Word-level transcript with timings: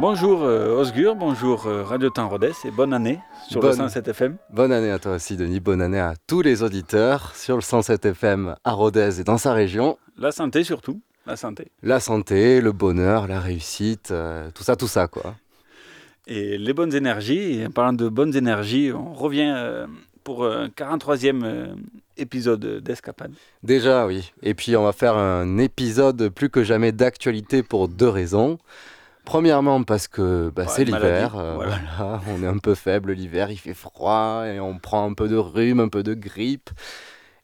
Bonjour 0.00 0.44
euh, 0.44 0.76
Osgur, 0.80 1.16
bonjour 1.16 1.66
euh, 1.66 1.82
Radio 1.82 2.08
Temps 2.10 2.28
Rodez 2.28 2.52
et 2.64 2.70
bonne 2.70 2.92
année 2.92 3.18
sur 3.48 3.60
Bonne- 3.60 3.70
le 3.70 3.76
107 3.76 4.08
FM. 4.08 4.36
Bonne 4.50 4.70
année 4.72 4.90
à 4.90 4.98
toi 4.98 5.14
aussi, 5.16 5.36
Denis. 5.36 5.58
Bonne 5.60 5.82
année 5.82 5.98
à 5.98 6.14
tous 6.26 6.40
les 6.42 6.62
auditeurs 6.62 7.34
sur 7.34 7.56
le 7.56 7.62
107 7.62 8.04
FM 8.06 8.54
à 8.62 8.72
Rodez 8.72 9.20
et 9.20 9.24
dans 9.24 9.38
sa 9.38 9.52
région. 9.54 9.98
La 10.16 10.30
santé 10.30 10.62
surtout, 10.62 11.00
la 11.26 11.36
santé. 11.36 11.72
La 11.82 11.98
santé, 12.00 12.60
le 12.60 12.70
bonheur, 12.72 13.26
la 13.26 13.40
réussite, 13.40 14.10
euh, 14.12 14.50
tout 14.54 14.62
ça, 14.62 14.76
tout 14.76 14.86
ça, 14.88 15.08
quoi. 15.08 15.34
Et 16.28 16.58
les 16.58 16.72
bonnes 16.74 16.94
énergies, 16.94 17.58
et 17.60 17.66
en 17.66 17.70
parlant 17.70 17.92
de 17.94 18.08
bonnes 18.08 18.36
énergies, 18.36 18.92
on 18.92 19.14
revient 19.14 19.86
pour 20.22 20.44
un 20.46 20.68
43e 20.68 21.42
euh, 21.42 21.66
épisode 22.18 22.82
d'Escapade. 22.82 23.32
Déjà, 23.62 24.06
oui. 24.06 24.30
Et 24.42 24.52
puis, 24.54 24.76
on 24.76 24.84
va 24.84 24.92
faire 24.92 25.16
un 25.16 25.56
épisode 25.58 26.28
plus 26.28 26.50
que 26.50 26.62
jamais 26.62 26.92
d'actualité 26.92 27.62
pour 27.62 27.88
deux 27.88 28.08
raisons. 28.10 28.58
Premièrement, 29.28 29.82
parce 29.82 30.08
que 30.08 30.48
bah, 30.48 30.62
Ouais, 30.62 30.68
c'est 30.74 30.84
l'hiver. 30.86 31.36
euh, 31.36 31.54
voilà. 31.56 31.76
voilà, 31.98 32.20
on 32.30 32.42
est 32.42 32.46
un 32.46 32.56
peu 32.56 32.74
faible 32.74 33.12
l'hiver, 33.12 33.50
il 33.50 33.58
fait 33.58 33.74
froid 33.74 34.44
et 34.46 34.58
on 34.58 34.78
prend 34.78 35.04
un 35.10 35.12
peu 35.12 35.28
de 35.28 35.36
rhume, 35.36 35.80
un 35.80 35.88
peu 35.90 36.02
de 36.02 36.14
grippe. 36.14 36.70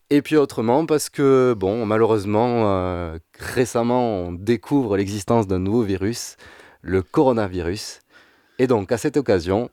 Et 0.08 0.22
puis 0.22 0.36
autrement, 0.38 0.86
parce 0.86 1.10
que, 1.10 1.54
bon, 1.54 1.84
malheureusement, 1.84 2.62
euh, 2.70 3.18
récemment, 3.38 4.02
on 4.20 4.32
découvre 4.32 4.96
l'existence 4.96 5.46
d'un 5.46 5.58
nouveau 5.58 5.82
virus, 5.82 6.36
le 6.80 7.02
coronavirus. 7.02 8.00
Et 8.58 8.66
donc, 8.66 8.90
à 8.90 8.96
cette 8.96 9.18
occasion, 9.18 9.68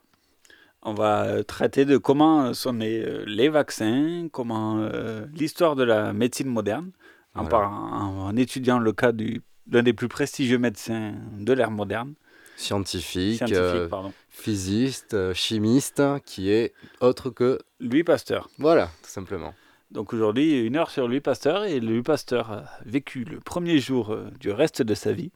On 0.84 0.94
va 0.94 1.24
euh, 1.26 1.44
traiter 1.44 1.86
de 1.86 1.96
comment 1.98 2.54
sont 2.54 2.74
nés 2.74 3.06
les 3.26 3.48
vaccins, 3.50 4.28
comment 4.34 4.80
euh, 4.80 5.26
l'histoire 5.34 5.76
de 5.78 5.84
la 5.86 6.12
médecine 6.12 6.48
moderne, 6.50 6.92
Voilà. 7.36 7.70
en 7.70 8.36
étudiant 8.36 8.80
le 8.80 8.92
cas 8.92 9.12
du- 9.14 9.42
d'un 9.68 9.84
des 9.84 9.94
plus 9.94 10.08
prestigieux 10.08 10.58
médecins 10.58 11.14
de 11.38 11.54
l'ère 11.54 11.72
moderne, 11.72 12.14
scientifique, 12.58 13.38
scientifique, 13.38 13.60
euh, 13.60 13.88
physiste, 14.30 15.14
euh, 15.14 15.34
chimiste, 15.34 16.02
qui 16.26 16.52
est 16.52 16.74
autre 17.00 17.30
que... 17.30 17.60
Louis 17.80 18.04
Pasteur. 18.04 18.50
Voilà, 18.58 18.90
tout 19.04 19.10
simplement. 19.10 19.54
Donc 19.92 20.14
aujourd'hui, 20.14 20.62
une 20.62 20.78
heure 20.78 20.90
sur 20.90 21.08
Louis 21.08 21.20
Pasteur, 21.20 21.66
et 21.66 21.82
Louis 21.82 22.02
Pasteur 22.02 22.52
a 22.52 22.64
vécu 22.86 23.26
le 23.26 23.40
premier 23.42 23.80
jour 23.80 24.12
euh, 24.12 24.30
du 24.40 24.50
reste 24.50 24.82
de 24.82 24.94
sa 24.94 25.12
vie, 25.12 25.32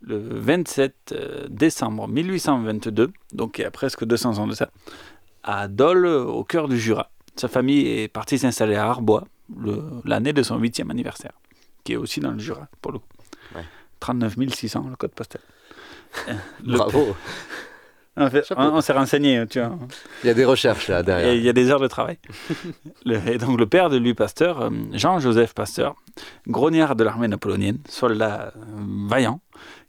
le 0.00 0.16
27 0.18 0.94
euh, 1.12 1.46
décembre 1.50 2.08
1822, 2.08 3.12
donc 3.34 3.58
il 3.58 3.62
y 3.62 3.64
a 3.64 3.70
presque 3.70 4.04
200 4.06 4.38
ans 4.38 4.46
de 4.46 4.54
ça, 4.54 4.70
à 5.42 5.68
Dole, 5.68 6.06
au 6.06 6.42
cœur 6.42 6.68
du 6.68 6.78
Jura. 6.78 7.10
Sa 7.36 7.48
famille 7.48 7.86
est 7.86 8.08
partie 8.08 8.38
s'installer 8.38 8.76
à 8.76 8.88
Arbois, 8.88 9.24
l'année 10.04 10.32
de 10.32 10.42
son 10.42 10.56
huitième 10.56 10.90
anniversaire, 10.90 11.32
qui 11.84 11.92
est 11.92 11.96
aussi 11.96 12.20
dans 12.20 12.32
le 12.32 12.38
Jura, 12.38 12.66
pour 12.80 12.92
le 12.92 13.00
coup. 13.00 13.08
Ouais. 13.98 14.14
39 14.30 14.34
600, 14.54 14.86
le 14.90 14.96
code 14.96 15.12
postal. 15.12 15.40
Euh, 16.28 16.32
le- 16.64 16.76
Bravo. 16.78 17.16
En 18.16 18.28
fait, 18.30 18.44
Chapeau. 18.44 18.60
on, 18.62 18.76
on 18.76 18.80
s'est 18.80 18.92
renseigné, 18.92 19.44
tu 19.48 19.60
vois. 19.60 19.78
Il 20.24 20.26
y 20.26 20.30
a 20.30 20.34
des 20.34 20.44
recherches 20.44 20.88
là 20.88 21.00
Et 21.00 21.02
derrière. 21.04 21.34
il 21.34 21.42
y 21.42 21.48
a 21.48 21.52
des 21.52 21.70
heures 21.70 21.78
de 21.78 21.86
travail. 21.86 22.18
Le- 23.04 23.20
et 23.28 23.38
donc 23.38 23.58
le 23.60 23.66
père 23.66 23.90
de 23.90 23.96
Louis 23.96 24.14
Pasteur, 24.14 24.60
euh, 24.62 24.70
Jean-Joseph 24.92 25.54
Pasteur, 25.54 25.94
grognard 26.48 26.96
de 26.96 27.04
l'armée 27.04 27.28
napoléonienne, 27.28 27.78
soldat 27.88 28.52
euh, 28.56 28.60
vaillant, 29.08 29.40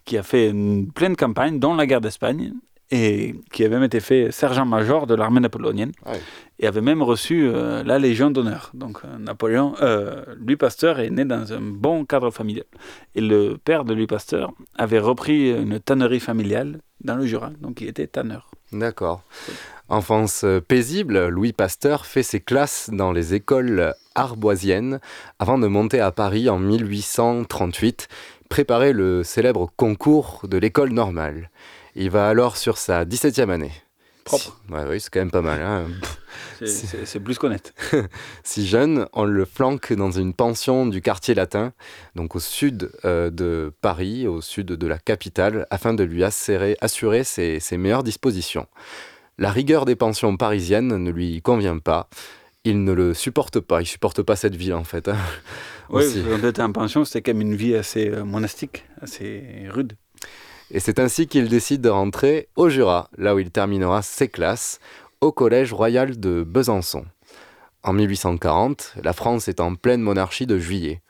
qui 0.05 0.15
a 0.17 0.21
fait 0.23 0.49
une 0.49 0.91
pleine 0.91 1.15
campagne, 1.15 1.59
dont 1.59 1.73
la 1.73 1.87
guerre 1.87 2.01
d'Espagne, 2.01 2.53
et 2.91 3.35
qui 3.51 3.63
avait 3.63 3.75
même 3.75 3.83
été 3.83 3.99
fait 3.99 4.31
sergent-major 4.31 5.05
de 5.07 5.13
l'armée 5.13 5.39
napoléonienne, 5.39 5.91
Ah 6.05 6.11
oui. 6.13 6.19
et 6.59 6.65
avait 6.67 6.81
même 6.81 7.03
reçu 7.03 7.47
euh, 7.47 7.83
la 7.83 7.99
Légion 7.99 8.31
d'honneur. 8.31 8.71
Donc 8.73 9.01
euh, 9.05 9.17
Napoléon, 9.19 9.75
euh, 9.81 10.23
Louis 10.39 10.55
Pasteur 10.55 10.99
est 10.99 11.09
né 11.11 11.23
dans 11.23 11.53
un 11.53 11.61
bon 11.61 12.03
cadre 12.05 12.31
familial. 12.31 12.65
Et 13.15 13.21
le 13.21 13.57
père 13.63 13.85
de 13.85 13.93
Louis 13.93 14.07
Pasteur 14.07 14.51
avait 14.77 14.99
repris 14.99 15.51
une 15.51 15.79
tannerie 15.79 16.19
familiale 16.19 16.79
dans 17.01 17.15
le 17.15 17.25
Jura, 17.25 17.51
donc 17.61 17.81
il 17.81 17.87
était 17.87 18.07
tanneur. 18.07 18.49
D'accord. 18.71 19.21
Enfance 19.87 20.45
paisible, 20.67 21.27
Louis 21.29 21.53
Pasteur 21.53 22.05
fait 22.05 22.21
ses 22.23 22.39
classes 22.39 22.89
dans 22.93 23.11
les 23.11 23.33
écoles 23.33 23.93
arboisiennes 24.13 24.99
avant 25.39 25.57
de 25.57 25.65
monter 25.67 25.99
à 25.99 26.11
Paris 26.11 26.49
en 26.49 26.59
1838, 26.59 28.07
préparer 28.49 28.93
le 28.93 29.23
célèbre 29.23 29.69
concours 29.75 30.41
de 30.47 30.57
l'école 30.57 30.91
normale. 30.91 31.49
Il 31.95 32.09
va 32.09 32.27
alors 32.27 32.57
sur 32.57 32.77
sa 32.77 33.05
17e 33.05 33.49
année. 33.49 33.71
Propre. 34.25 34.59
Si- 34.67 34.73
ouais, 34.73 34.83
oui, 34.87 34.99
c'est 34.99 35.09
quand 35.11 35.19
même 35.21 35.31
pas 35.31 35.41
mal. 35.41 35.61
hein. 35.61 35.87
C'est- 36.63 37.19
plus 37.19 37.37
qu'honnête. 37.39 37.73
Si 38.43 38.67
jeune, 38.67 39.07
on 39.13 39.23
le 39.23 39.45
flanque 39.45 39.93
dans 39.93 40.11
une 40.11 40.33
pension 40.33 40.85
du 40.85 41.01
quartier 41.01 41.33
latin, 41.33 41.73
donc 42.15 42.35
au 42.35 42.39
sud 42.39 42.91
euh, 43.05 43.29
de 43.29 43.73
Paris, 43.81 44.27
au 44.27 44.41
sud 44.41 44.67
de 44.67 44.87
la 44.87 44.99
capitale, 44.99 45.65
afin 45.71 45.93
de 45.93 46.03
lui 46.03 46.23
assurer, 46.23 46.77
assurer 46.81 47.23
ses, 47.23 47.59
ses 47.59 47.77
meilleures 47.77 48.03
dispositions. 48.03 48.67
La 49.37 49.51
rigueur 49.51 49.85
des 49.85 49.95
pensions 49.95 50.35
parisiennes 50.37 50.89
ne 50.97 51.11
lui 51.11 51.41
convient 51.41 51.79
pas. 51.79 52.09
Il 52.65 52.83
ne 52.83 52.91
le 52.91 53.13
supporte 53.13 53.61
pas. 53.61 53.81
Il 53.81 53.85
supporte 53.85 54.21
pas 54.21 54.35
cette 54.35 54.55
vie 54.55 54.73
en 54.73 54.83
fait. 54.83 55.07
hein. 55.07 55.15
Oui, 55.89 56.03
quand 56.29 56.37
on 56.43 56.47
était 56.49 56.61
en 56.61 56.71
pension, 56.73 57.03
c'était 57.05 57.21
quand 57.31 57.37
même 57.37 57.47
une 57.47 57.55
vie 57.55 57.73
assez 57.73 58.09
euh, 58.09 58.23
monastique, 58.25 58.85
assez 59.01 59.63
rude. 59.69 59.93
Et 60.71 60.79
c'est 60.79 60.99
ainsi 60.99 61.27
qu'il 61.27 61.49
décide 61.49 61.81
de 61.81 61.89
rentrer 61.89 62.47
au 62.55 62.69
Jura, 62.69 63.09
là 63.17 63.33
où 63.33 63.39
il 63.39 63.49
terminera 63.49 64.01
ses 64.03 64.27
classes, 64.27 64.79
au 65.19 65.31
Collège 65.31 65.73
royal 65.73 66.19
de 66.19 66.43
Besançon. 66.43 67.05
En 67.81 67.93
1840, 67.93 68.93
la 69.01 69.13
France 69.13 69.47
est 69.47 69.61
en 69.61 69.75
pleine 69.75 70.01
monarchie 70.01 70.45
de 70.45 70.59
juillet. 70.59 71.01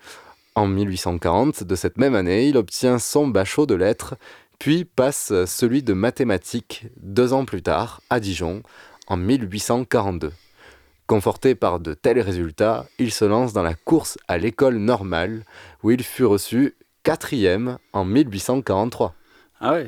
En 0.56 0.68
1840, 0.68 1.64
de 1.64 1.76
cette 1.76 1.98
même 1.98 2.16
année, 2.16 2.48
il 2.48 2.58
obtient 2.58 3.00
son 3.00 3.28
bachot 3.28 3.66
de 3.66 3.76
lettres, 3.76 4.16
puis 4.60 4.86
passe 4.86 5.34
celui 5.46 5.84
de 5.84 5.94
mathématiques 5.94 6.88
deux 6.98 7.34
ans 7.34 7.46
plus 7.46 7.62
tard, 7.62 8.02
à 8.10 8.20
Dijon, 8.20 8.64
en 9.08 9.18
1842. 9.18 10.32
Conforté 11.08 11.56
par 11.56 11.80
de 11.80 11.94
tels 11.94 12.22
résultats, 12.22 12.86
il 12.98 13.12
se 13.12 13.26
lance 13.26 13.52
dans 13.52 13.64
la 13.64 13.74
course 13.74 14.18
à 14.28 14.38
l'école 14.38 14.78
normale, 14.78 15.44
où 15.84 15.92
il 15.92 16.04
fut 16.04 16.26
reçu 16.26 16.76
quatrième 17.04 17.78
en 17.94 18.06
1843. 18.06 19.16
Ah 19.60 19.74
ouais, 19.74 19.88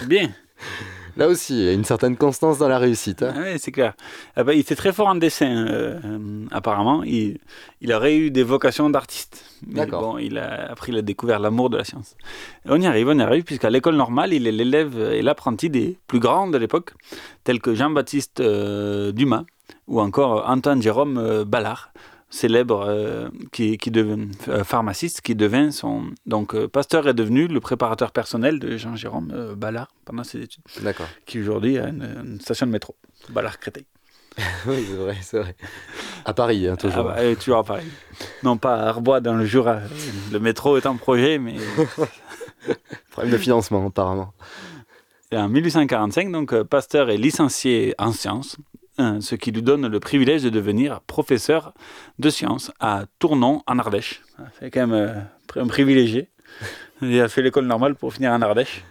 c'est 0.00 0.08
bien. 0.08 0.30
Là 1.16 1.28
aussi, 1.28 1.54
il 1.56 1.64
y 1.64 1.68
a 1.68 1.72
une 1.72 1.84
certaine 1.84 2.16
constance 2.16 2.58
dans 2.58 2.66
la 2.66 2.78
réussite. 2.78 3.22
hein. 3.22 3.32
Ah 3.36 3.40
ouais, 3.40 3.58
c'est 3.58 3.70
clair. 3.70 3.94
Ah 4.34 4.42
bah, 4.42 4.52
il 4.52 4.60
était 4.60 4.74
très 4.74 4.92
fort 4.92 5.06
en 5.06 5.14
dessin, 5.14 5.46
euh, 5.68 6.00
euh, 6.04 6.46
apparemment. 6.50 7.04
Il, 7.04 7.38
il 7.80 7.92
aurait 7.92 8.16
eu 8.16 8.30
des 8.32 8.42
vocations 8.42 8.90
d'artiste. 8.90 9.44
Mais 9.64 9.82
bon, 10.00 10.18
il 10.18 10.38
a, 10.38 10.70
après, 10.72 10.90
il 10.90 10.98
a 10.98 11.02
découvert 11.02 11.38
l'amour 11.38 11.70
de 11.70 11.76
la 11.76 11.84
science. 11.84 12.16
Et 12.66 12.70
on 12.70 12.80
y 12.80 12.86
arrive, 12.86 13.08
on 13.08 13.18
y 13.18 13.22
arrive, 13.22 13.44
puisqu'à 13.44 13.70
l'école 13.70 13.94
normale, 13.94 14.32
il 14.32 14.46
est 14.48 14.52
l'élève 14.52 14.98
et 15.12 15.22
l'apprenti 15.22 15.70
des 15.70 15.96
plus 16.08 16.18
grands 16.18 16.48
de 16.48 16.58
l'époque, 16.58 16.94
tels 17.44 17.60
que 17.60 17.74
Jean-Baptiste 17.76 18.40
euh, 18.40 19.12
Dumas 19.12 19.44
ou 19.86 20.00
encore 20.00 20.48
Antoine 20.50 20.82
Jérôme 20.82 21.44
Ballard, 21.44 21.92
célèbre 22.34 22.84
euh, 22.88 23.28
qui, 23.52 23.78
qui 23.78 23.90
devint 23.90 24.26
euh, 24.48 24.64
pharmaciste, 24.64 25.20
qui 25.20 25.36
devint 25.36 25.70
son. 25.70 26.06
Donc, 26.26 26.54
euh, 26.54 26.66
Pasteur 26.66 27.06
est 27.06 27.14
devenu 27.14 27.46
le 27.46 27.60
préparateur 27.60 28.10
personnel 28.10 28.58
de 28.58 28.76
Jean-Jérôme 28.76 29.54
Ballard 29.56 29.88
pendant 30.04 30.24
ses 30.24 30.42
études, 30.42 30.64
D'accord. 30.82 31.06
qui 31.26 31.40
aujourd'hui 31.40 31.78
a 31.78 31.88
une, 31.88 32.02
une 32.24 32.40
station 32.40 32.66
de 32.66 32.72
métro, 32.72 32.96
Ballard-Créteil. 33.30 33.86
oui, 34.66 34.84
c'est 34.88 34.96
vrai, 34.96 35.16
c'est 35.22 35.38
vrai. 35.38 35.56
À 36.24 36.34
Paris, 36.34 36.66
hein, 36.66 36.74
toujours. 36.74 37.08
Ah 37.10 37.22
bah, 37.22 37.36
toujours 37.36 37.58
à 37.58 37.64
Paris. 37.64 37.86
Non 38.42 38.56
pas 38.56 38.74
à 38.74 38.88
Arbois 38.88 39.20
dans 39.20 39.34
le 39.34 39.44
Jura. 39.44 39.78
Le 40.32 40.40
métro 40.40 40.76
est 40.76 40.86
en 40.86 40.96
projet, 40.96 41.38
mais 41.38 41.54
Problème 43.12 43.32
de 43.32 43.38
financement, 43.38 43.86
apparemment. 43.86 44.32
Et 45.30 45.36
en 45.36 45.48
1845, 45.48 46.32
donc, 46.32 46.62
Pasteur 46.64 47.10
est 47.10 47.16
licencié 47.16 47.94
en 47.96 48.12
sciences, 48.12 48.56
ce 48.98 49.34
qui 49.34 49.50
lui 49.50 49.62
donne 49.62 49.86
le 49.86 50.00
privilège 50.00 50.42
de 50.42 50.50
devenir 50.50 51.00
professeur 51.00 51.74
de 52.18 52.30
sciences 52.30 52.70
à 52.80 53.04
Tournon, 53.18 53.62
en 53.66 53.78
Ardèche. 53.78 54.22
C'est 54.58 54.70
quand 54.70 54.86
même 54.86 54.92
euh, 54.92 55.60
un 55.60 55.66
privilégié. 55.66 56.28
Il 57.02 57.20
a 57.20 57.28
fait 57.28 57.42
l'école 57.42 57.66
normale 57.66 57.94
pour 57.94 58.12
finir 58.12 58.32
en 58.32 58.40
Ardèche. 58.42 58.84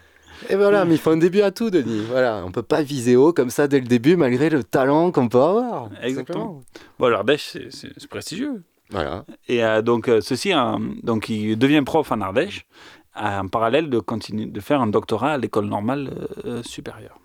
Et 0.49 0.55
voilà, 0.55 0.83
mais 0.83 0.95
il 0.95 0.97
faut 0.97 1.11
un 1.11 1.17
début 1.17 1.39
à 1.39 1.51
tout, 1.51 1.69
Denis. 1.69 2.01
Voilà, 2.09 2.43
on 2.45 2.51
peut 2.51 2.63
pas 2.63 2.81
viser 2.81 3.15
haut 3.15 3.31
comme 3.31 3.49
ça 3.49 3.69
dès 3.69 3.79
le 3.79 3.85
début, 3.85 4.17
malgré 4.17 4.49
le 4.49 4.61
talent 4.61 5.11
qu'on 5.11 5.29
peut 5.29 5.39
avoir. 5.39 5.89
Exactement. 6.01 6.61
Bon, 6.99 7.07
l'Ardèche, 7.07 7.57
c'est 7.69 8.07
prestigieux. 8.09 8.61
Voilà. 8.89 9.23
Et 9.47 9.63
euh, 9.63 9.81
donc, 9.81 10.09
euh, 10.09 10.19
ceci, 10.19 10.51
donc, 11.01 11.29
il 11.29 11.57
devient 11.57 11.83
prof 11.85 12.11
en 12.11 12.19
Ardèche, 12.19 12.65
en 13.15 13.47
parallèle 13.47 13.89
de, 13.89 13.99
continuer, 13.99 14.45
de 14.47 14.59
faire 14.59 14.81
un 14.81 14.87
doctorat 14.87 15.33
à 15.33 15.37
l'école 15.37 15.67
normale 15.67 16.11
supérieure. 16.63 17.17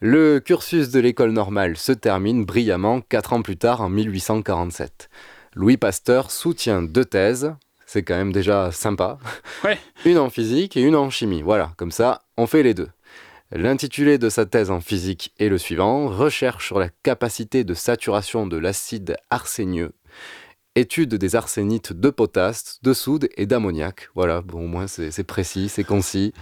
Le 0.00 0.38
cursus 0.38 0.90
de 0.90 1.00
l'école 1.00 1.32
normale 1.32 1.76
se 1.76 1.90
termine 1.90 2.44
brillamment 2.44 3.00
quatre 3.00 3.32
ans 3.32 3.42
plus 3.42 3.56
tard, 3.56 3.80
en 3.80 3.88
1847. 3.88 5.08
Louis 5.56 5.76
Pasteur 5.76 6.30
soutient 6.30 6.82
deux 6.82 7.04
thèses, 7.04 7.52
c'est 7.84 8.04
quand 8.04 8.14
même 8.14 8.32
déjà 8.32 8.70
sympa. 8.70 9.18
Ouais. 9.64 9.76
Une 10.04 10.18
en 10.18 10.30
physique 10.30 10.76
et 10.76 10.82
une 10.82 10.94
en 10.94 11.10
chimie. 11.10 11.42
Voilà, 11.42 11.72
comme 11.76 11.90
ça, 11.90 12.22
on 12.36 12.46
fait 12.46 12.62
les 12.62 12.74
deux. 12.74 12.90
L'intitulé 13.50 14.18
de 14.18 14.28
sa 14.28 14.46
thèse 14.46 14.70
en 14.70 14.80
physique 14.80 15.32
est 15.40 15.48
le 15.48 15.58
suivant 15.58 16.06
Recherche 16.06 16.66
sur 16.66 16.78
la 16.78 16.90
capacité 17.02 17.64
de 17.64 17.74
saturation 17.74 18.46
de 18.46 18.56
l'acide 18.56 19.16
arsénieux. 19.30 19.94
Étude 20.76 21.16
des 21.16 21.34
arsénites 21.34 21.92
de 21.92 22.10
potasse, 22.10 22.78
de 22.82 22.92
soude 22.92 23.28
et 23.36 23.46
d'ammoniac. 23.46 24.10
Voilà, 24.14 24.42
bon, 24.42 24.64
au 24.64 24.68
moins 24.68 24.86
c'est 24.86 25.24
précis, 25.24 25.68
c'est 25.68 25.82
concis, 25.82 26.32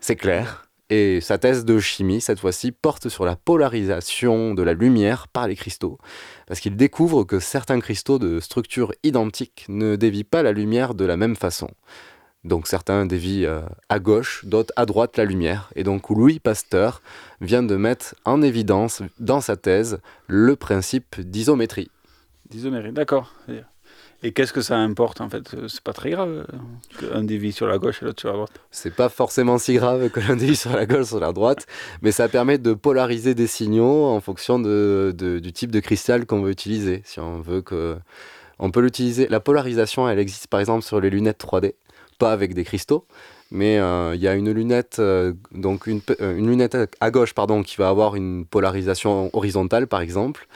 c'est 0.00 0.16
clair. 0.16 0.66
Et 0.94 1.22
sa 1.22 1.38
thèse 1.38 1.64
de 1.64 1.78
chimie, 1.78 2.20
cette 2.20 2.38
fois-ci, 2.38 2.70
porte 2.70 3.08
sur 3.08 3.24
la 3.24 3.34
polarisation 3.34 4.52
de 4.52 4.62
la 4.62 4.74
lumière 4.74 5.26
par 5.26 5.48
les 5.48 5.56
cristaux, 5.56 5.96
parce 6.46 6.60
qu'il 6.60 6.76
découvre 6.76 7.24
que 7.24 7.40
certains 7.40 7.80
cristaux 7.80 8.18
de 8.18 8.40
structure 8.40 8.92
identique 9.02 9.64
ne 9.70 9.96
dévient 9.96 10.22
pas 10.22 10.42
la 10.42 10.52
lumière 10.52 10.92
de 10.92 11.06
la 11.06 11.16
même 11.16 11.34
façon. 11.34 11.70
Donc 12.44 12.66
certains 12.66 13.06
dévient 13.06 13.46
euh, 13.46 13.62
à 13.88 14.00
gauche, 14.00 14.44
d'autres 14.44 14.74
à 14.76 14.84
droite 14.84 15.16
la 15.16 15.24
lumière. 15.24 15.72
Et 15.76 15.82
donc 15.82 16.10
Louis 16.10 16.40
Pasteur 16.40 17.00
vient 17.40 17.62
de 17.62 17.76
mettre 17.76 18.14
en 18.26 18.42
évidence 18.42 19.00
dans 19.18 19.40
sa 19.40 19.56
thèse 19.56 19.98
le 20.26 20.56
principe 20.56 21.18
d'isométrie. 21.18 21.90
D'isométrie, 22.50 22.92
d'accord. 22.92 23.32
Et 24.24 24.32
qu'est-ce 24.32 24.52
que 24.52 24.60
ça 24.60 24.76
importe 24.76 25.20
en 25.20 25.28
fait? 25.28 25.54
C'est 25.68 25.80
pas 25.80 25.92
très 25.92 26.10
grave 26.10 26.46
qu'un 26.98 27.24
dévie 27.24 27.52
sur 27.52 27.66
la 27.66 27.78
gauche 27.78 28.02
et 28.02 28.04
l'autre 28.04 28.20
sur 28.20 28.28
la 28.28 28.36
droite. 28.36 28.60
C'est 28.70 28.94
pas 28.94 29.08
forcément 29.08 29.58
si 29.58 29.74
grave 29.74 30.10
que 30.10 30.20
l'un 30.20 30.36
dévie 30.36 30.56
sur 30.56 30.72
la 30.72 30.86
gauche 30.86 31.06
sur 31.06 31.20
la 31.20 31.32
droite, 31.32 31.66
mais 32.02 32.12
ça 32.12 32.28
permet 32.28 32.58
de 32.58 32.72
polariser 32.74 33.34
des 33.34 33.48
signaux 33.48 34.04
en 34.04 34.20
fonction 34.20 34.58
de, 34.58 35.12
du 35.16 35.52
type 35.52 35.72
de 35.72 35.80
cristal 35.80 36.26
qu'on 36.26 36.42
veut 36.42 36.52
utiliser. 36.52 37.02
Si 37.04 37.20
on 37.20 37.40
veut 37.40 37.62
que. 37.62 37.96
Peut 38.72 38.80
l'utiliser. 38.80 39.26
La 39.26 39.40
polarisation, 39.40 40.08
elle 40.08 40.20
existe 40.20 40.46
par 40.46 40.60
exemple 40.60 40.84
sur 40.84 41.00
les 41.00 41.10
lunettes 41.10 41.42
3D, 41.44 41.74
pas 42.20 42.30
avec 42.30 42.54
des 42.54 42.62
cristaux, 42.62 43.06
mais 43.50 43.78
euh, 43.78 44.14
il 44.14 44.20
y 44.20 44.28
a 44.28 44.34
une 44.34 44.52
lunette, 44.52 44.96
euh, 44.98 45.32
donc 45.52 45.86
une, 45.86 46.00
euh, 46.20 46.38
une, 46.38 46.48
lunette 46.48 46.76
à 47.00 47.10
gauche 47.10 47.34
pardon, 47.34 47.62
qui 47.62 47.76
va 47.76 47.88
avoir 47.88 48.14
une 48.14 48.46
polarisation 48.46 49.30
horizontale 49.34 49.88
par 49.88 50.00
exemple. 50.00 50.46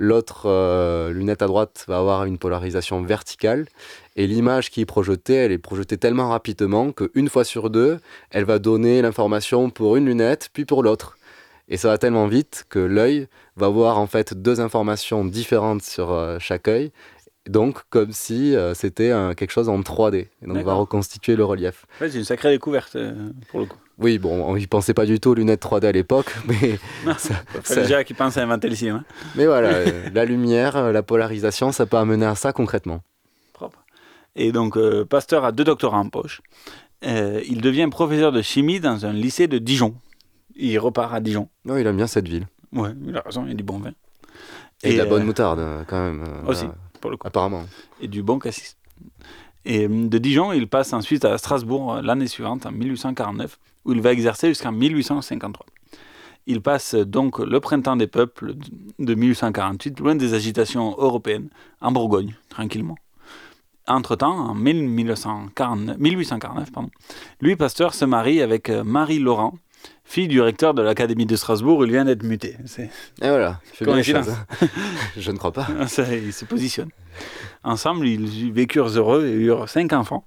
L'autre 0.00 0.42
euh, 0.46 1.12
lunette 1.12 1.42
à 1.42 1.48
droite 1.48 1.84
va 1.88 1.98
avoir 1.98 2.24
une 2.24 2.38
polarisation 2.38 3.02
verticale. 3.02 3.66
Et 4.14 4.28
l'image 4.28 4.70
qui 4.70 4.80
est 4.80 4.86
projetée, 4.86 5.34
elle 5.34 5.50
est 5.50 5.58
projetée 5.58 5.98
tellement 5.98 6.28
rapidement 6.28 6.92
qu'une 6.92 7.28
fois 7.28 7.42
sur 7.42 7.68
deux, 7.68 7.98
elle 8.30 8.44
va 8.44 8.60
donner 8.60 9.02
l'information 9.02 9.70
pour 9.70 9.96
une 9.96 10.06
lunette, 10.06 10.50
puis 10.52 10.64
pour 10.64 10.84
l'autre. 10.84 11.18
Et 11.68 11.76
ça 11.76 11.88
va 11.88 11.98
tellement 11.98 12.28
vite 12.28 12.64
que 12.68 12.78
l'œil 12.78 13.26
va 13.56 13.68
voir 13.68 13.98
en 13.98 14.06
fait 14.06 14.34
deux 14.34 14.60
informations 14.60 15.24
différentes 15.24 15.82
sur 15.82 16.12
euh, 16.12 16.38
chaque 16.38 16.68
œil. 16.68 16.92
Donc, 17.48 17.80
comme 17.90 18.12
si 18.12 18.54
euh, 18.54 18.74
c'était 18.74 19.12
quelque 19.36 19.50
chose 19.50 19.68
en 19.68 19.80
3D. 19.80 20.16
Et 20.16 20.46
donc, 20.46 20.56
on 20.56 20.62
va 20.62 20.74
reconstituer 20.74 21.36
le 21.36 21.44
relief. 21.44 21.86
c'est 21.98 22.14
une 22.14 22.24
sacrée 22.24 22.50
découverte 22.50 22.96
pour 23.50 23.60
le 23.60 23.66
coup. 23.66 23.78
Oui, 23.98 24.18
bon, 24.18 24.44
on 24.44 24.56
n'y 24.56 24.68
pensait 24.68 24.94
pas 24.94 25.06
du 25.06 25.18
tout 25.18 25.30
aux 25.30 25.34
lunettes 25.34 25.62
3D 25.62 25.86
à 25.86 25.92
l'époque, 25.92 26.32
mais... 26.46 26.78
ça, 27.18 27.34
ça... 27.64 27.82
déjà 27.82 28.04
qu'ils 28.04 28.16
pensent 28.16 28.36
à 28.36 28.42
inventer 28.42 28.68
le 28.68 28.76
cinéma. 28.76 29.02
Mais 29.34 29.46
voilà, 29.46 29.68
euh, 29.70 30.08
la 30.14 30.24
lumière, 30.24 30.76
euh, 30.76 30.92
la 30.92 31.02
polarisation, 31.02 31.72
ça 31.72 31.84
peut 31.84 31.96
amener 31.96 32.26
à 32.26 32.36
ça 32.36 32.52
concrètement. 32.52 33.02
Propre. 33.52 33.84
Et 34.36 34.52
donc, 34.52 34.76
euh, 34.76 35.04
Pasteur 35.04 35.44
a 35.44 35.50
deux 35.50 35.64
doctorats 35.64 35.98
en 35.98 36.08
poche. 36.08 36.42
il 37.02 37.60
devient 37.60 37.88
professeur 37.90 38.30
de 38.30 38.40
chimie 38.40 38.78
dans 38.78 39.04
un 39.04 39.12
lycée 39.12 39.48
de 39.48 39.58
Dijon. 39.58 39.94
Il 40.54 40.78
repart 40.78 41.12
à 41.12 41.20
Dijon. 41.20 41.48
Oh, 41.68 41.76
il 41.76 41.86
aime 41.86 41.96
bien 41.96 42.06
cette 42.06 42.28
ville. 42.28 42.46
Ouais, 42.72 42.90
il 43.04 43.16
a 43.16 43.20
raison, 43.20 43.44
il 43.44 43.48
y 43.48 43.52
a 43.52 43.54
du 43.54 43.64
bon 43.64 43.78
vin. 43.78 43.92
Et, 44.84 44.92
de 44.92 44.98
la 44.98 45.06
bonne 45.06 45.24
moutarde, 45.24 45.60
quand 45.88 45.98
même. 45.98 46.24
Aussi, 46.46 46.66
pour 46.98 47.10
le 47.10 47.16
coup. 47.16 47.26
Apparemment. 47.26 47.64
Et 48.00 48.08
du 48.08 48.22
bon 48.22 48.38
cassis. 48.38 48.76
Et 49.64 49.88
de 49.88 50.18
Dijon, 50.18 50.52
il 50.52 50.68
passe 50.68 50.92
ensuite 50.92 51.24
à 51.24 51.36
Strasbourg 51.36 52.00
l'année 52.02 52.26
suivante, 52.26 52.64
en 52.66 52.72
1849, 52.72 53.58
où 53.84 53.92
il 53.92 54.00
va 54.00 54.12
exercer 54.12 54.48
jusqu'en 54.48 54.72
1853. 54.72 55.66
Il 56.46 56.62
passe 56.62 56.94
donc 56.94 57.38
le 57.38 57.60
printemps 57.60 57.96
des 57.96 58.06
peuples 58.06 58.54
de 58.98 59.14
1848, 59.14 60.00
loin 60.00 60.14
des 60.14 60.32
agitations 60.32 60.94
européennes, 60.96 61.50
en 61.82 61.92
Bourgogne, 61.92 62.34
tranquillement. 62.48 62.96
Entre-temps, 63.86 64.50
en 64.50 64.54
1849, 64.54 65.98
1849 65.98 66.72
pardon, 66.72 66.90
Louis 67.40 67.56
Pasteur 67.56 67.94
se 67.94 68.04
marie 68.06 68.40
avec 68.40 68.70
euh, 68.70 68.84
Marie 68.84 69.18
Laurent, 69.18 69.54
fille 70.08 70.26
du 70.26 70.40
recteur 70.40 70.72
de 70.72 70.80
l'Académie 70.80 71.26
de 71.26 71.36
Strasbourg, 71.36 71.84
il 71.84 71.92
vient 71.92 72.06
d'être 72.06 72.22
muté. 72.22 72.56
Et 72.78 73.28
voilà, 73.28 73.60
il 73.72 73.76
fait 73.76 73.84
bien 73.84 74.22
Je 75.16 75.30
ne 75.30 75.36
crois 75.36 75.52
pas. 75.52 75.68
il 76.12 76.32
se 76.32 76.44
positionne. 76.46 76.88
Ensemble, 77.62 78.08
ils 78.08 78.52
vécurent 78.52 78.88
heureux 78.88 79.26
et 79.26 79.32
eurent 79.32 79.68
cinq 79.68 79.92
enfants. 79.92 80.24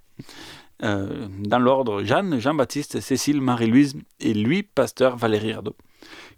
Euh, 0.83 1.27
dans 1.39 1.59
l'ordre 1.59 2.03
Jeanne, 2.03 2.39
Jean-Baptiste, 2.39 3.01
Cécile, 3.01 3.41
Marie-Louise 3.41 3.95
et 4.19 4.33
Louis 4.33 4.63
Pasteur 4.63 5.17
Valérie 5.17 5.53
Ardot, 5.53 5.75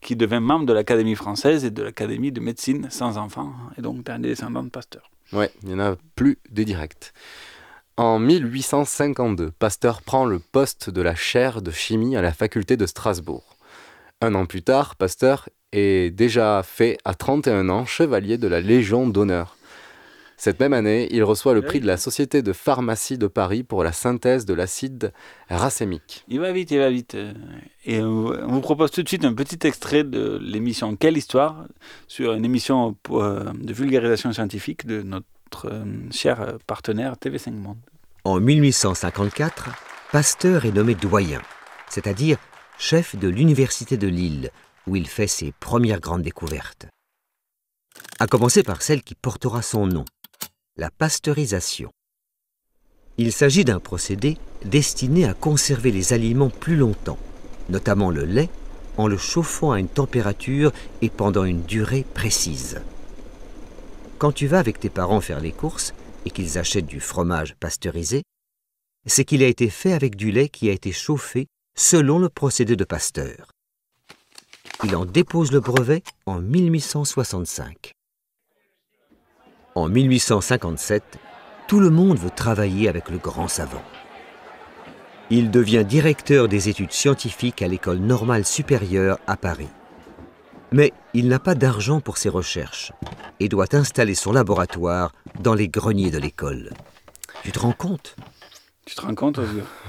qui 0.01 0.15
devint 0.15 0.39
membre 0.39 0.65
de 0.65 0.73
l'Académie 0.73 1.15
française 1.15 1.65
et 1.65 1.71
de 1.71 1.83
l'Académie 1.83 2.31
de 2.31 2.39
médecine 2.39 2.87
sans 2.89 3.17
enfants, 3.17 3.53
et 3.77 3.81
donc 3.81 4.09
un 4.09 4.19
descendant 4.19 4.63
de 4.63 4.69
Pasteur. 4.69 5.09
Ouais, 5.31 5.51
il 5.63 5.69
n'y 5.69 5.75
en 5.75 5.79
a 5.79 5.95
plus 6.15 6.37
des 6.49 6.65
directs. 6.65 7.13
En 7.95 8.17
1852, 8.17 9.51
Pasteur 9.51 10.01
prend 10.01 10.25
le 10.25 10.39
poste 10.39 10.89
de 10.89 11.03
la 11.03 11.13
chaire 11.13 11.61
de 11.61 11.69
chimie 11.69 12.15
à 12.15 12.23
la 12.23 12.33
faculté 12.33 12.75
de 12.75 12.87
Strasbourg. 12.87 13.55
Un 14.19 14.33
an 14.33 14.47
plus 14.47 14.63
tard, 14.63 14.95
Pasteur 14.95 15.47
est 15.73 16.09
déjà 16.09 16.63
fait 16.63 16.97
à 17.05 17.13
31 17.13 17.69
ans 17.69 17.85
chevalier 17.85 18.39
de 18.39 18.47
la 18.47 18.61
Légion 18.61 19.07
d'honneur. 19.07 19.57
Cette 20.37 20.59
même 20.59 20.73
année, 20.73 21.07
il 21.11 21.23
reçoit 21.23 21.53
le 21.53 21.61
prix 21.61 21.79
de 21.79 21.85
la 21.85 21.97
Société 21.97 22.41
de 22.41 22.51
pharmacie 22.51 23.19
de 23.19 23.27
Paris 23.27 23.61
pour 23.61 23.83
la 23.83 23.91
synthèse 23.91 24.45
de 24.45 24.55
l'acide 24.55 25.13
racémique. 25.47 26.25
Il 26.27 26.39
va 26.39 26.51
vite, 26.51 26.71
il 26.71 26.79
va 26.79 26.89
vite. 26.89 27.15
Et 27.85 28.01
on 28.01 28.47
vous 28.47 28.61
propose 28.61 28.89
tout 28.89 29.03
de 29.03 29.07
suite 29.07 29.23
un 29.23 29.33
petit 29.33 29.67
extrait 29.67 30.03
de 30.03 30.39
l'émission 30.41 30.95
Quelle 30.95 31.15
histoire 31.15 31.67
sur 32.07 32.33
une 32.33 32.43
émission 32.43 32.97
euh, 33.11 33.53
de 33.53 33.71
vulgarisation 33.71 34.33
scientifique 34.33 34.87
de 34.87 35.03
notre 35.03 35.27
euh, 35.65 35.83
cher 36.11 36.57
partenaire 36.67 37.15
TV5 37.15 37.51
Monde. 37.51 37.77
En 38.23 38.39
1854, 38.39 39.69
Pasteur 40.11 40.65
est 40.65 40.71
nommé 40.71 40.95
doyen, 40.95 41.41
c'est-à-dire 41.89 42.37
chef 42.77 43.15
de 43.15 43.27
l'Université 43.27 43.97
de 43.97 44.07
Lille, 44.07 44.51
où 44.87 44.95
il 44.95 45.07
fait 45.07 45.27
ses 45.27 45.51
premières 45.51 45.99
grandes 45.99 46.21
découvertes. 46.21 46.87
À 48.19 48.27
commencer 48.27 48.63
par 48.63 48.81
celle 48.81 49.03
qui 49.03 49.15
portera 49.15 49.61
son 49.61 49.87
nom, 49.87 50.05
la 50.77 50.89
pasteurisation. 50.89 51.91
Il 53.17 53.31
s'agit 53.31 53.65
d'un 53.65 53.79
procédé 53.79 54.37
destiné 54.65 55.25
à 55.25 55.33
conserver 55.33 55.91
les 55.91 56.13
aliments 56.13 56.49
plus 56.49 56.75
longtemps, 56.75 57.19
notamment 57.69 58.09
le 58.09 58.25
lait, 58.25 58.49
en 58.97 59.07
le 59.07 59.17
chauffant 59.17 59.71
à 59.71 59.79
une 59.79 59.87
température 59.87 60.71
et 61.01 61.09
pendant 61.09 61.43
une 61.43 61.63
durée 61.63 62.05
précise. 62.13 62.81
Quand 64.23 64.31
tu 64.31 64.47
vas 64.47 64.59
avec 64.59 64.79
tes 64.79 64.89
parents 64.89 65.19
faire 65.19 65.41
les 65.41 65.51
courses 65.51 65.93
et 66.25 66.29
qu'ils 66.29 66.57
achètent 66.57 66.85
du 66.85 67.01
fromage 67.01 67.55
pasteurisé, 67.55 68.23
c'est 69.05 69.25
qu'il 69.25 69.43
a 69.43 69.47
été 69.47 69.69
fait 69.69 69.91
avec 69.91 70.15
du 70.15 70.31
lait 70.31 70.47
qui 70.47 70.69
a 70.69 70.71
été 70.71 70.93
chauffé 70.93 71.47
selon 71.75 72.19
le 72.19 72.29
procédé 72.29 72.77
de 72.77 72.85
Pasteur. 72.85 73.51
Il 74.85 74.95
en 74.95 75.03
dépose 75.03 75.51
le 75.51 75.59
brevet 75.59 76.03
en 76.25 76.39
1865. 76.39 77.91
En 79.75 79.89
1857, 79.89 81.03
tout 81.67 81.81
le 81.81 81.89
monde 81.89 82.17
veut 82.17 82.29
travailler 82.29 82.87
avec 82.87 83.09
le 83.09 83.17
grand 83.17 83.49
savant. 83.49 83.83
Il 85.31 85.51
devient 85.51 85.83
directeur 85.85 86.47
des 86.47 86.69
études 86.69 86.93
scientifiques 86.93 87.61
à 87.61 87.67
l'école 87.67 87.99
normale 87.99 88.45
supérieure 88.45 89.19
à 89.27 89.35
Paris. 89.35 89.67
Mais 90.73 90.91
il 91.13 91.27
n'a 91.27 91.39
pas 91.39 91.55
d'argent 91.55 91.99
pour 92.01 92.17
ses 92.17 92.29
recherches 92.29 92.91
et 93.39 93.47
doit 93.47 93.73
installer 93.75 94.15
son 94.15 94.31
laboratoire 94.31 95.13
dans 95.39 95.53
les 95.53 95.67
greniers 95.69 96.09
de 96.11 96.17
l'école. 96.17 96.71
Tu 97.43 97.51
te 97.51 97.59
rends 97.59 97.73
compte? 97.73 98.15
Tu 98.85 98.95
te 98.95 99.01
rends 99.01 99.15
compte 99.15 99.39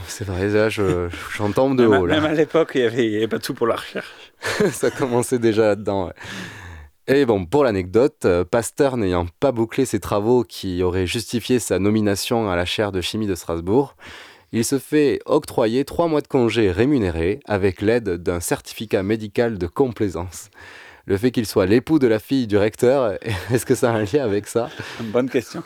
C'est 0.06 0.24
vrai, 0.24 0.48
là, 0.48 0.68
je- 0.68 1.08
j'entends 1.36 1.74
de 1.74 1.84
haut. 1.86 2.06
Là. 2.06 2.16
même 2.20 2.26
à 2.26 2.34
l'époque, 2.34 2.72
il 2.74 2.82
n'y 2.82 2.86
avait, 2.86 3.16
avait 3.16 3.28
pas 3.28 3.38
de 3.38 3.42
tout 3.42 3.54
pour 3.54 3.66
la 3.66 3.76
recherche. 3.76 4.06
ça 4.72 4.90
commençait 4.90 5.38
déjà 5.38 5.62
là-dedans. 5.68 6.06
ouais. 6.06 6.12
Et 7.06 7.26
bon, 7.26 7.44
pour 7.44 7.64
l'anecdote, 7.64 8.24
euh, 8.24 8.44
Pasteur 8.44 8.96
n'ayant 8.96 9.26
pas 9.40 9.52
bouclé 9.52 9.84
ses 9.84 10.00
travaux 10.00 10.42
qui 10.44 10.82
auraient 10.82 11.06
justifié 11.06 11.58
sa 11.58 11.78
nomination 11.78 12.48
à 12.50 12.56
la 12.56 12.64
chaire 12.64 12.92
de 12.92 13.00
chimie 13.00 13.26
de 13.26 13.34
Strasbourg, 13.34 13.96
il 14.54 14.64
se 14.64 14.78
fait 14.78 15.18
octroyer 15.26 15.84
trois 15.84 16.06
mois 16.06 16.20
de 16.20 16.28
congé 16.28 16.70
rémunérés 16.70 17.40
avec 17.44 17.82
l'aide 17.82 18.22
d'un 18.22 18.38
certificat 18.38 19.02
médical 19.02 19.58
de 19.58 19.66
complaisance. 19.66 20.48
Le 21.06 21.16
fait 21.16 21.32
qu'il 21.32 21.44
soit 21.44 21.66
l'époux 21.66 21.98
de 21.98 22.06
la 22.06 22.20
fille 22.20 22.46
du 22.46 22.56
recteur, 22.56 23.18
est-ce 23.50 23.66
que 23.66 23.74
ça 23.74 23.90
a 23.90 23.96
un 23.96 24.04
lien 24.04 24.22
avec 24.22 24.46
ça? 24.46 24.70
Bonne 25.00 25.28
question. 25.28 25.64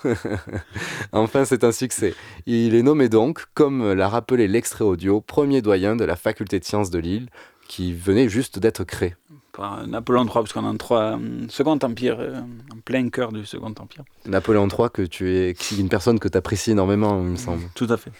Enfin, 1.13 1.45
c'est 1.45 1.65
un 1.65 1.73
succès. 1.73 2.15
Il 2.47 2.75
est 2.75 2.83
nommé 2.83 3.11
donc, 3.11 3.45
comme 3.53 3.93
l'a 3.93 4.09
rappelé 4.09 4.49
l'extrait 4.49 4.85
audio, 4.85 5.21
premier 5.21 5.61
doyen 5.61 5.95
de 5.95 6.07
la 6.07 6.17
faculté 6.17 6.59
de 6.59 6.65
sciences 6.65 6.89
de 6.89 6.99
Lille, 6.99 7.29
qui 7.69 7.93
venait 7.93 8.31
juste 8.31 8.59
d'être 8.59 8.85
créé. 8.85 9.17
Par 9.53 9.87
Napoléon 9.87 10.25
III, 10.25 10.33
parce 10.33 10.55
qu'on 10.55 10.65
est 10.65 10.67
en 10.67 10.77
trois, 10.79 11.13
hum, 11.13 11.47
Second 11.51 11.79
Empire, 11.83 12.17
euh, 12.21 12.41
en 12.73 12.79
plein 12.83 13.11
cœur 13.11 13.33
du 13.33 13.45
Second 13.45 13.75
Empire. 13.79 14.05
Napoléon 14.25 14.67
III, 14.67 14.89
que 14.91 15.03
tu 15.03 15.37
es 15.37 15.53
qui 15.53 15.75
est 15.75 15.79
une 15.79 15.91
personne 15.91 16.19
que 16.19 16.29
tu 16.29 16.39
apprécies 16.39 16.71
énormément, 16.71 17.21
il 17.21 17.33
me 17.33 17.37
semble. 17.37 17.65
Tout 17.75 17.89
à 17.91 17.99
fait. 17.99 18.13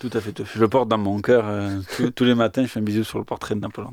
Tout 0.00 0.10
à 0.14 0.20
fait. 0.20 0.42
Je 0.54 0.58
le 0.58 0.66
porte 0.68 0.88
dans 0.88 0.98
mon 0.98 1.20
cœur. 1.20 1.44
euh, 1.46 1.78
tous- 1.96 2.10
tous 2.10 2.24
les 2.24 2.34
matins, 2.34 2.62
je 2.62 2.68
fais 2.68 2.80
un 2.80 2.82
bisou 2.82 3.04
sur 3.04 3.18
le 3.18 3.24
portrait 3.24 3.54
de 3.54 3.60
Napoléon 3.60 3.92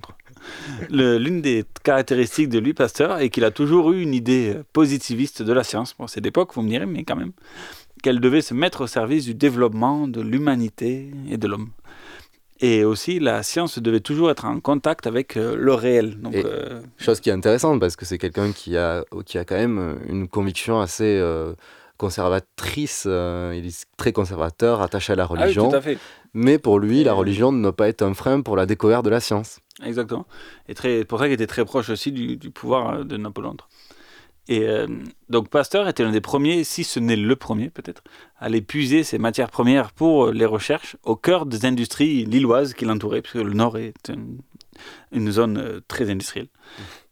III. 0.89 1.17
L'une 1.19 1.41
des 1.41 1.65
caractéristiques 1.83 2.49
de 2.49 2.59
Louis 2.59 2.73
Pasteur 2.73 3.19
est 3.19 3.29
qu'il 3.29 3.43
a 3.43 3.51
toujours 3.51 3.91
eu 3.91 4.01
une 4.01 4.13
idée 4.13 4.53
euh, 4.55 4.63
positiviste 4.73 5.41
de 5.43 5.51
la 5.53 5.63
science. 5.63 5.93
Bon, 5.99 6.07
c'est 6.07 6.21
d'époque, 6.21 6.51
vous 6.55 6.61
me 6.61 6.69
direz, 6.69 6.85
mais 6.85 7.03
quand 7.03 7.17
même. 7.17 7.33
Qu'elle 8.01 8.19
devait 8.21 8.41
se 8.41 8.53
mettre 8.53 8.81
au 8.81 8.87
service 8.87 9.25
du 9.25 9.33
développement 9.35 10.07
de 10.07 10.21
l'humanité 10.21 11.11
et 11.29 11.37
de 11.37 11.47
l'homme. 11.47 11.69
Et 12.59 12.83
aussi, 12.85 13.19
la 13.19 13.43
science 13.43 13.77
devait 13.77 13.99
toujours 13.99 14.31
être 14.31 14.45
en 14.45 14.59
contact 14.59 15.05
avec 15.07 15.35
euh, 15.37 15.55
le 15.57 15.73
réel. 15.73 16.19
Donc, 16.21 16.35
euh, 16.35 16.81
Chose 16.97 17.19
qui 17.19 17.29
est 17.29 17.33
intéressante 17.33 17.79
parce 17.79 17.95
que 17.95 18.05
c'est 18.05 18.17
quelqu'un 18.17 18.51
qui 18.53 18.77
a, 18.77 19.03
qui 19.25 19.37
a 19.37 19.43
quand 19.45 19.55
même 19.57 19.97
une 20.07 20.27
conviction 20.27 20.79
assez 20.79 21.19
conservatrice. 21.97 23.03
euh, 23.07 23.53
il 23.55 23.65
est 23.67 23.85
très 23.97 24.11
conservateur, 24.11 24.81
attaché 24.81 25.13
à 25.13 25.15
la 25.15 25.23
ah 25.23 25.27
oui, 25.31 25.39
religion. 25.41 25.69
tout 25.69 25.75
à 25.75 25.81
fait. 25.81 25.97
mais 26.33 26.59
pour 26.59 26.79
lui, 26.79 27.03
la 27.03 27.13
religion 27.13 27.51
ne 27.51 27.61
doit 27.61 27.75
pas 27.75 27.87
être 27.89 28.01
un 28.03 28.13
frein 28.13 28.41
pour 28.41 28.55
la 28.55 28.65
découverte 28.65 29.03
de 29.03 29.09
la 29.09 29.19
science. 29.19 29.59
Exactement. 29.83 30.25
Et 30.67 30.73
très, 30.73 31.03
pour 31.05 31.19
ça 31.19 31.25
qu'il 31.25 31.33
était 31.33 31.47
très 31.47 31.65
proche 31.65 31.89
aussi 31.89 32.11
du, 32.11 32.37
du 32.37 32.49
pouvoir 32.51 32.89
euh, 32.93 33.03
de 33.03 33.17
Napoléon 33.17 33.51
III. 33.51 33.67
Et 34.49 34.65
euh, 34.67 34.87
donc 35.29 35.49
Pasteur 35.49 35.89
était 35.89 36.03
l'un 36.03 36.11
des 36.11 36.21
premiers, 36.21 36.63
si 36.63 36.85
ce 36.85 37.01
n'est 37.01 37.17
le 37.17 37.35
premier 37.35 37.69
peut-être, 37.69 38.01
à 38.39 38.45
aller 38.45 38.61
puiser 38.61 39.03
ses 39.03 39.17
matières 39.17 39.51
premières 39.51 39.91
pour 39.91 40.31
les 40.31 40.45
recherches 40.45 40.95
au 41.03 41.17
cœur 41.17 41.45
des 41.45 41.65
industries 41.65 42.23
lilloises 42.23 42.73
qui 42.73 42.85
l'entouraient, 42.85 43.21
puisque 43.21 43.43
le 43.43 43.53
Nord 43.53 43.77
est 43.77 44.07
une, 44.09 44.37
une 45.11 45.31
zone 45.31 45.81
très 45.89 46.09
industrielle. 46.09 46.47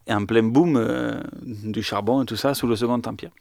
Et 0.07 0.13
en 0.13 0.25
plein 0.25 0.43
boom 0.43 0.77
euh, 0.77 1.19
du 1.41 1.81
charbon 1.81 2.21
et 2.21 2.25
tout 2.25 2.35
ça 2.35 2.53
sous 2.53 2.67
le 2.67 2.75
Second 2.75 3.01
Empire. 3.05 3.31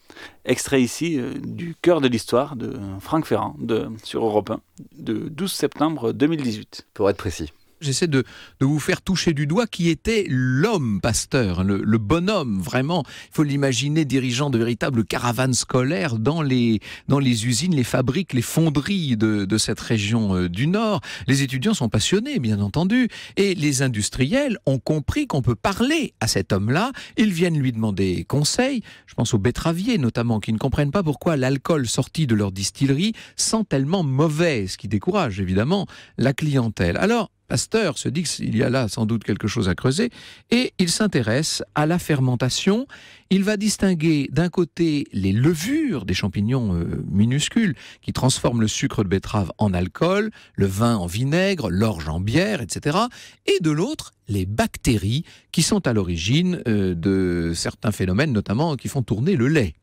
Extrait 0.45 0.81
ici 0.81 1.21
euh, 1.21 1.35
du 1.35 1.75
cœur 1.83 2.01
de 2.01 2.09
l'histoire 2.09 2.57
de 2.57 2.75
Franck 3.01 3.27
Ferrand 3.27 3.55
de, 3.59 3.89
sur 4.03 4.25
Europe 4.25 4.51
1 4.51 4.61
de 4.97 5.29
12 5.29 5.53
septembre 5.53 6.13
2018. 6.13 6.87
Pour 6.95 7.11
être 7.11 7.19
précis. 7.19 7.53
J'essaie 7.81 8.07
de, 8.07 8.25
vous 8.61 8.79
faire 8.79 9.03
toucher 9.03 9.33
du 9.33 9.47
doigt 9.47 9.67
qui 9.67 9.89
était 9.89 10.27
l'homme 10.29 11.01
pasteur, 11.01 11.65
le, 11.65 11.99
bonhomme, 11.99 12.61
vraiment. 12.61 13.05
Il 13.07 13.35
faut 13.35 13.43
l'imaginer 13.43 14.05
dirigeant 14.05 14.51
de 14.51 14.59
véritables 14.59 15.05
caravanes 15.05 15.55
scolaires 15.55 16.19
dans 16.19 16.43
les, 16.43 16.81
usines, 17.47 17.75
les 17.75 17.85
fabriques, 17.85 18.33
les 18.33 18.43
fonderies 18.43 19.17
de, 19.17 19.45
de 19.45 19.59
cette 19.59 19.81
région 19.81 20.37
euh, 20.37 20.49
du 20.49 20.67
Nord. 20.67 21.01
Les 21.27 21.43
étudiants 21.43 21.75
sont 21.75 21.89
passionnés, 21.89 22.39
bien 22.39 22.61
entendu, 22.61 23.09
et 23.37 23.55
les 23.55 23.83
industriels 23.83 24.59
ont 24.67 24.79
compris 24.79 25.27
qu'on 25.27 25.43
peut 25.43 25.55
parler 25.55 26.15
à 26.21 26.27
cet 26.27 26.53
homme-là. 26.53 26.93
Ils 27.17 27.33
viennent 27.33 27.59
lui 27.59 27.73
demander 27.73 28.25
conseil. 28.25 28.83
Je 29.07 29.15
pense 29.15 29.35
aux 29.35 29.39
betteraviers, 29.39 29.99
notamment, 29.99 30.41
qui 30.41 30.53
ne 30.53 30.59
comprennent 30.59 30.91
pas 30.91 31.03
pourquoi 31.03 31.37
l'alcool 31.37 31.87
sorti 31.87 32.27
de 32.27 32.35
leur 32.35 32.53
distillerie 32.53 33.13
sent 33.37 33.65
tellement 33.69 34.03
mauvais, 34.03 34.67
ce 34.67 34.79
qui 34.79 34.89
décourage 34.89 35.41
évidemment 35.41 35.87
la 36.19 36.33
clientèle. 36.33 36.97
Alors, 36.97 37.31
Pasteur 37.49 37.99
se 37.99 38.09
dit 38.09 38.23
qu'il 38.23 38.57
y 38.57 38.63
a 38.63 38.71
là 38.71 38.89
sans 38.89 39.05
doute 39.05 39.23
quelque 39.23 39.49
chose 39.49 39.69
à 39.69 39.75
creuser 39.75 40.11
et 40.51 40.73
il 40.79 40.89
s'intéresse 40.89 41.63
à 41.75 41.87
la 41.87 41.99
fermentation. 41.99 42.87
Il 43.31 43.45
va 43.45 43.57
distinguer 43.57 44.29
d'un 44.33 44.49
côté 44.49 45.07
les 45.13 45.33
levures 45.33 46.07
des 46.07 46.15
champignons 46.15 46.75
euh, 46.75 47.05
minuscules 47.11 47.75
qui 48.01 48.13
transforment 48.13 48.63
le 48.63 48.69
sucre 48.69 49.05
de 49.05 49.09
betterave 49.09 49.53
en 49.59 49.75
alcool, 49.75 50.31
le 50.55 50.67
vin 50.67 50.97
en 50.97 51.07
vinaigre, 51.07 51.71
l'orge 51.71 52.09
en 52.09 52.21
bière, 52.21 52.63
etc. 52.63 52.99
Et 53.47 53.59
de 53.61 53.71
l'autre, 53.71 54.13
les 54.29 54.47
bactéries 54.47 55.25
qui 55.53 55.63
sont 55.63 55.87
à 55.87 55.93
l'origine 55.93 56.63
euh, 56.67 56.95
de 56.95 57.53
certains 57.55 57.93
phénomènes, 57.93 58.33
notamment 58.33 58.77
qui 58.77 58.89
font 58.89 59.03
tourner 59.03 59.37
le 59.37 59.49
lait. 59.49 59.75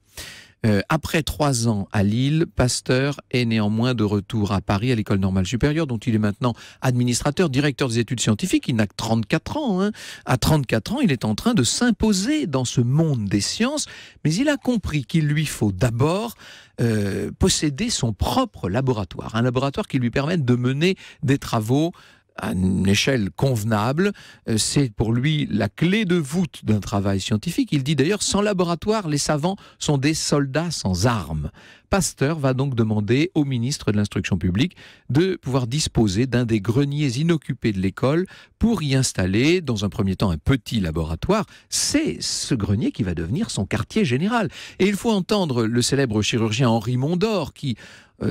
Euh, 0.66 0.82
après 0.90 1.24
trois 1.24 1.68
ans 1.68 1.88
à 1.92 2.04
Lille, 2.04 2.46
Pasteur 2.56 3.20
est 3.32 3.46
néanmoins 3.46 3.96
de 3.96 4.04
retour 4.04 4.52
à 4.52 4.62
Paris 4.62 4.92
à 4.92 4.96
l'école 4.96 5.20
normale 5.20 5.46
supérieure, 5.48 5.88
dont 5.88 5.98
il 5.98 6.14
est 6.14 6.20
maintenant 6.20 6.54
administrateur, 6.82 7.50
directeur 7.50 7.90
des 7.90 8.00
études 8.00 8.20
scientifiques. 8.20 8.66
Il 8.68 8.76
n'a 8.76 8.86
que 8.86 8.96
34 8.96 9.58
ans. 9.58 9.82
hein. 9.82 9.92
À 10.26 10.38
34 10.38 10.94
ans, 10.94 11.00
il 11.02 11.12
est 11.12 11.26
en 11.26 11.34
train 11.34 11.54
de 11.54 11.64
s'imposer 11.64 12.46
dans 12.46 12.66
ce 12.66 12.82
monde 12.82 13.26
des 13.26 13.42
sciences, 13.42 13.88
mais 14.24 14.34
il 14.34 14.50
a 14.50 14.58
compris 14.58 15.04
qu'il 15.04 15.26
lui 15.26 15.46
faut 15.46 15.72
d'abord 15.72 16.36
euh, 16.80 17.32
posséder 17.38 17.90
son 17.90 18.14
propre 18.14 18.70
laboratoire, 18.70 19.36
un 19.36 19.42
laboratoire 19.42 19.88
qui 19.88 20.00
lui 20.00 20.12
permette 20.12 20.46
de 20.46 20.56
mener 20.56 20.96
des 21.24 21.38
travaux 21.38 21.92
à 22.36 22.52
une 22.52 22.88
échelle 22.88 23.30
convenable. 23.32 24.12
Euh, 24.50 24.58
C'est 24.58 24.90
pour 24.94 25.14
lui 25.14 25.48
la 25.50 25.70
clé 25.70 26.06
de 26.06 26.16
voûte 26.16 26.62
d'un 26.64 26.80
travail 26.80 27.20
scientifique. 27.20 27.70
Il 27.72 27.84
dit 27.84 27.96
d'ailleurs, 27.96 28.24
sans 28.24 28.42
laboratoire, 28.42 29.08
les 29.08 29.18
savants 29.18 29.56
sont 29.80 29.98
des 29.98 30.14
soldats 30.14 30.72
sans 30.72 31.06
armes. 31.08 31.52
Pasteur 31.90 32.40
va 32.40 32.54
donc 32.54 32.74
demander 32.74 33.32
au 33.36 33.44
ministre 33.44 33.92
de 33.92 33.98
l'Instruction 33.98 34.38
publique 34.38 34.78
de 35.10 35.36
pouvoir 35.36 35.68
disposer 35.68 36.26
d'un 36.26 36.46
des 36.46 36.62
greniers 36.62 37.20
inoccupés 37.20 37.74
de 37.74 37.80
l'école 37.80 38.28
pour 38.60 38.82
y 38.82 38.96
installer, 38.96 39.60
dans 39.60 39.84
un 39.84 39.90
premier 39.90 40.16
temps, 40.16 40.32
un 40.32 40.38
petit 40.38 40.80
laboratoire. 40.80 41.46
C'est 41.68 42.22
ce 42.22 42.56
grenier 42.56 42.94
qui 42.94 43.04
va 43.04 43.14
devenir 43.14 43.52
son 43.52 43.66
quartier 43.66 44.06
général. 44.06 44.48
Et 44.80 44.88
il 44.88 44.96
faut 44.96 45.12
entendre 45.12 45.66
le 45.66 45.82
célèbre 45.82 46.22
chirurgien 46.22 46.70
Henri 46.70 46.96
Mondor 46.96 47.54
qui 47.54 47.76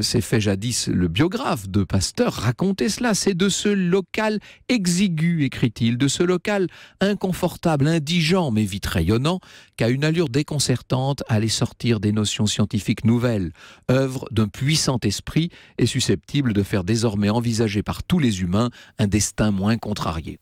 s'est 0.03 0.21
fait 0.21 0.41
jadis 0.41 0.89
le 0.89 1.09
biographe 1.09 1.69
de 1.69 1.85
Pasteur 1.85 2.33
raconter 2.33 2.89
cela. 2.89 3.15
C'est 3.15 3.35
de 3.35 3.49
ce 3.49 3.69
local 3.69 4.39
exigu, 4.69 5.45
écrit-il, 5.45 5.99
de 5.99 6.09
ce 6.09 6.23
local 6.23 6.69
inconfortable, 7.01 7.89
indigent, 7.89 8.51
mais 8.51 8.65
vite 8.65 8.87
rayonnant, 8.87 9.41
qu'à 9.77 9.89
une 9.89 10.05
allure 10.05 10.29
déconcertante 10.29 11.23
allait 11.29 11.49
sortir 11.49 12.01
des 12.01 12.13
notions 12.13 12.47
scientifiques 12.47 13.05
nouvelles, 13.05 13.53
œuvre 13.91 14.27
d'un 14.31 14.49
puissant 14.49 14.99
esprit 15.03 15.51
et 15.79 15.87
susceptible 15.87 16.53
de 16.53 16.63
faire 16.63 16.85
désormais 16.85 17.31
envisager 17.31 17.83
par 17.83 18.03
tous 18.03 18.19
les 18.19 18.43
humains 18.43 18.71
un 18.99 19.07
destin 19.07 19.51
moins 19.51 19.77
contrarié. 19.77 20.39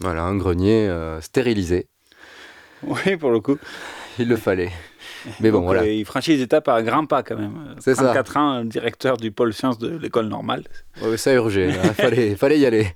Voilà, 0.00 0.24
un 0.24 0.36
grenier 0.36 0.88
euh, 0.88 1.20
stérilisé. 1.20 1.86
Oui, 2.82 3.16
pour 3.16 3.30
le 3.30 3.40
coup. 3.40 3.56
Il 4.18 4.28
le 4.28 4.36
fallait. 4.36 4.72
Mais 5.40 5.50
bon, 5.50 5.58
Donc, 5.58 5.66
voilà. 5.66 5.82
euh, 5.82 5.92
il 5.92 6.04
franchit 6.04 6.36
les 6.36 6.42
étapes 6.42 6.68
à 6.68 6.82
grands 6.82 7.06
pas 7.06 7.22
quand 7.22 7.36
même. 7.36 7.74
C'est 7.78 7.94
ça. 7.94 8.02
34 8.04 8.36
ans, 8.36 8.64
directeur 8.64 9.16
du 9.16 9.30
pôle 9.32 9.52
sciences 9.52 9.78
de 9.78 9.96
l'école 9.96 10.26
normale. 10.28 10.64
Ouais, 11.02 11.16
ça 11.16 11.32
urgeait, 11.34 11.68
il 11.68 11.94
fallait, 11.94 12.36
fallait 12.36 12.58
y 12.58 12.66
aller. 12.66 12.88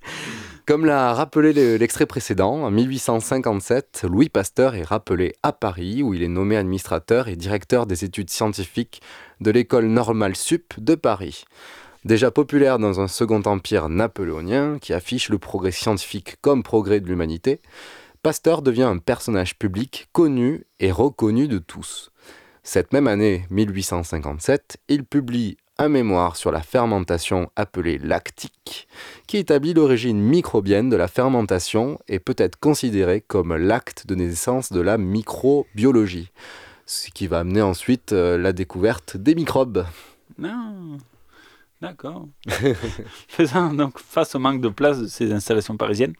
Comme 0.66 0.84
l'a 0.86 1.12
rappelé 1.14 1.52
le- 1.52 1.76
l'extrait 1.76 2.06
précédent, 2.06 2.62
en 2.62 2.70
1857, 2.70 4.04
Louis 4.08 4.28
Pasteur 4.28 4.74
est 4.76 4.84
rappelé 4.84 5.34
à 5.42 5.52
Paris 5.52 6.02
où 6.02 6.14
il 6.14 6.22
est 6.22 6.28
nommé 6.28 6.56
administrateur 6.56 7.26
et 7.28 7.34
directeur 7.36 7.86
des 7.86 8.04
études 8.04 8.30
scientifiques 8.30 9.00
de 9.40 9.50
l'école 9.50 9.86
normale 9.86 10.36
sup 10.36 10.74
de 10.78 10.94
Paris. 10.94 11.44
Déjà 12.04 12.30
populaire 12.30 12.78
dans 12.78 13.00
un 13.00 13.08
second 13.08 13.42
empire 13.44 13.88
napoléonien 13.88 14.78
qui 14.80 14.92
affiche 14.94 15.28
le 15.28 15.38
progrès 15.38 15.72
scientifique 15.72 16.36
comme 16.40 16.62
progrès 16.62 17.00
de 17.00 17.06
l'humanité, 17.08 17.60
Pasteur 18.22 18.60
devient 18.62 18.82
un 18.82 18.98
personnage 18.98 19.58
public 19.58 20.08
connu 20.12 20.64
et 20.78 20.92
reconnu 20.92 21.48
de 21.48 21.58
tous. 21.58 22.10
Cette 22.62 22.92
même 22.92 23.06
année, 23.06 23.46
1857, 23.50 24.78
il 24.88 25.04
publie 25.04 25.56
un 25.78 25.88
mémoire 25.88 26.36
sur 26.36 26.52
la 26.52 26.60
fermentation 26.60 27.50
appelé 27.56 27.96
lactique, 27.96 28.86
qui 29.26 29.38
établit 29.38 29.72
l'origine 29.72 30.20
microbienne 30.20 30.90
de 30.90 30.96
la 30.96 31.08
fermentation 31.08 31.98
et 32.06 32.18
peut 32.18 32.34
être 32.36 32.60
considéré 32.60 33.22
comme 33.22 33.56
l'acte 33.56 34.06
de 34.06 34.14
naissance 34.14 34.72
de 34.72 34.80
la 34.80 34.98
microbiologie, 34.98 36.30
ce 36.84 37.10
qui 37.10 37.26
va 37.26 37.38
amener 37.38 37.62
ensuite 37.62 38.12
euh, 38.12 38.36
la 38.36 38.52
découverte 38.52 39.16
des 39.16 39.34
microbes. 39.34 39.86
D'accord. 41.80 42.28
Faisant 43.28 43.72
donc 43.72 43.98
face 43.98 44.34
au 44.34 44.38
manque 44.38 44.60
de 44.60 44.68
place 44.68 45.00
de 45.00 45.06
ces 45.06 45.32
installations 45.32 45.76
parisiennes, 45.76 46.14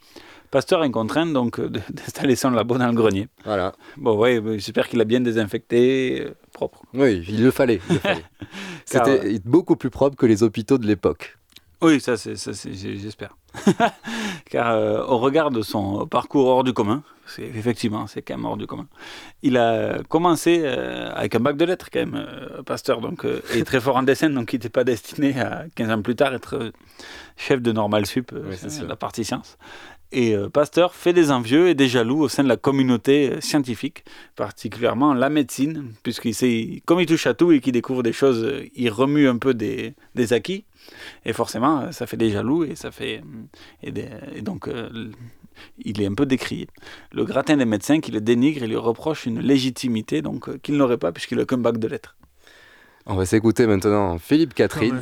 Pasteur 0.51 0.83
est 0.83 0.91
contraint 0.91 1.27
donc 1.27 1.61
d'installer 1.61 2.35
son 2.35 2.51
labo 2.51 2.77
dans 2.77 2.89
le 2.89 2.95
grenier. 2.95 3.29
Voilà. 3.45 3.73
Bon, 3.97 4.19
ouais, 4.19 4.43
j'espère 4.59 4.89
qu'il 4.89 5.01
a 5.01 5.05
bien 5.05 5.21
désinfecté, 5.21 6.23
euh, 6.27 6.35
propre. 6.53 6.83
Oui, 6.93 7.25
il 7.29 7.45
le 7.45 7.53
fallait. 7.53 7.81
il 7.89 7.95
le 7.95 8.01
fallait. 8.01 8.25
C'était 8.85 9.39
beaucoup 9.45 9.77
plus 9.77 9.91
propre 9.91 10.17
que 10.17 10.27
les 10.27 10.43
hôpitaux 10.43 10.79
de 10.79 10.87
l'époque. 10.87 11.39
Oui, 11.83 12.01
ça, 12.01 12.17
c'est, 12.17 12.37
ça, 12.37 12.53
c'est, 12.53 12.75
j'espère. 12.75 13.37
Car 14.51 14.71
euh, 14.71 15.03
au 15.05 15.19
regard 15.19 15.51
de 15.51 15.63
son 15.63 16.07
parcours 16.07 16.47
hors 16.47 16.65
du 16.65 16.73
commun, 16.73 17.03
c'est 17.31 17.45
effectivement, 17.45 18.07
c'est 18.07 18.23
quand 18.23 18.37
même 18.37 18.45
hors 18.45 18.57
du 18.57 18.67
commun. 18.67 18.89
Il 19.43 19.57
a 19.57 20.03
commencé 20.09 20.63
euh, 20.65 21.11
avec 21.15 21.35
un 21.35 21.41
bac 21.41 21.57
de 21.57 21.65
lettres 21.65 21.89
quand 21.93 22.01
même, 22.01 22.15
euh, 22.17 22.63
Pasteur, 22.63 23.01
donc 23.01 23.25
euh, 23.25 23.41
et 23.55 23.63
très 23.63 23.81
fort 23.81 23.97
en 23.97 24.03
dessin, 24.03 24.31
donc 24.31 24.53
il 24.53 24.57
n'était 24.57 24.69
pas 24.69 24.85
destiné 24.85 25.39
à 25.41 25.65
15 25.75 25.91
ans 25.91 26.03
plus 26.03 26.17
tard 26.17 26.35
être 26.35 26.73
chef 27.37 27.63
de 27.63 27.73
normal 27.73 28.07
sup, 28.07 28.33
Oui, 28.33 28.57
c'est 28.57 28.87
la 28.87 28.97
partie 28.97 29.25
science. 29.25 29.59
Et 30.13 30.35
Pasteur 30.53 30.93
fait 30.93 31.13
des 31.13 31.31
envieux 31.31 31.69
et 31.69 31.75
des 31.75 31.87
jaloux 31.87 32.23
au 32.23 32.29
sein 32.29 32.43
de 32.43 32.49
la 32.49 32.57
communauté 32.57 33.41
scientifique, 33.41 34.05
particulièrement 34.35 35.15
la 35.15 35.31
médecine, 35.31 35.93
puisqu'il 36.03 36.35
sait, 36.35 36.83
comme 36.85 36.99
il 36.99 37.07
touche 37.07 37.29
à 37.29 37.35
tout 37.35 37.53
et 37.53 37.61
qu'il 37.61 37.73
découvre 37.73 38.03
des 38.03 38.13
choses, 38.13 38.53
il 38.75 38.91
remue 38.91 39.29
un 39.29 39.39
peu 39.39 39.55
des, 39.55 39.95
des 40.17 40.33
acquis. 40.33 40.65
Et 41.25 41.33
forcément, 41.33 41.81
euh, 41.81 41.91
ça 41.93 42.07
fait 42.07 42.17
des 42.17 42.31
jaloux 42.31 42.65
et 42.65 42.75
ça 42.77 42.91
fait. 42.91 43.19
euh, 43.19 43.83
Et, 43.83 43.93
des- 43.93 44.09
et 44.35 44.43
donc, 44.43 44.69
euh, 44.69 45.11
il 45.85 46.01
est 46.01 46.07
un 46.07 46.15
peu 46.15 46.27
décrié. 46.27 46.69
Le 47.13 47.25
gratin 47.25 47.57
des 47.57 47.65
médecins 47.65 48.01
qui 48.01 48.11
le 48.13 48.21
dénigre 48.21 48.63
et 48.63 48.67
lui 48.67 48.77
reproche 48.77 49.27
une 49.27 49.41
légitimité 49.41 50.23
donc 50.23 50.61
qu'il 50.63 50.77
n'aurait 50.77 50.99
pas 50.99 51.13
puisqu'il 51.13 51.39
n'a 51.39 51.45
qu'un 51.45 51.59
bac 51.59 51.79
de 51.79 51.89
lettres. 51.89 52.17
On 53.07 53.15
va 53.15 53.25
s'écouter 53.25 53.67
maintenant 53.67 54.19
Philippe 54.19 54.53
Catherine 54.55 55.01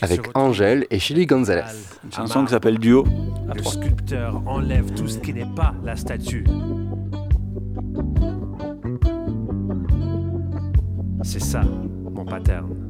avec 0.00 0.22
Angèle 0.34 0.86
et 0.90 0.98
Chili 0.98 1.26
Gonzalez. 1.26 1.62
Une 2.04 2.12
chanson 2.12 2.44
qui 2.44 2.50
s'appelle 2.50 2.78
Duo. 2.78 3.04
à 3.48 3.54
Le 3.54 3.62
sculpteur 3.62 4.42
enlève 4.46 4.92
tout 4.94 5.06
ce 5.06 5.18
qui 5.18 5.32
n'est 5.34 5.54
pas 5.54 5.74
la 5.84 5.96
statue. 5.96 6.44
C'est 11.22 11.40
ça, 11.42 11.62
mon 11.62 12.24
pattern. 12.24 12.89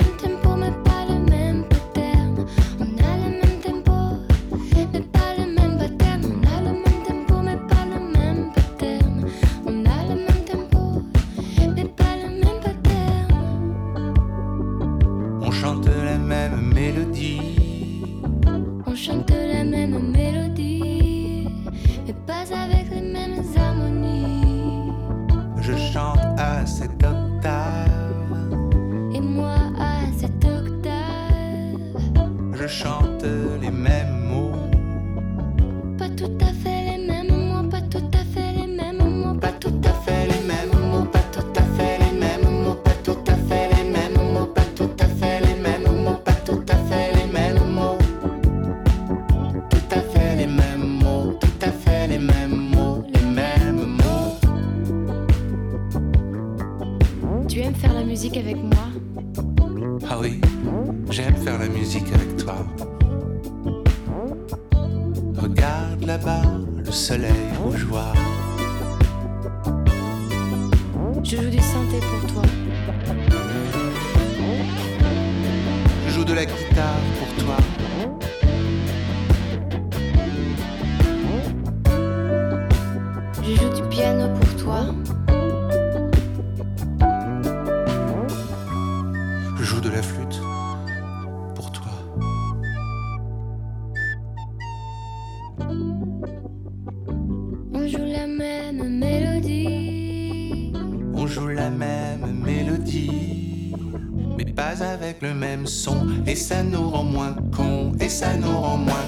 Et 106.25 106.35
ça 106.35 106.63
nous 106.63 106.89
rend 106.89 107.03
moins 107.03 107.35
cons, 107.55 107.91
et 107.99 108.09
ça 108.09 108.35
nous 108.35 108.57
rend 108.59 108.77
moins 108.77 109.00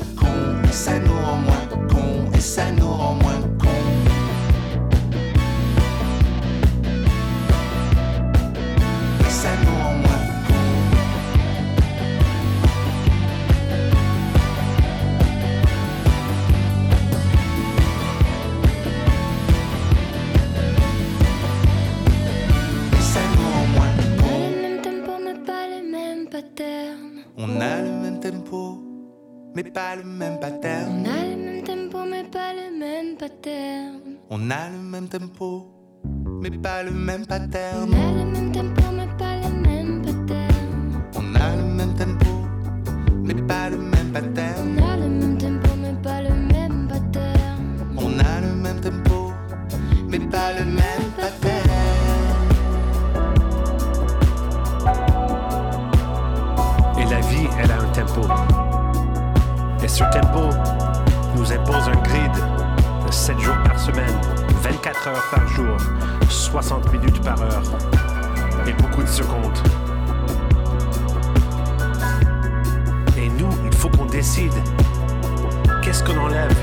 24 65.04 65.08
heures 65.08 65.30
par 65.32 65.48
jour, 65.48 65.78
60 66.30 66.92
minutes 66.94 67.22
par 67.24 67.42
heure 67.42 67.64
et 68.66 68.74
beaucoup 68.74 69.02
de 69.02 69.08
secondes. 69.08 69.58
Et 73.18 73.30
nous, 73.30 73.50
il 73.66 73.76
faut 73.76 73.90
qu'on 73.90 74.06
décide 74.06 74.54
qu'est-ce 75.82 76.04
qu'on 76.04 76.18
enlève 76.18 76.56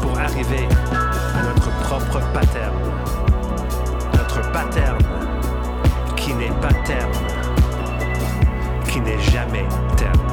pour 0.00 0.18
arriver 0.18 0.66
à 1.02 1.42
notre 1.42 1.70
propre 1.80 2.20
pattern. 2.32 2.74
Notre 4.14 4.52
pattern 4.52 4.98
qui 6.16 6.34
n'est 6.34 6.52
pas 6.60 6.72
terme 6.84 7.12
qui 8.88 9.00
n'est 9.00 9.20
jamais 9.20 9.66
terme. 9.96 10.31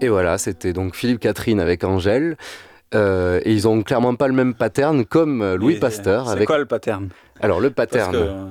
Et 0.00 0.08
voilà, 0.08 0.38
c'était 0.38 0.72
donc 0.72 0.94
Philippe 0.94 1.20
Catherine 1.20 1.60
avec 1.60 1.84
Angèle. 1.84 2.36
Euh, 2.94 3.40
et 3.44 3.52
ils 3.52 3.68
ont 3.68 3.82
clairement 3.82 4.14
pas 4.16 4.26
le 4.26 4.34
même 4.34 4.54
pattern 4.54 5.04
comme 5.04 5.42
euh, 5.42 5.56
Louis 5.56 5.74
Et, 5.74 5.78
Pasteur. 5.78 6.26
C'est 6.26 6.32
avec... 6.32 6.46
quoi 6.46 6.58
le 6.58 6.66
pattern? 6.66 7.08
Alors 7.40 7.60
le 7.60 7.70
pattern, 7.70 8.12
Parce 8.12 8.24
que, 8.24 8.30
euh, 8.30 8.46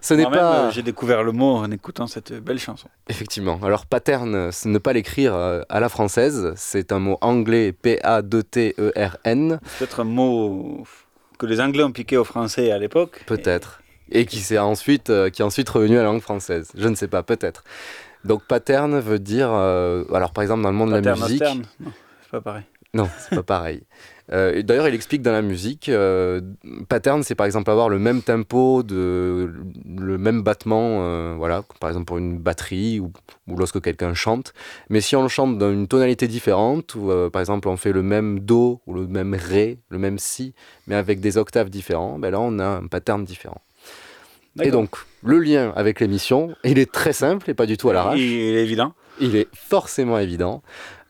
ce 0.00 0.14
n'est 0.14 0.24
pas 0.24 0.68
euh, 0.68 0.70
J'ai 0.70 0.82
découvert 0.82 1.22
le 1.22 1.32
mot 1.32 1.56
en 1.56 1.70
écoutant 1.70 2.06
cette 2.06 2.32
belle 2.32 2.58
chanson. 2.58 2.88
effectivement. 3.08 3.60
Alors 3.62 3.86
pattern, 3.86 4.50
c'est 4.52 4.68
ne 4.68 4.78
pas 4.78 4.92
l'écrire 4.92 5.34
à 5.34 5.80
la 5.80 5.88
française. 5.88 6.52
C'est 6.56 6.92
un 6.92 6.98
mot 6.98 7.18
anglais 7.20 7.72
P 7.72 7.98
A 8.02 8.22
2 8.22 8.42
T 8.42 8.74
E 8.78 8.92
R 8.96 9.16
N. 9.24 9.60
Peut-être 9.78 10.00
un 10.00 10.04
mot 10.04 10.84
que 11.38 11.46
les 11.46 11.60
Anglais 11.60 11.82
ont 11.82 11.92
piqué 11.92 12.16
aux 12.16 12.24
Français 12.24 12.70
à 12.70 12.78
l'époque. 12.78 13.22
Peut-être. 13.26 13.82
Et 14.10 14.24
qui, 14.24 14.38
s'est 14.38 14.58
ensuite, 14.58 15.12
qui 15.32 15.42
est 15.42 15.44
ensuite 15.44 15.68
revenu 15.68 15.96
à 15.98 16.02
la 16.02 16.04
langue 16.04 16.22
française. 16.22 16.72
Je 16.74 16.88
ne 16.88 16.94
sais 16.94 17.08
pas, 17.08 17.22
peut-être. 17.22 17.62
Donc 18.28 18.44
pattern 18.44 19.00
veut 19.00 19.18
dire, 19.18 19.48
euh, 19.50 20.04
alors 20.12 20.32
par 20.32 20.42
exemple 20.42 20.62
dans 20.62 20.70
le 20.70 20.76
monde 20.76 20.90
de 20.92 20.98
la 20.98 21.14
musique, 21.16 21.42
Non, 21.42 21.90
c'est 22.22 22.30
pas 22.30 22.40
pareil. 22.42 22.62
non, 22.94 23.08
c'est 23.18 23.36
pas 23.36 23.42
pareil. 23.42 23.82
Euh, 24.30 24.62
D'ailleurs, 24.62 24.86
il 24.86 24.94
explique 24.94 25.22
dans 25.22 25.32
la 25.32 25.40
musique, 25.40 25.88
euh, 25.88 26.42
pattern, 26.90 27.22
c'est 27.22 27.34
par 27.34 27.46
exemple 27.46 27.70
avoir 27.70 27.88
le 27.88 27.98
même 27.98 28.20
tempo, 28.20 28.82
de, 28.82 29.50
le 29.98 30.18
même 30.18 30.42
battement, 30.42 30.98
euh, 31.00 31.34
voilà, 31.38 31.62
par 31.80 31.88
exemple 31.88 32.04
pour 32.04 32.18
une 32.18 32.36
batterie 32.38 33.00
ou, 33.00 33.10
ou 33.46 33.56
lorsque 33.56 33.80
quelqu'un 33.80 34.12
chante. 34.12 34.52
Mais 34.90 35.00
si 35.00 35.16
on 35.16 35.22
le 35.22 35.28
chante 35.28 35.56
dans 35.56 35.72
une 35.72 35.88
tonalité 35.88 36.28
différente, 36.28 36.94
ou 36.94 37.10
par 37.32 37.40
exemple 37.40 37.68
on 37.68 37.78
fait 37.78 37.92
le 37.92 38.02
même 38.02 38.40
do 38.40 38.82
ou 38.86 38.92
le 38.92 39.06
même 39.06 39.32
ré, 39.32 39.78
le 39.88 39.98
même 39.98 40.18
si, 40.18 40.52
mais 40.88 40.94
avec 40.94 41.20
des 41.20 41.38
octaves 41.38 41.70
différents, 41.70 42.18
ben 42.18 42.30
là 42.30 42.38
on 42.40 42.58
a 42.58 42.66
un 42.66 42.86
pattern 42.86 43.24
différent. 43.24 43.62
Et 44.62 44.70
donc, 44.70 44.90
le 45.22 45.38
lien 45.38 45.72
avec 45.76 46.00
l'émission, 46.00 46.54
il 46.64 46.78
est 46.78 46.90
très 46.90 47.12
simple 47.12 47.48
et 47.50 47.54
pas 47.54 47.66
du 47.66 47.76
tout 47.76 47.90
à 47.90 47.92
l'arrache. 47.92 48.18
Il 48.18 48.32
est 48.56 48.62
évident. 48.62 48.92
Il 49.20 49.36
est 49.36 49.48
forcément 49.54 50.18
évident. 50.18 50.62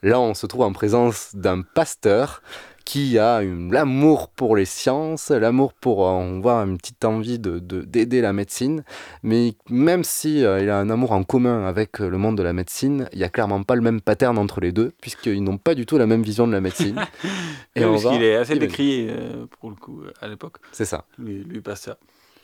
Là, 0.03 0.21
on 0.21 0.35
se 0.35 0.47
trouve 0.47 0.63
en 0.63 0.73
présence 0.73 1.31
d'un 1.35 1.63
pasteur 1.63 2.43
qui 2.85 3.19
a 3.19 3.43
l'amour 3.43 4.29
pour 4.31 4.57
les 4.57 4.65
sciences, 4.65 5.29
l'amour 5.29 5.75
pour, 5.75 6.07
euh, 6.07 6.13
on 6.13 6.41
voit 6.41 6.55
une 6.63 6.79
petite 6.79 7.05
envie 7.05 7.39
de 7.39 7.59
de- 7.59 7.83
d'aider 7.83 8.23
la 8.23 8.33
médecine, 8.33 8.83
mais 9.23 9.53
même 9.69 10.05
si 10.05 10.43
euh, 10.43 10.63
il 10.63 10.71
a 10.71 10.79
un 10.79 10.89
amour 10.89 11.13
en 11.13 11.23
commun 11.23 11.67
avec 11.67 12.01
euh, 12.01 12.09
le 12.09 12.17
monde 12.17 12.39
de 12.39 12.43
la 12.43 12.55
médecine, 12.55 13.07
il 13.13 13.19
y 13.19 13.25
a 13.25 13.29
clairement 13.29 13.63
pas 13.63 13.75
le 13.75 13.83
même 13.83 14.01
pattern 14.01 14.39
entre 14.39 14.61
les 14.63 14.73
deux, 14.73 14.93
puisqu'ils 15.03 15.45
n'ont 15.45 15.59
pas 15.59 15.75
du 15.75 15.85
tout 15.85 15.99
la 15.99 16.07
même 16.07 16.23
vision 16.23 16.47
de 16.47 16.53
la 16.53 16.63
médecine. 16.63 16.99
Et 17.77 17.85
on 17.85 17.91
parce 17.91 18.05
va 18.05 18.11
qu'il 18.13 18.23
est 18.23 18.37
assez 18.37 18.59
décrié 18.59 19.09
euh, 19.11 19.45
pour 19.61 19.69
le 19.69 19.77
coup 19.77 20.01
à 20.23 20.29
l'époque. 20.29 20.57
C'est 20.73 20.87
ça. 20.87 21.05
Lui, 21.19 21.45
lui 21.45 21.61
Pasteur. 21.61 21.97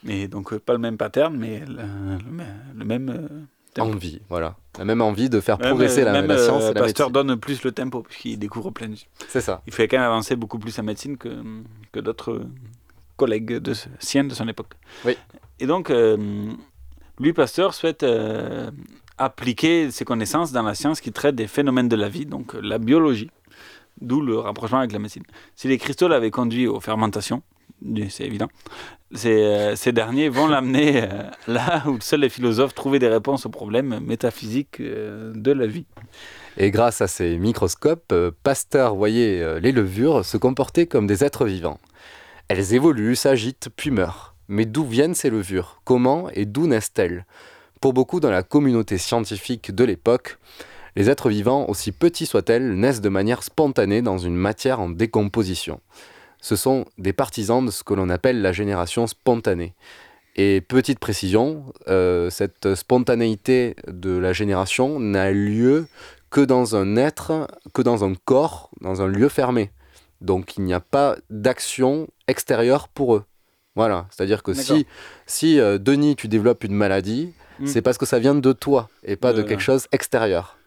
Et 0.07 0.27
donc 0.27 0.53
euh, 0.53 0.59
pas 0.59 0.73
le 0.73 0.79
même 0.79 0.97
pattern, 0.97 1.35
mais 1.35 1.59
le, 1.67 1.81
le 2.77 2.85
même- 2.85 3.09
euh, 3.09 3.27
tempo. 3.73 3.91
Envie, 3.93 4.21
voilà. 4.29 4.55
La 4.77 4.85
même 4.85 5.01
envie 5.01 5.29
de 5.29 5.39
faire 5.41 5.57
progresser 5.57 6.03
la, 6.03 6.13
même, 6.13 6.27
la 6.27 6.37
science 6.37 6.63
euh, 6.63 6.71
et 6.71 6.73
la 6.73 6.81
Pasteur 6.81 7.09
médecine. 7.09 7.27
donne 7.27 7.39
plus 7.39 7.63
le 7.63 7.71
tempo 7.73 8.03
puisqu'il 8.03 8.37
découvre 8.39 8.71
plein 8.71 8.87
de. 8.89 8.95
C'est 9.27 9.41
ça. 9.41 9.61
Il 9.67 9.73
fait 9.73 9.87
quand 9.87 9.97
même 9.97 10.05
avancer 10.05 10.35
beaucoup 10.37 10.59
plus 10.59 10.77
la 10.77 10.83
médecine 10.83 11.17
que, 11.17 11.29
que 11.91 11.99
d'autres 11.99 12.31
euh, 12.31 12.47
collègues 13.17 13.57
de, 13.57 13.73
siens 13.99 14.23
de 14.23 14.33
son 14.33 14.47
époque. 14.47 14.73
Oui. 15.05 15.17
Et 15.59 15.67
donc, 15.67 15.89
euh, 15.89 16.15
lui, 17.19 17.33
Pasteur, 17.33 17.73
souhaite 17.73 18.03
euh, 18.03 18.69
appliquer 19.17 19.91
ses 19.91 20.05
connaissances 20.05 20.51
dans 20.51 20.63
la 20.63 20.75
science 20.75 21.01
qui 21.01 21.11
traite 21.11 21.35
des 21.35 21.47
phénomènes 21.47 21.89
de 21.89 21.95
la 21.95 22.09
vie, 22.09 22.25
donc 22.25 22.53
la 22.61 22.77
biologie, 22.77 23.31
d'où 24.01 24.21
le 24.21 24.37
rapprochement 24.37 24.79
avec 24.79 24.91
la 24.91 24.99
médecine. 24.99 25.23
Si 25.55 25.67
les 25.67 25.77
cristaux 25.77 26.07
l'avaient 26.07 26.31
conduit 26.31 26.67
aux 26.67 26.79
fermentations, 26.81 27.41
c'est 28.09 28.25
évident, 28.25 28.47
ces, 29.13 29.43
euh, 29.43 29.75
ces 29.75 29.91
derniers 29.91 30.29
vont 30.29 30.47
l'amener 30.47 31.03
euh, 31.03 31.07
là 31.47 31.83
où 31.87 31.99
seuls 32.01 32.21
les 32.21 32.29
philosophes 32.29 32.73
trouvaient 32.73 32.99
des 32.99 33.07
réponses 33.07 33.45
aux 33.45 33.49
problèmes 33.49 33.99
métaphysiques 33.99 34.79
euh, 34.79 35.31
de 35.35 35.51
la 35.51 35.67
vie. 35.67 35.85
Et 36.57 36.71
grâce 36.71 37.01
à 37.01 37.07
ces 37.07 37.37
microscopes, 37.37 38.13
Pasteur 38.43 38.95
voyait 38.95 39.59
les 39.59 39.73
levures 39.73 40.23
se 40.23 40.37
comporter 40.37 40.87
comme 40.87 41.05
des 41.05 41.23
êtres 41.23 41.45
vivants. 41.45 41.79
Elles 42.47 42.73
évoluent, 42.73 43.17
s'agitent, 43.17 43.67
puis 43.75 43.91
meurent. 43.91 44.35
Mais 44.47 44.65
d'où 44.65 44.85
viennent 44.85 45.15
ces 45.15 45.29
levures? 45.29 45.81
Comment 45.83 46.29
et 46.29 46.45
d'où 46.45 46.65
naissent-elles? 46.67 47.25
Pour 47.81 47.91
beaucoup 47.91 48.21
dans 48.21 48.31
la 48.31 48.41
communauté 48.41 48.97
scientifique 48.97 49.75
de 49.75 49.83
l'époque, 49.83 50.37
les 50.95 51.09
êtres 51.09 51.29
vivants, 51.29 51.67
aussi 51.67 51.91
petits 51.91 52.25
soient-elles, 52.25 52.73
naissent 52.79 53.01
de 53.01 53.09
manière 53.09 53.43
spontanée 53.43 54.01
dans 54.01 54.17
une 54.17 54.35
matière 54.35 54.79
en 54.79 54.89
décomposition. 54.89 55.81
Ce 56.49 56.55
sont 56.55 56.85
des 56.99 57.11
partisans 57.13 57.65
de 57.65 57.71
ce 57.71 57.83
que 57.83 57.95
l'on 57.95 58.09
appelle 58.09 58.39
la 58.43 58.51
génération 58.53 59.07
spontanée. 59.07 59.73
Et 60.35 60.61
petite 60.61 60.99
précision, 60.99 61.47
euh, 61.87 62.29
cette 62.29 62.75
spontanéité 62.75 63.75
de 63.87 64.11
la 64.17 64.31
génération 64.31 64.99
n'a 64.99 65.31
lieu 65.31 65.87
que 66.29 66.41
dans 66.41 66.75
un 66.75 66.97
être, 66.97 67.47
que 67.73 67.81
dans 67.81 68.03
un 68.03 68.13
corps, 68.25 68.69
dans 68.81 69.01
un 69.01 69.07
lieu 69.07 69.27
fermé. 69.29 69.71
Donc 70.21 70.55
il 70.57 70.63
n'y 70.65 70.73
a 70.73 70.79
pas 70.79 71.15
d'action 71.31 72.07
extérieure 72.27 72.89
pour 72.89 73.15
eux. 73.15 73.23
Voilà, 73.75 74.05
c'est-à-dire 74.11 74.43
que 74.43 74.53
si, 74.53 74.85
si 75.25 75.59
euh, 75.59 75.77
Denis, 75.79 76.15
tu 76.15 76.27
développes 76.27 76.63
une 76.63 76.75
maladie, 76.75 77.33
Mm. 77.57 77.67
c'est 77.67 77.81
parce 77.81 77.97
que 77.97 78.05
ça 78.05 78.19
vient 78.19 78.35
de 78.35 78.51
toi 78.51 78.89
et 79.03 79.15
pas 79.15 79.31
de 79.31 79.41
De- 79.41 79.47
quelque 79.47 79.61
chose 79.63 79.87
extérieur. 79.93 80.57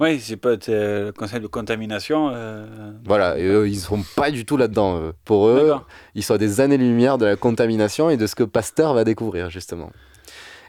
Oui, 0.00 0.20
c'est 0.20 0.36
pas 0.36 0.50
euh, 0.68 1.06
le 1.06 1.12
concept 1.12 1.42
de 1.42 1.48
contamination. 1.48 2.30
euh, 2.32 2.92
Voilà, 3.04 3.36
et 3.36 3.44
eux, 3.44 3.68
ils 3.68 3.80
sont 3.80 4.02
pas 4.14 4.30
du 4.30 4.44
tout 4.44 4.56
là-dedans. 4.56 4.98
eux. 5.00 5.12
Pour 5.24 5.48
eux, 5.48 5.74
ils 6.14 6.22
sont 6.22 6.34
à 6.34 6.38
des 6.38 6.60
années-lumière 6.60 7.18
de 7.18 7.26
la 7.26 7.34
contamination 7.36 8.08
et 8.08 8.16
de 8.16 8.26
ce 8.28 8.36
que 8.36 8.44
Pasteur 8.44 8.94
va 8.94 9.02
découvrir, 9.02 9.50
justement. 9.50 9.90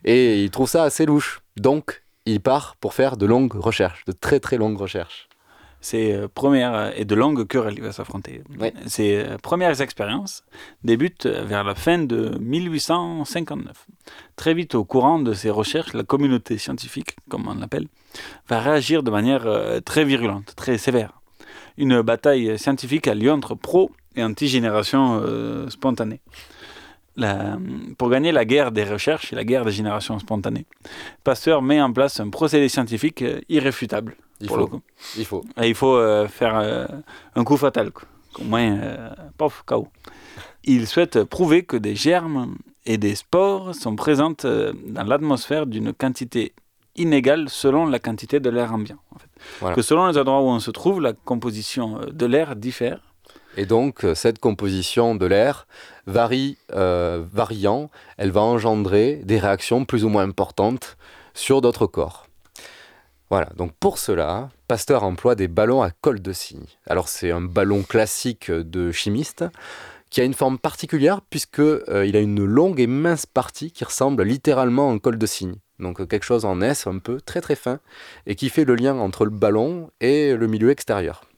Et 0.04 0.44
il 0.44 0.50
trouve 0.50 0.68
ça 0.68 0.84
assez 0.84 1.06
louche. 1.06 1.42
Donc, 1.58 2.02
il 2.26 2.42
part 2.42 2.76
pour 2.78 2.94
faire 2.96 3.18
de 3.18 3.28
longues 3.28 3.54
recherches, 3.54 4.04
de 4.06 4.12
très 4.14 4.40
très 4.40 4.58
longues 4.58 4.78
recherches. 4.80 5.29
Ces 5.82 6.14
euh, 6.14 6.28
premières 6.28 6.74
euh, 6.74 6.92
et 6.96 7.06
de 7.06 7.16
longues 7.16 7.48
querelles, 7.48 7.76
il 7.78 7.84
va 7.84 7.92
s'affronter. 7.92 8.42
Oui. 8.60 8.72
Ces 8.86 9.16
euh, 9.18 9.38
premières 9.38 9.82
expériences 9.82 10.44
débutent 10.84 11.26
vers 11.26 11.64
la 11.64 11.76
fin 11.76 12.00
de 12.00 12.38
1859. 12.40 13.88
Très 14.36 14.54
vite 14.54 14.76
au 14.76 14.84
courant 14.84 15.20
de 15.20 15.34
ces 15.34 15.50
recherches, 15.50 15.94
la 15.94 16.04
communauté 16.04 16.58
scientifique, 16.58 17.16
comme 17.30 17.48
on 17.48 17.56
l'appelle, 17.56 17.88
va 18.48 18.60
réagir 18.60 19.04
de 19.04 19.12
manière 19.12 19.46
très 19.86 20.04
virulente, 20.04 20.54
très 20.56 20.78
sévère. 20.78 21.20
Une 21.78 22.02
bataille 22.02 22.58
scientifique 22.60 23.08
a 23.08 23.16
lieu 23.16 23.32
entre 23.32 23.56
pro 23.56 23.92
et 24.16 24.24
anti-génération 24.24 25.22
euh, 25.24 25.70
spontanée. 25.70 26.20
La- 27.20 27.58
pour 27.98 28.10
gagner 28.10 28.32
la 28.32 28.46
guerre 28.46 28.72
des 28.72 28.84
recherches 28.84 29.32
et 29.34 29.36
la 29.36 29.44
guerre 29.44 29.66
des 29.66 29.72
générations 29.72 30.18
spontanées, 30.20 30.66
Pasteur 31.24 31.62
met 31.62 31.82
en 31.82 31.92
place 31.94 32.20
un 32.20 32.30
procédé 32.30 32.70
scientifique 32.70 33.22
euh, 33.22 33.40
irréfutable. 33.50 34.16
Il 34.42 34.48
pour 34.48 34.56
faut. 34.58 34.62
le 34.64 34.68
coup. 34.68 34.82
Il 35.18 35.26
faut. 35.26 35.44
Et 35.62 35.68
il 35.70 35.76
faut 35.76 35.96
euh, 35.96 36.28
faire 36.28 36.58
euh, 36.58 36.86
un 37.36 37.44
coup 37.44 37.58
fatal. 37.58 37.92
quoi. 37.92 38.04
Au 38.40 38.44
moins, 38.44 38.72
euh, 38.78 39.10
pof, 39.38 39.64
KO. 39.66 39.88
Il 40.64 40.88
souhaite 40.88 41.24
prouver 41.24 41.64
que 41.64 41.76
des 41.78 41.96
germes 41.96 42.56
et 42.86 42.98
des 42.98 43.16
spores 43.16 43.76
sont 43.76 43.96
présentes 43.96 44.46
dans 44.46 45.04
l'atmosphère 45.04 45.66
d'une 45.66 45.94
quantité 45.94 46.54
inégale 46.96 47.50
selon 47.50 47.86
la 47.86 48.00
quantité 48.00 48.40
de 48.40 48.50
l'air 48.50 48.74
ambiant. 48.74 48.98
en 49.14 49.20
fait. 49.20 49.30
Voilà. 49.60 49.76
Que 49.76 49.82
selon 49.82 50.08
les 50.08 50.18
endroits 50.18 50.42
où 50.42 50.48
on 50.48 50.60
se 50.60 50.72
trouve, 50.72 51.02
la 51.02 51.14
composition 51.14 52.00
de 52.12 52.26
l'air 52.26 52.56
diffère. 52.56 53.09
Et 53.60 53.66
donc, 53.66 54.06
euh, 54.06 54.16
cette 54.16 54.40
composition 54.40 55.16
de 55.16 55.26
l'air 55.26 55.68
varie, 56.08 56.58
euh, 56.74 57.22
variant, 57.30 57.90
elle 58.18 58.32
va 58.32 58.40
engendrer 58.40 59.20
des 59.26 59.38
réactions 59.38 59.84
plus 59.84 60.06
ou 60.06 60.10
moins 60.10 60.24
importantes 60.24 60.96
sur 61.34 61.60
d'autres 61.60 61.86
corps. 61.86 62.28
Voilà, 63.30 63.50
donc 63.58 63.74
pour 63.78 63.98
cela, 63.98 64.48
Pasteur 64.70 65.04
emploie 65.04 65.36
des 65.36 65.50
ballons 65.50 65.82
à 65.82 65.92
colle 65.92 66.22
de 66.22 66.32
cygne. 66.32 66.68
Alors 66.88 67.10
c'est 67.10 67.32
un 67.32 67.42
ballon 67.42 67.84
classique 67.84 68.50
de 68.50 68.94
chimiste 68.94 69.44
qui 70.10 70.22
a 70.22 70.24
une 70.24 70.34
forme 70.34 70.58
particulière 70.58 71.20
puisque 71.30 71.60
euh, 71.60 71.82
a 71.90 72.18
une 72.18 72.46
longue 72.46 72.80
et 72.80 72.88
mince 72.88 73.26
partie 73.26 73.74
qui 73.74 73.84
ressemble 73.84 74.24
littéralement 74.24 74.90
à 74.90 74.94
un 74.94 75.00
col 75.00 75.18
de 75.18 75.26
cygne. 75.26 75.56
Donc 75.80 76.08
quelque 76.08 76.24
chose 76.24 76.46
en 76.46 76.62
S 76.62 76.88
un 76.88 77.00
peu 77.00 77.20
très 77.20 77.42
très 77.42 77.56
fin 77.56 77.82
et 78.26 78.36
qui 78.36 78.48
fait 78.48 78.64
le 78.64 78.76
lien 78.76 78.96
entre 78.96 79.26
le 79.26 79.32
ballon 79.32 79.92
et 80.00 80.34
le 80.34 80.48
milieu 80.48 80.70
extérieur. 80.70 81.29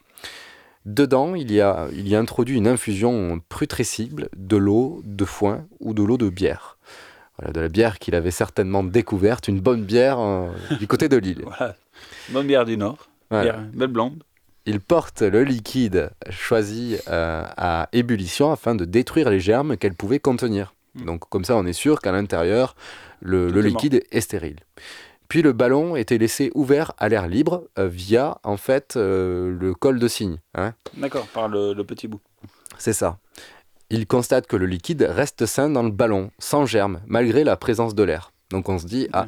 Dedans, 0.85 1.35
il 1.35 1.51
y 1.51 1.61
a, 1.61 1.87
il 1.93 2.07
y 2.07 2.15
a 2.15 2.19
introduit 2.19 2.57
une 2.57 2.67
infusion 2.67 3.39
putrescible 3.49 4.29
de 4.35 4.57
l'eau 4.57 5.01
de 5.05 5.25
foin 5.25 5.65
ou 5.79 5.93
de 5.93 6.01
l'eau 6.01 6.17
de 6.17 6.29
bière. 6.29 6.77
Voilà, 7.37 7.53
de 7.53 7.61
la 7.61 7.69
bière 7.69 7.99
qu'il 7.99 8.15
avait 8.15 8.31
certainement 8.31 8.83
découverte, 8.83 9.47
une 9.47 9.59
bonne 9.59 9.83
bière 9.83 10.19
euh, 10.19 10.49
du 10.79 10.87
côté 10.87 11.09
de 11.09 11.17
l'île. 11.17 11.43
Voilà. 11.45 11.75
Bonne 12.29 12.47
bière 12.47 12.65
du 12.65 12.77
Nord. 12.77 12.97
Voilà. 13.29 13.43
Bière, 13.43 13.63
belle 13.73 13.87
blonde. 13.87 14.23
Il 14.65 14.79
porte 14.79 15.21
le 15.21 15.43
liquide 15.43 16.11
choisi 16.29 16.97
euh, 17.07 17.43
à 17.57 17.89
ébullition 17.93 18.51
afin 18.51 18.75
de 18.75 18.85
détruire 18.85 19.29
les 19.29 19.39
germes 19.39 19.77
qu'elle 19.77 19.95
pouvait 19.95 20.19
contenir. 20.19 20.73
Donc 21.05 21.27
comme 21.29 21.45
ça, 21.45 21.55
on 21.55 21.65
est 21.65 21.73
sûr 21.73 21.99
qu'à 22.01 22.11
l'intérieur, 22.11 22.75
le, 23.21 23.47
liquide 23.61 24.03
est 24.11 24.21
stérile. 24.21 24.57
Puis 25.31 25.41
le 25.41 25.53
ballon 25.53 25.95
était 25.95 26.17
laissé 26.17 26.51
ouvert 26.55 26.91
à 26.97 27.07
l'air 27.07 27.25
libre 27.25 27.63
euh, 27.79 27.87
via 27.87 28.39
en 28.43 28.57
fait 28.57 28.97
euh, 28.97 29.57
le 29.57 29.73
col 29.73 29.97
de 29.97 30.09
cygne. 30.09 30.39
hein. 30.55 30.73
D'accord, 30.97 31.25
par 31.27 31.47
le, 31.47 31.71
le 31.73 31.85
petit 31.85 32.09
bout. 32.09 32.19
C'est 32.77 32.91
ça. 32.91 33.17
Il 33.89 34.07
constate 34.07 34.45
que 34.45 34.57
le 34.57 34.65
liquide 34.65 35.07
reste 35.09 35.45
sain 35.45 35.69
dans 35.69 35.83
le 35.83 35.89
ballon, 35.91 36.31
sans 36.37 36.65
germe, 36.65 36.99
malgré 37.07 37.45
la 37.45 37.55
présence 37.55 37.95
de 37.95 38.03
l'air. 38.03 38.33
Donc 38.49 38.67
on 38.67 38.77
se 38.77 38.85
dit, 38.85 39.07
ah, 39.13 39.27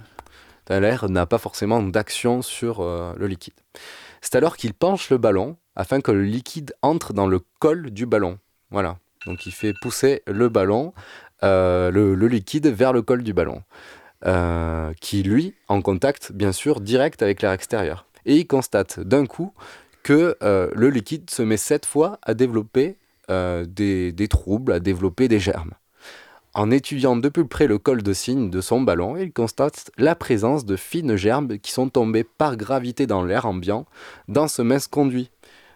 l'air 0.69 1.09
n'a 1.09 1.25
pas 1.25 1.37
forcément 1.37 1.81
d'action 1.81 2.41
sur 2.41 2.81
euh, 2.81 3.13
le 3.15 3.27
liquide. 3.27 3.53
C'est 4.19 4.35
alors 4.35 4.57
qu'il 4.57 4.73
penche 4.73 5.09
le 5.09 5.17
ballon 5.17 5.55
afin 5.73 6.01
que 6.01 6.11
le 6.11 6.23
liquide 6.23 6.73
entre 6.81 7.13
dans 7.13 7.27
le 7.27 7.39
col 7.59 7.91
du 7.91 8.05
ballon. 8.05 8.39
Voilà. 8.71 8.97
Donc 9.25 9.45
il 9.45 9.53
fait 9.53 9.73
pousser 9.81 10.21
le 10.27 10.49
ballon, 10.49 10.93
euh, 11.43 11.91
le, 11.91 12.13
le 12.13 12.27
liquide 12.27 12.67
vers 12.67 12.91
le 12.91 13.01
col 13.01 13.23
du 13.23 13.31
ballon, 13.31 13.63
euh, 14.25 14.93
qui 15.01 15.21
lui, 15.23 15.53
en 15.67 15.81
contact 15.81 16.31
bien 16.31 16.51
sûr 16.51 16.79
direct 16.79 17.21
avec 17.21 17.41
l'air 17.41 17.51
extérieur. 17.51 18.05
Et 18.25 18.37
il 18.37 18.47
constate 18.47 18.99
d'un 19.01 19.25
coup 19.25 19.53
que 20.01 20.37
euh, 20.43 20.69
le 20.73 20.89
liquide 20.89 21.29
se 21.29 21.41
met 21.41 21.57
cette 21.57 21.85
fois 21.85 22.19
à 22.21 22.33
développer 22.33 22.95
euh, 23.29 23.65
des, 23.65 24.27
troubles, 24.29 24.71
à 24.71 24.79
développer 24.79 25.27
des 25.27 25.39
germes. 25.39 25.71
En 26.53 26.71
étudiant 26.71 27.15
de 27.15 27.29
plus 27.29 27.47
près 27.47 27.67
le 27.67 27.77
col 27.79 28.03
de 28.03 28.13
cygne 28.13 28.49
de 28.49 28.61
son 28.61 28.81
ballon, 28.81 29.17
il 29.17 29.33
constate 29.33 29.91
la 29.97 30.13
présence 30.15 30.65
de 30.65 30.75
fines 30.75 31.15
gerbes 31.15 31.57
qui 31.57 31.71
sont 31.71 31.89
tombées 31.89 32.23
par 32.23 32.57
gravité 32.57 33.07
dans 33.07 33.23
l'air 33.25 33.45
ambiant 33.45 33.85
dans 34.27 34.47
ce 34.47 34.61
mince 34.61 34.87
conduit. 34.87 35.31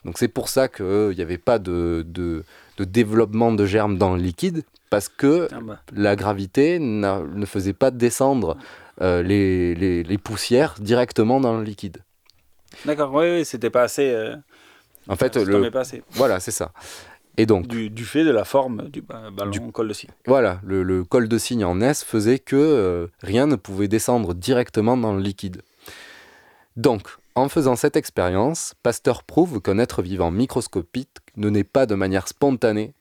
Donc 0.06 0.18
c'est 0.20 0.28
pour 0.28 0.50
ça 0.50 0.68
qu'il 0.68 1.16
n'y 1.16 1.22
avait 1.22 1.38
pas 1.38 1.58
de- 1.58 2.06
de 2.08 2.44
développement 2.84 3.52
de 3.52 3.66
germes 3.66 3.98
dans 3.98 4.16
le 4.16 4.22
liquide, 4.22 4.64
parce 4.90 5.10
que 5.10 5.48
Ah 5.52 5.60
bah. 5.62 5.80
la 5.94 6.16
gravité 6.16 6.80
ne 6.80 7.46
faisait 7.46 7.74
pas 7.74 7.92
descendre 7.92 8.58
euh, 9.02 9.22
les, 9.22 9.76
les- 9.76 10.04
les 10.04 10.18
poussières 10.18 10.76
directement 10.80 11.40
dans 11.40 11.58
le 11.58 11.64
liquide. 11.64 11.98
D'accord, 12.86 13.14
oui, 13.14 13.26
oui, 13.32 13.46
c'était 13.46 13.70
pas 13.70 13.84
assez. 13.84 14.10
euh, 14.10 14.36
En 15.08 15.16
fait, 15.16 15.36
le... 15.38 15.52
tombait 15.54 15.72
pas 15.72 15.82
assez. 15.82 16.04
voilà, 16.12 16.40
c'est 16.40 16.52
ça. 16.52 16.72
Et 17.40 17.46
donc, 17.46 17.68
Du, 17.68 17.90
du 17.92 18.04
fait 18.04 18.24
de 18.24 18.32
la 18.32 18.46
forme 18.46 18.90
du 18.90 19.02
ba- 19.02 19.30
ballon 19.32 19.72
col 19.72 19.88
de 19.90 19.94
cygne. 19.94 20.10
Voilà, 20.26 20.60
le, 20.64 20.82
le 20.82 21.04
col 21.04 21.28
de 21.28 21.38
cygne 21.38 21.64
en 21.66 21.80
S 21.82 22.04
faisait 22.04 22.40
que 22.40 22.56
euh, 22.56 23.08
rien 23.22 23.46
ne 23.46 23.56
pouvait 23.56 23.88
descendre 23.88 24.34
directement 24.34 24.98
dans 24.98 25.14
le 25.14 25.22
liquide. 25.22 25.62
Donc, 26.76 27.08
en 27.36 27.50
faisant 27.50 27.76
cette 27.76 27.96
expérience, 27.96 28.74
Pasteur 28.82 29.24
prouve 29.24 29.62
qu'un 29.62 29.78
être 29.78 30.02
vivant 30.02 30.32
microscopique 30.32 31.10
ne 31.36 31.50
naît 31.50 31.64
pas 31.64 31.86
de 31.86 31.94
manière 31.96 32.28
spontanée 32.28 32.94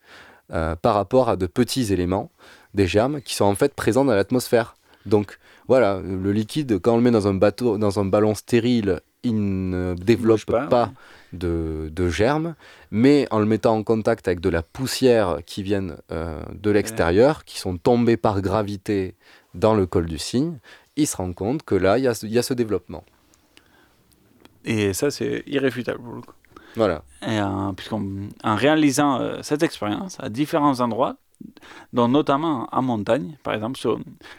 euh, 0.53 0.77
par 0.77 0.95
rapport 0.95 1.29
à 1.29 1.37
de 1.37 1.47
petits 1.47 1.93
éléments, 1.93 2.31
des 2.75 2.87
germes, 2.87 3.21
qui 3.21 3.35
sont 3.35 3.45
en 3.45 3.55
fait 3.55 3.75
présents 3.75 4.05
dans 4.05 4.15
l'atmosphère. 4.15 4.77
Donc, 5.07 5.39
voilà, 5.69 6.01
le 6.01 6.33
liquide, 6.33 6.81
quand 6.81 6.95
on 6.95 6.97
le 6.97 7.03
met 7.03 7.11
dans 7.11 7.27
un, 7.27 7.35
bateau, 7.35 7.79
dans 7.79 7.99
un 7.99 8.05
ballon 8.05 8.35
stérile, 8.35 9.01
il 9.23 9.71
ne 9.71 9.95
développe 9.95 10.45
pas, 10.45 10.67
pas, 10.67 10.93
de, 11.33 11.91
de 11.93 12.09
germes, 12.09 12.55
mais 12.91 13.27
en 13.31 13.41
le 13.41 13.47
mettant 13.47 13.75
en 13.75 13.83
contact 13.83 14.29
avec 14.29 14.41
de 14.41 14.49
la 14.49 14.63
poussière 14.63 15.39
qui 15.45 15.63
viennent 15.63 15.97
euh, 16.13 16.41
de 16.53 16.71
l'extérieur, 16.71 17.45
qui 17.45 17.59
sont 17.59 17.77
tombées 17.77 18.17
par 18.17 18.41
gravité 18.41 19.15
dans 19.55 19.75
le 19.75 19.87
col 19.87 20.07
du 20.07 20.19
cygne, 20.19 20.59
il 20.97 21.07
se 21.07 21.17
rend 21.17 21.33
compte 21.33 21.63
que 21.63 21.75
là, 21.75 21.99
il 21.99 22.05
y 22.05 22.09
a, 22.09 22.19
y 22.25 22.39
a 22.39 22.43
ce 22.43 22.55
développement. 22.55 23.05
Et 24.65 24.93
ça, 24.93 25.11
c'est 25.11 25.45
irréfutable 25.47 26.03
pour 26.03 26.15
le 26.15 26.21
coup. 26.23 26.33
Voilà. 26.77 27.03
Et 27.27 27.41
en, 27.41 27.75
puisqu'en 27.75 28.03
en 28.45 28.55
réalisant 28.55 29.21
euh, 29.21 29.39
cette 29.43 29.63
expérience 29.63 30.19
à 30.21 30.29
différents 30.29 30.81
endroits, 30.81 31.17
dont 31.93 32.09
notamment 32.09 32.69
en 32.73 32.83
montagne, 32.83 33.37
par 33.43 33.55
exemple 33.55 33.79
sur 33.79 33.99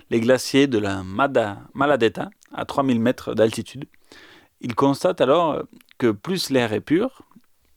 les 0.09 0.19
glaciers 0.19 0.67
de 0.67 0.77
la 0.77 1.03
Mada- 1.03 1.59
Maladetta, 1.73 2.29
à 2.53 2.65
3000 2.65 2.99
mètres 2.99 3.33
d'altitude, 3.33 3.85
il 4.61 4.73
constate 4.75 5.21
alors 5.21 5.51
euh, 5.51 5.63
que 5.97 6.11
plus 6.11 6.49
l'air 6.49 6.73
est 6.73 6.81
pur, 6.81 7.23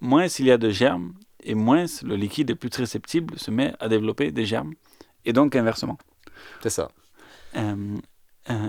moins 0.00 0.26
il 0.26 0.46
y 0.46 0.50
a 0.50 0.58
de 0.58 0.70
germes, 0.70 1.14
et 1.42 1.54
moins 1.54 1.86
le 2.02 2.16
liquide 2.16 2.50
est 2.50 2.54
plus 2.54 2.70
susceptible 2.72 3.38
se 3.38 3.50
met 3.50 3.74
à 3.80 3.88
développer 3.88 4.30
des 4.30 4.44
germes, 4.44 4.74
et 5.24 5.32
donc 5.32 5.56
inversement. 5.56 5.98
C'est 6.62 6.70
ça. 6.70 6.88
Euh, 7.56 7.60
euh, 7.60 7.96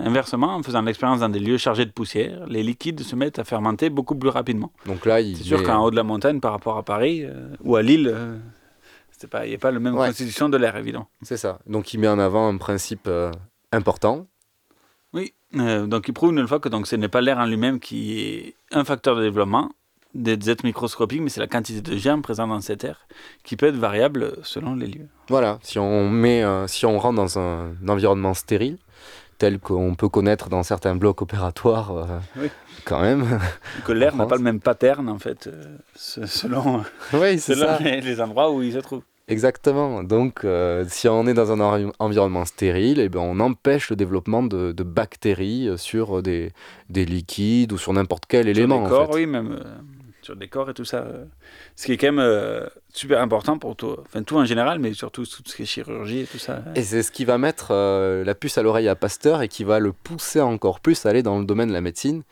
inversement, 0.04 0.54
en 0.56 0.62
faisant 0.62 0.82
l'expérience 0.82 1.20
dans 1.20 1.28
des 1.28 1.38
lieux 1.40 1.58
chargés 1.58 1.84
de 1.86 1.90
poussière, 1.90 2.46
les 2.46 2.62
liquides 2.62 3.00
se 3.00 3.16
mettent 3.16 3.38
à 3.38 3.44
fermenter 3.44 3.90
beaucoup 3.90 4.14
plus 4.14 4.30
rapidement. 4.30 4.72
Donc 4.86 5.06
là, 5.06 5.20
il 5.20 5.36
C'est 5.36 5.44
sûr 5.44 5.58
met- 5.58 5.64
qu'en 5.64 5.84
haut 5.84 5.90
de 5.90 5.96
la 5.96 6.02
montagne, 6.02 6.40
par 6.40 6.52
rapport 6.52 6.76
à 6.78 6.82
Paris 6.82 7.22
euh, 7.24 7.48
ou 7.62 7.76
à 7.76 7.82
Lille, 7.82 8.10
euh, 8.12 8.36
c'était 9.10 9.26
pas, 9.26 9.46
il 9.46 9.50
n'y 9.50 9.54
a 9.54 9.58
pas 9.58 9.70
la 9.70 9.78
même 9.80 9.94
Ouais. 9.94 10.06
constitution 10.08 10.48
de 10.48 10.56
l'air, 10.56 10.76
évident. 10.76 11.06
C'est 11.22 11.36
ça. 11.36 11.58
Donc 11.66 11.92
il 11.94 11.98
met 12.00 12.08
en 12.08 12.18
avant 12.18 12.48
un 12.48 12.56
principe 12.56 13.06
euh, 13.08 13.30
important. 13.72 14.26
Oui, 15.12 15.34
euh, 15.56 15.86
donc 15.86 16.08
il 16.08 16.12
prouve 16.14 16.32
une 16.36 16.46
fois 16.48 16.58
que 16.60 16.68
donc, 16.68 16.86
ce 16.86 16.96
n'est 16.96 17.08
pas 17.08 17.20
l'air 17.20 17.38
en 17.38 17.46
lui-même 17.46 17.78
qui 17.80 18.20
est 18.20 18.54
un 18.70 18.84
facteur 18.84 19.14
de 19.16 19.22
développement 19.22 19.70
des 20.14 20.50
êtres 20.50 20.64
microscopiques, 20.66 21.22
mais 21.22 21.30
c'est 21.30 21.40
la 21.40 21.46
quantité 21.46 21.80
de 21.80 21.96
germes 21.96 22.20
présents 22.20 22.46
dans 22.46 22.60
cet 22.60 22.84
air 22.84 23.06
qui 23.44 23.56
peut 23.56 23.66
être 23.66 23.76
variable 23.76 24.34
selon 24.42 24.74
les 24.74 24.86
lieux. 24.86 25.08
Voilà, 25.28 25.58
si 25.62 25.78
on, 25.78 26.10
met, 26.10 26.42
euh, 26.44 26.66
si 26.66 26.84
on 26.84 26.98
rentre 26.98 27.16
dans 27.16 27.38
un, 27.38 27.72
environnement 27.88 28.34
stérile, 28.34 28.76
tel 29.42 29.58
qu'on 29.58 29.96
peut 29.96 30.08
connaître 30.08 30.48
dans 30.48 30.62
certains 30.62 30.94
blocs 30.94 31.20
opératoires, 31.20 31.90
euh, 31.96 32.06
Oui. 32.40 32.48
quand 32.84 33.00
même. 33.02 33.40
Que 33.84 33.90
l'air 33.90 34.14
n'a 34.14 34.24
pas 34.26 34.36
le 34.36 34.42
même 34.44 34.60
pattern, 34.60 35.08
en 35.08 35.18
fait, 35.18 35.48
euh, 35.48 35.64
se- 35.96 36.26
selon, 36.26 36.84
Oui, 37.12 37.42
les, 37.80 38.00
les 38.00 38.20
endroits 38.20 38.52
où 38.52 38.62
il 38.62 38.72
se 38.72 38.78
trouve. 38.78 39.02
Exactement. 39.26 40.04
Donc, 40.04 40.44
euh, 40.44 40.84
si 40.88 41.08
on 41.08 41.26
est 41.26 41.34
dans 41.34 41.50
un 41.50 41.58
envi- 41.58 41.90
environnement 41.98 42.44
stérile, 42.44 43.00
eh 43.00 43.08
ben, 43.08 43.18
on 43.18 43.40
empêche 43.40 43.90
le 43.90 43.96
développement 43.96 44.44
de, 44.44 44.70
de 44.70 44.82
bactéries 44.84 45.70
sur 45.76 46.22
des, 46.22 46.52
des 46.88 47.04
liquides 47.04 47.72
ou 47.72 47.78
sur 47.78 47.92
n'importe 47.92 48.26
quel 48.28 48.42
Sur 48.44 48.50
élément. 48.50 48.78
des 48.82 48.86
en 48.86 48.88
corps, 48.90 49.06
fait. 49.08 49.14
oui, 49.16 49.26
même 49.26 49.58
sur 50.22 50.36
des 50.36 50.48
corps 50.48 50.70
et 50.70 50.74
tout 50.74 50.84
ça. 50.84 50.98
euh, 50.98 51.24
ce 51.76 51.86
qui 51.86 51.92
est 51.92 51.96
quand 51.96 52.08
même 52.08 52.18
euh, 52.18 52.66
super 52.92 53.20
important 53.20 53.58
pour 53.58 53.76
tout, 53.76 53.96
enfin 54.00 54.22
tout 54.22 54.36
en 54.36 54.44
général, 54.44 54.78
mais 54.78 54.94
surtout 54.94 55.24
tout 55.24 55.42
ce 55.44 55.56
qui 55.56 55.62
est 55.62 55.66
chirurgie 55.66 56.20
et 56.20 56.26
tout 56.26 56.38
ça. 56.38 56.62
Et 56.74 56.82
c'est 56.82 57.02
ce 57.02 57.10
qui 57.10 57.24
va 57.24 57.38
mettre 57.38 57.68
euh, 57.70 58.24
la 58.24 58.34
puce 58.34 58.58
à 58.58 58.62
l'oreille 58.62 58.88
à 58.88 58.94
Pasteur 58.94 59.42
et 59.42 59.48
qui 59.48 59.64
va 59.64 59.78
le 59.78 59.92
pousser 59.92 60.40
encore 60.40 60.80
plus 60.80 61.04
à 61.06 61.10
aller 61.10 61.22
dans 61.22 61.38
le 61.38 61.44
domaine 61.44 61.68
de 61.68 61.74
la 61.74 61.80
médecine. 61.80 62.22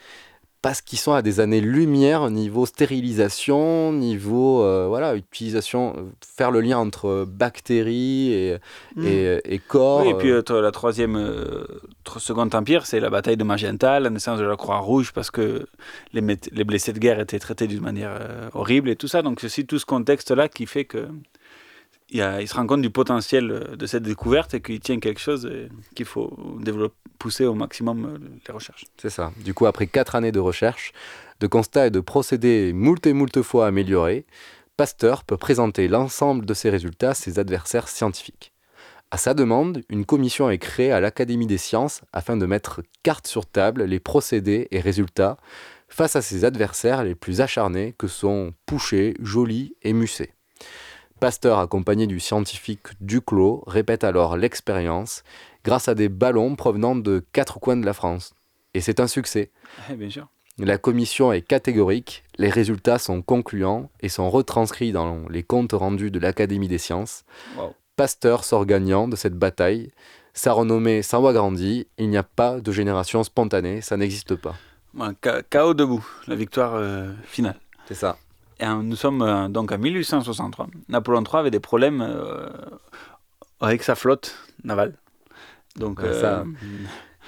Parce 0.62 0.82
qu'ils 0.82 0.98
sont 0.98 1.12
à 1.14 1.22
des 1.22 1.40
années-lumière 1.40 2.28
niveau 2.28 2.66
stérilisation, 2.66 3.92
niveau 3.92 4.62
euh, 4.62 4.86
voilà, 4.88 5.14
utilisation, 5.16 5.94
euh, 5.96 6.02
faire 6.36 6.50
le 6.50 6.60
lien 6.60 6.76
entre 6.78 7.24
bactéries 7.26 8.32
et, 8.32 8.56
Mm. 8.96 9.06
et, 9.06 9.40
et 9.44 9.58
corps. 9.58 10.02
Oui, 10.02 10.10
et 10.10 10.14
puis 10.14 10.30
euh, 10.30 10.42
euh, 10.50 10.60
la 10.60 10.70
troisième, 10.70 11.16
euh, 11.16 11.64
tr- 12.04 12.18
second 12.18 12.48
empire, 12.52 12.84
c'est 12.84 13.00
la 13.00 13.08
bataille 13.08 13.36
de 13.36 13.44
Magenta, 13.44 14.00
la 14.00 14.10
naissance 14.10 14.38
de 14.38 14.44
la 14.44 14.56
Croix-Rouge, 14.56 15.12
parce 15.12 15.30
que 15.30 15.66
les, 16.12 16.20
les 16.52 16.64
blessés 16.64 16.92
de 16.92 16.98
guerre 16.98 17.20
étaient 17.20 17.38
traités 17.38 17.66
d'une 17.66 17.80
manière 17.82 18.10
euh, 18.20 18.48
horrible 18.52 18.90
et 18.90 18.96
tout 18.96 19.08
ça. 19.08 19.22
Donc 19.22 19.40
c'est 19.40 19.46
aussi 19.46 19.66
tout 19.66 19.78
ce 19.78 19.86
contexte-là 19.86 20.48
qui 20.48 20.66
fait 20.66 20.84
que 20.84 21.08
il, 22.10 22.48
se 22.48 22.54
rend 22.54 22.66
compte 22.66 22.82
du 22.82 22.90
potentiel 22.90 23.50
euh, 23.50 23.76
de 23.76 23.86
cette 23.86 24.02
découverte 24.02 24.54
et 24.54 24.60
qu'il 24.60 24.80
tient 24.80 25.00
quelque 25.00 25.20
chose 25.20 25.46
et 25.46 25.68
qu'il 25.94 26.06
faut 26.06 26.36
développer, 26.60 26.94
pousser 27.18 27.44
au 27.44 27.54
maximum 27.54 28.04
euh, 28.04 28.18
les 28.46 28.52
recherches. 28.52 28.84
C'est 29.00 29.10
ça. 29.10 29.32
Du 29.44 29.54
coup, 29.54 29.66
après 29.66 29.86
quatre 29.86 30.16
années 30.16 30.32
de 30.32 30.40
recherche, 30.40 30.92
de 31.38 31.46
constats 31.46 31.86
et 31.86 31.90
de 31.90 32.00
procédés 32.00 32.72
moult 32.72 33.06
et 33.06 33.12
moult 33.12 33.42
fois 33.42 33.66
améliorés, 33.66 34.26
Pasteur 34.76 35.24
peut 35.24 35.36
présenter 35.36 35.88
l'ensemble 35.88 36.46
de 36.46 36.54
ses 36.54 36.70
résultats 36.70 37.10
à 37.10 37.14
ses 37.14 37.38
adversaires 37.38 37.88
scientifiques. 37.88 38.52
À 39.10 39.18
sa 39.18 39.34
demande, 39.34 39.82
une 39.88 40.06
commission 40.06 40.50
est 40.50 40.58
créée 40.58 40.92
à 40.92 41.00
l'Académie 41.00 41.46
des 41.46 41.58
sciences 41.58 42.00
afin 42.12 42.36
de 42.36 42.46
mettre 42.46 42.80
carte 43.02 43.26
sur 43.26 43.44
table 43.44 43.82
les 43.84 44.00
procédés 44.00 44.68
et 44.70 44.80
résultats 44.80 45.36
face 45.88 46.16
à 46.16 46.22
ses 46.22 46.44
adversaires 46.44 47.04
les 47.04 47.14
plus 47.14 47.40
acharnés 47.40 47.94
que 47.98 48.06
sont 48.06 48.54
Pouchet, 48.66 49.14
Joly 49.20 49.74
et 49.82 49.92
Musset. 49.92 50.32
Pasteur, 51.20 51.58
accompagné 51.58 52.06
du 52.06 52.18
scientifique 52.18 52.88
Duclos, 53.02 53.62
répète 53.66 54.04
alors 54.04 54.38
l'expérience 54.38 55.22
grâce 55.64 55.86
à 55.86 55.94
des 55.94 56.08
ballons 56.08 56.56
provenant 56.56 56.96
de 56.96 57.22
quatre 57.32 57.60
coins 57.60 57.76
de 57.76 57.84
la 57.84 57.92
France. 57.92 58.32
Et 58.72 58.80
c'est 58.80 59.00
un 59.00 59.06
succès. 59.06 59.50
Eh, 59.90 59.96
bien 59.96 60.08
sûr. 60.08 60.28
La 60.56 60.78
commission 60.78 61.30
est 61.30 61.42
catégorique, 61.42 62.24
les 62.38 62.48
résultats 62.48 62.98
sont 62.98 63.20
concluants 63.20 63.90
et 64.00 64.08
sont 64.08 64.30
retranscrits 64.30 64.92
dans 64.92 65.28
les 65.28 65.42
comptes 65.42 65.74
rendus 65.74 66.10
de 66.10 66.18
l'Académie 66.18 66.68
des 66.68 66.78
sciences. 66.78 67.24
Wow. 67.58 67.74
Pasteur 67.96 68.42
sort 68.42 68.64
gagnant 68.64 69.06
de 69.06 69.16
cette 69.16 69.36
bataille. 69.36 69.90
Sa 70.32 70.52
renommée 70.52 71.02
s'en 71.02 71.20
va 71.20 71.34
grandi. 71.34 71.86
Il 71.98 72.08
n'y 72.08 72.16
a 72.16 72.22
pas 72.22 72.60
de 72.60 72.72
génération 72.72 73.22
spontanée, 73.24 73.82
ça 73.82 73.98
n'existe 73.98 74.36
pas. 74.36 74.54
KO 75.50 75.74
debout, 75.74 76.06
la 76.26 76.34
victoire 76.34 76.76
euh, 76.76 77.12
finale. 77.24 77.60
C'est 77.86 77.94
ça. 77.94 78.16
Nous 78.62 78.96
sommes 78.96 79.22
euh, 79.22 79.48
donc 79.48 79.72
en 79.72 79.78
1863. 79.78 80.66
Napoléon 80.88 81.22
III 81.22 81.36
avait 81.40 81.50
des 81.50 81.60
problèmes 81.60 82.00
euh, 82.02 82.48
avec 83.60 83.82
sa 83.82 83.94
flotte 83.94 84.36
navale. 84.64 84.94
Donc, 85.76 86.00
Ouais, 86.00 86.06
euh, 86.08 86.20
ça- 86.20 86.44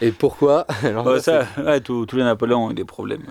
Et 0.01 0.11
pourquoi 0.11 0.67
Alors 0.83 1.07
ouais, 1.07 1.15
là, 1.17 1.21
ça, 1.23 1.47
ouais, 1.59 1.81
tous 1.81 2.07
tous 2.07 2.17
les 2.17 2.25
Napoléons 2.25 2.67
ont 2.67 2.71
eu 2.73 2.75
des 2.75 2.85
problèmes 2.85 3.23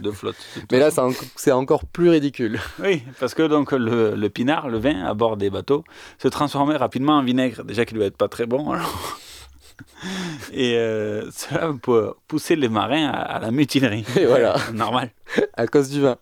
de 0.00 0.10
flotte. 0.10 0.36
Mais 0.72 0.78
là, 0.78 0.90
c'est 0.90 1.00
en- 1.00 1.10
c'est 1.36 1.52
encore 1.52 1.84
plus 1.84 2.08
ridicule. 2.08 2.58
Oui, 2.82 3.02
parce 3.20 3.34
que 3.34 3.42
donc 3.46 3.72
le, 3.72 4.14
le 4.14 4.28
pinard, 4.30 4.68
le 4.68 4.78
vin 4.78 5.04
à 5.04 5.12
bord 5.14 5.36
des 5.36 5.50
bateaux, 5.50 5.84
se 6.18 6.28
transformait 6.28 6.76
rapidement 6.76 7.18
en 7.18 7.22
vinaigre, 7.22 7.62
déjà 7.64 7.84
qu'il 7.84 7.96
ne 7.96 8.00
devait 8.00 8.08
être 8.08 8.16
pas 8.16 8.28
très 8.28 8.46
bon. 8.46 8.70
alors. 8.72 9.18
Et 10.52 10.74
euh, 10.76 11.30
cela 11.30 11.72
peut 11.82 12.12
pousser 12.28 12.56
les 12.56 12.68
marins 12.68 13.06
à, 13.08 13.20
à 13.20 13.38
la 13.40 13.50
mutinerie. 13.50 14.04
Et 14.16 14.26
voilà. 14.26 14.56
Normal. 14.72 15.10
À 15.56 15.66
cause 15.66 15.88
du 15.90 16.00
vin. 16.00 16.16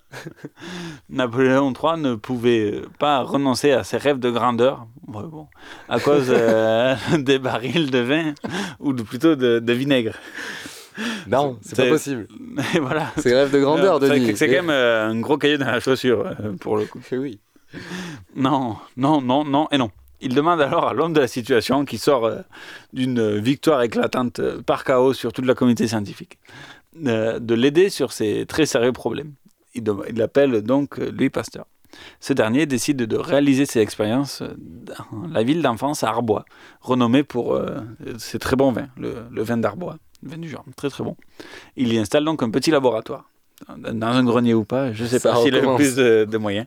Napoléon 1.10 1.72
III 1.72 2.00
ne 2.00 2.14
pouvait 2.14 2.82
pas 2.98 3.20
renoncer 3.20 3.72
à 3.72 3.84
ses 3.84 3.96
rêves 3.96 4.18
de 4.18 4.30
grandeur, 4.30 4.86
bon, 5.06 5.48
à 5.88 6.00
cause 6.00 6.26
euh, 6.30 6.94
des 7.18 7.38
barils 7.38 7.90
de 7.90 7.98
vin, 7.98 8.32
ou 8.80 8.92
de- 8.92 9.02
plutôt 9.02 9.34
de, 9.36 9.58
de 9.58 9.72
vinaigre. 9.72 10.14
Non, 11.26 11.58
c'est 11.62 11.76
pas 11.76 11.88
possible. 11.88 12.28
Et 12.74 12.78
voilà. 12.78 13.10
C'est 13.18 13.34
rêve 13.34 13.50
de 13.50 13.60
grandeur, 13.60 13.98
Denis. 13.98 14.36
C'est 14.36 14.46
quand 14.46 14.62
même 14.62 14.70
euh, 14.70 15.08
un 15.08 15.20
gros 15.20 15.38
cahier 15.38 15.58
dans 15.58 15.66
la 15.66 15.80
chaussure, 15.80 16.24
pour 16.60 16.76
le 16.76 16.84
coup. 16.84 17.00
Oui. 17.12 17.40
Non, 18.36 18.76
non, 18.96 19.20
non, 19.22 19.44
non 19.44 19.68
et 19.72 19.78
non. 19.78 19.90
Il 20.22 20.34
demande 20.34 20.60
alors 20.60 20.88
à 20.88 20.92
l'homme 20.94 21.12
de 21.12 21.20
la 21.20 21.28
situation, 21.28 21.84
qui 21.84 21.98
sort 21.98 22.24
euh, 22.26 22.38
d'une 22.92 23.38
victoire 23.38 23.82
éclatante 23.82 24.38
euh, 24.38 24.62
par 24.62 24.84
chaos 24.84 25.12
sur 25.14 25.32
toute 25.32 25.46
la 25.46 25.54
communauté 25.54 25.88
scientifique, 25.88 26.38
euh, 27.06 27.38
de 27.38 27.54
l'aider 27.54 27.90
sur 27.90 28.12
ses 28.12 28.46
très 28.46 28.64
sérieux 28.66 28.92
problèmes. 28.92 29.32
Il, 29.74 29.84
il 30.08 30.16
l'appelle 30.16 30.62
donc 30.62 30.98
Louis 30.98 31.30
Pasteur. 31.30 31.66
ce 32.20 32.32
dernier 32.32 32.66
décide 32.66 32.98
de 32.98 33.16
réaliser 33.16 33.66
ses 33.66 33.80
expériences 33.80 34.42
dans 34.58 35.28
la 35.32 35.42
ville 35.42 35.62
d'enfance 35.62 36.04
à 36.04 36.08
Arbois, 36.08 36.44
renommée 36.80 37.22
pour 37.24 37.54
euh, 37.54 37.80
ses 38.18 38.38
très 38.38 38.56
bons 38.56 38.72
vins, 38.72 38.88
le, 38.96 39.14
le 39.30 39.42
vin 39.42 39.56
d'Arbois, 39.56 39.96
le 40.22 40.30
vin 40.30 40.38
du 40.38 40.48
genre, 40.48 40.64
très 40.76 40.90
très 40.90 41.04
bon. 41.04 41.16
Il 41.76 41.92
y 41.92 41.98
installe 41.98 42.24
donc 42.24 42.42
un 42.42 42.50
petit 42.50 42.70
laboratoire, 42.70 43.28
dans 43.76 44.06
un 44.08 44.24
grenier 44.24 44.54
ou 44.54 44.64
pas, 44.64 44.92
je 44.92 45.04
ne 45.04 45.08
sais 45.08 45.18
Ça 45.18 45.32
pas 45.32 45.42
s'il 45.42 45.54
a 45.56 45.74
plus 45.76 45.94
de, 45.94 46.26
de 46.30 46.38
moyens. 46.38 46.66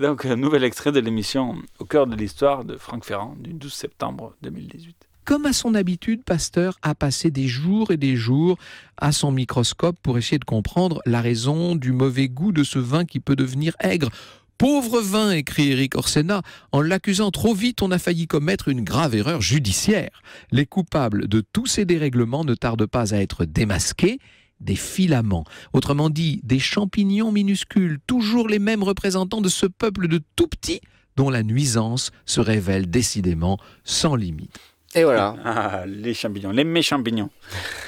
Donc, 0.00 0.26
un 0.26 0.36
nouvel 0.36 0.62
extrait 0.62 0.92
de 0.92 1.00
l'émission 1.00 1.56
Au 1.78 1.86
cœur 1.86 2.06
de 2.06 2.14
l'histoire 2.14 2.64
de 2.64 2.76
Franck 2.76 3.04
Ferrand 3.04 3.34
du 3.38 3.54
12 3.54 3.72
septembre 3.72 4.34
2018. 4.42 4.94
Comme 5.24 5.46
à 5.46 5.54
son 5.54 5.74
habitude, 5.74 6.22
Pasteur 6.22 6.78
a 6.82 6.94
passé 6.94 7.30
des 7.30 7.48
jours 7.48 7.90
et 7.90 7.96
des 7.96 8.14
jours 8.14 8.58
à 8.98 9.10
son 9.12 9.32
microscope 9.32 9.96
pour 10.02 10.18
essayer 10.18 10.38
de 10.38 10.44
comprendre 10.44 11.00
la 11.06 11.22
raison 11.22 11.76
du 11.76 11.92
mauvais 11.92 12.28
goût 12.28 12.52
de 12.52 12.62
ce 12.62 12.78
vin 12.78 13.06
qui 13.06 13.20
peut 13.20 13.36
devenir 13.36 13.74
aigre. 13.80 14.10
Pauvre 14.58 15.00
vin, 15.00 15.32
écrit 15.32 15.72
Éric 15.72 15.96
Orsena, 15.96 16.42
en 16.72 16.82
l'accusant 16.82 17.30
trop 17.30 17.54
vite, 17.54 17.80
on 17.80 17.90
a 17.90 17.98
failli 17.98 18.26
commettre 18.26 18.68
une 18.68 18.84
grave 18.84 19.14
erreur 19.14 19.40
judiciaire. 19.40 20.22
Les 20.50 20.66
coupables 20.66 21.26
de 21.26 21.40
tous 21.40 21.66
ces 21.66 21.86
dérèglements 21.86 22.44
ne 22.44 22.54
tardent 22.54 22.86
pas 22.86 23.14
à 23.14 23.18
être 23.18 23.46
démasqués 23.46 24.18
des 24.60 24.76
filaments, 24.76 25.44
autrement 25.72 26.10
dit 26.10 26.40
des 26.44 26.58
champignons 26.58 27.32
minuscules, 27.32 27.98
toujours 28.06 28.48
les 28.48 28.58
mêmes 28.58 28.82
représentants 28.82 29.40
de 29.40 29.48
ce 29.48 29.66
peuple 29.66 30.08
de 30.08 30.20
tout 30.36 30.48
petits 30.48 30.80
dont 31.16 31.30
la 31.30 31.42
nuisance 31.42 32.10
se 32.26 32.40
révèle 32.40 32.90
décidément 32.90 33.58
sans 33.84 34.16
limite. 34.16 34.58
Et 34.94 35.04
voilà. 35.04 35.36
Ah, 35.44 35.84
les 35.86 36.14
champignons, 36.14 36.50
les 36.50 36.64
méchants 36.64 36.96
champignons. 36.96 37.28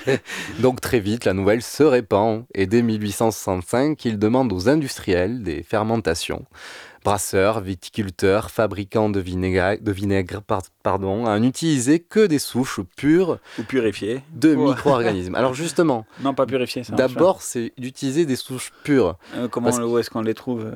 Donc 0.61 0.81
très 0.81 1.01
vite, 1.01 1.25
la 1.25 1.33
nouvelle 1.33 1.63
se 1.63 1.83
répand 1.83 2.45
et 2.55 2.67
dès 2.67 2.83
1865, 2.83 4.05
il 4.05 4.19
demande 4.19 4.53
aux 4.53 4.69
industriels 4.69 5.43
des 5.43 5.63
fermentations, 5.63 6.45
brasseurs, 7.05 7.61
viticulteurs, 7.61 8.51
fabricants 8.51 9.11
de 9.11 9.21
vinaigre, 9.21 9.77
de 9.81 9.93
vinaigre 9.93 10.43
par- 10.43 10.63
pardon, 10.83 11.27
à 11.27 11.39
n'utiliser 11.39 12.01
que 12.01 12.27
des 12.27 12.39
souches 12.39 12.81
pures 12.97 13.39
Ou 13.59 13.63
purifiés. 13.63 14.23
de 14.35 14.55
Ouais. 14.55 14.69
micro-organismes. 14.71 15.35
Alors 15.35 15.55
justement, 15.55 16.07
Non, 16.23 16.35
pas 16.35 16.47
marche 16.47 16.79
d'abord, 16.91 17.43
c'est 17.43 17.73
d'utiliser 17.79 18.27
des 18.27 18.37
souches 18.37 18.73
pures. 18.85 19.17
Euh, 19.35 19.49
comment, 19.49 19.71
où 19.71 19.99
est-ce 19.99 20.11
qu'on 20.11 20.23
les 20.23 20.35
trouve 20.35 20.65
euh 20.67 20.75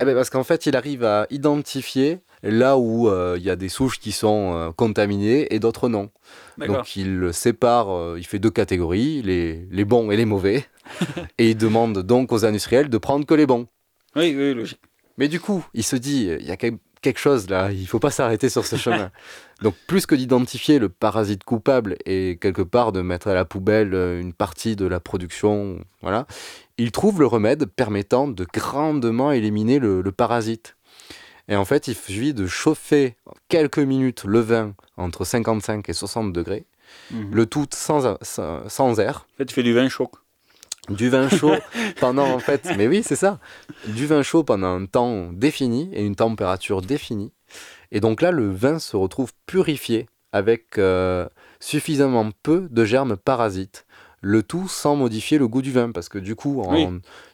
Eh 0.00 0.04
ben, 0.04 0.14
parce 0.14 0.30
qu'en 0.30 0.44
fait, 0.44 0.66
il 0.66 0.76
arrive 0.76 1.04
à 1.04 1.26
identifier 1.30 2.20
là 2.42 2.78
où 2.78 3.08
euh, 3.08 3.36
il 3.38 3.44
y 3.44 3.50
a 3.50 3.56
des 3.56 3.68
souches 3.68 3.98
qui 4.00 4.12
sont 4.12 4.54
euh, 4.54 4.70
contaminées 4.72 5.54
et 5.54 5.58
d'autres 5.58 5.88
non. 5.88 6.10
Donc 6.58 6.96
il 6.96 7.32
sépare, 7.32 7.90
euh, 7.90 8.16
il 8.18 8.24
fait 8.26 8.38
deux 8.38 8.50
catégories, 8.50 9.22
les, 9.22 9.66
les 9.70 9.84
bons 9.84 10.10
et 10.10 10.16
les 10.16 10.24
mauvais. 10.24 10.64
et 11.38 11.50
il 11.50 11.56
demande 11.56 11.98
donc 12.02 12.32
aux 12.32 12.44
industriels 12.44 12.88
de 12.88 12.98
prendre 12.98 13.24
que 13.26 13.34
les 13.34 13.46
bons. 13.46 13.66
Oui, 14.16 14.34
oui, 14.36 14.54
logique. 14.54 14.80
Mais 15.20 15.28
du 15.28 15.38
coup, 15.38 15.64
il 15.74 15.84
se 15.84 15.94
dit, 15.96 16.28
il 16.40 16.46
y 16.46 16.50
a 16.50 16.56
quel- 16.56 16.78
quelque 17.02 17.18
chose 17.20 17.48
là, 17.48 17.70
il 17.70 17.86
faut 17.86 17.98
pas 18.00 18.10
s'arrêter 18.10 18.48
sur 18.48 18.66
ce 18.66 18.74
chemin. 18.76 19.10
Donc 19.62 19.74
plus 19.86 20.06
que 20.06 20.14
d'identifier 20.14 20.78
le 20.78 20.88
parasite 20.88 21.44
coupable 21.44 21.96
et 22.06 22.38
quelque 22.40 22.62
part 22.62 22.90
de 22.92 23.00
mettre 23.02 23.28
à 23.28 23.34
la 23.34 23.44
poubelle 23.44 23.94
euh, 23.94 24.20
une 24.20 24.32
partie 24.32 24.74
de 24.76 24.86
la 24.86 24.98
production, 24.98 25.84
voilà, 26.02 26.26
il 26.78 26.90
trouve 26.90 27.20
le 27.20 27.26
remède 27.26 27.66
permettant 27.66 28.26
de 28.26 28.44
grandement 28.52 29.30
éliminer 29.32 29.78
le, 29.78 30.00
le 30.02 30.12
parasite. 30.12 30.76
Et 31.48 31.56
en 31.56 31.64
fait, 31.64 31.88
il 31.88 31.94
suffit 31.94 32.32
de 32.32 32.46
chauffer 32.46 33.16
quelques 33.48 33.78
minutes 33.80 34.24
le 34.24 34.40
vin 34.40 34.74
entre 34.96 35.24
55 35.24 35.88
et 35.88 35.92
60 35.92 36.32
degrés, 36.32 36.64
Mhm. 37.12 37.30
le 37.34 37.46
tout 37.46 37.66
sans, 37.72 38.16
sans, 38.22 38.68
sans 38.68 38.98
air, 38.98 39.26
En 39.34 39.36
fait, 39.38 39.46
tu 39.46 39.54
fais 39.54 39.62
du 39.62 39.72
vin 39.74 39.88
chaud. 39.88 40.10
Du 40.88 41.08
vin 41.08 41.28
chaud 41.28 41.54
pendant 42.00 42.28
en 42.32 42.38
fait, 42.38 42.68
mais 42.76 42.88
oui, 42.88 43.02
c'est 43.04 43.16
ça, 43.16 43.38
du 43.86 44.06
vin 44.06 44.22
chaud 44.22 44.42
pendant 44.42 44.68
un 44.80 44.86
temps 44.86 45.30
défini 45.32 45.90
et 45.92 46.04
une 46.04 46.16
température 46.16 46.82
définie. 46.82 47.32
Et 47.92 48.00
donc 48.00 48.22
là, 48.22 48.30
le 48.30 48.50
vin 48.50 48.78
se 48.78 48.96
retrouve 48.96 49.32
purifié 49.46 50.08
avec 50.32 50.78
euh, 50.78 51.28
suffisamment 51.58 52.30
peu 52.42 52.68
de 52.70 52.84
germes 52.84 53.16
parasites. 53.16 53.84
Le 54.22 54.42
tout 54.42 54.68
sans 54.68 54.96
modifier 54.96 55.38
le 55.38 55.48
goût 55.48 55.62
du 55.62 55.72
vin, 55.72 55.92
parce 55.92 56.08
que 56.10 56.18
du 56.18 56.34
coup, 56.36 56.60
en- 56.60 56.74
Oui. 56.74 56.86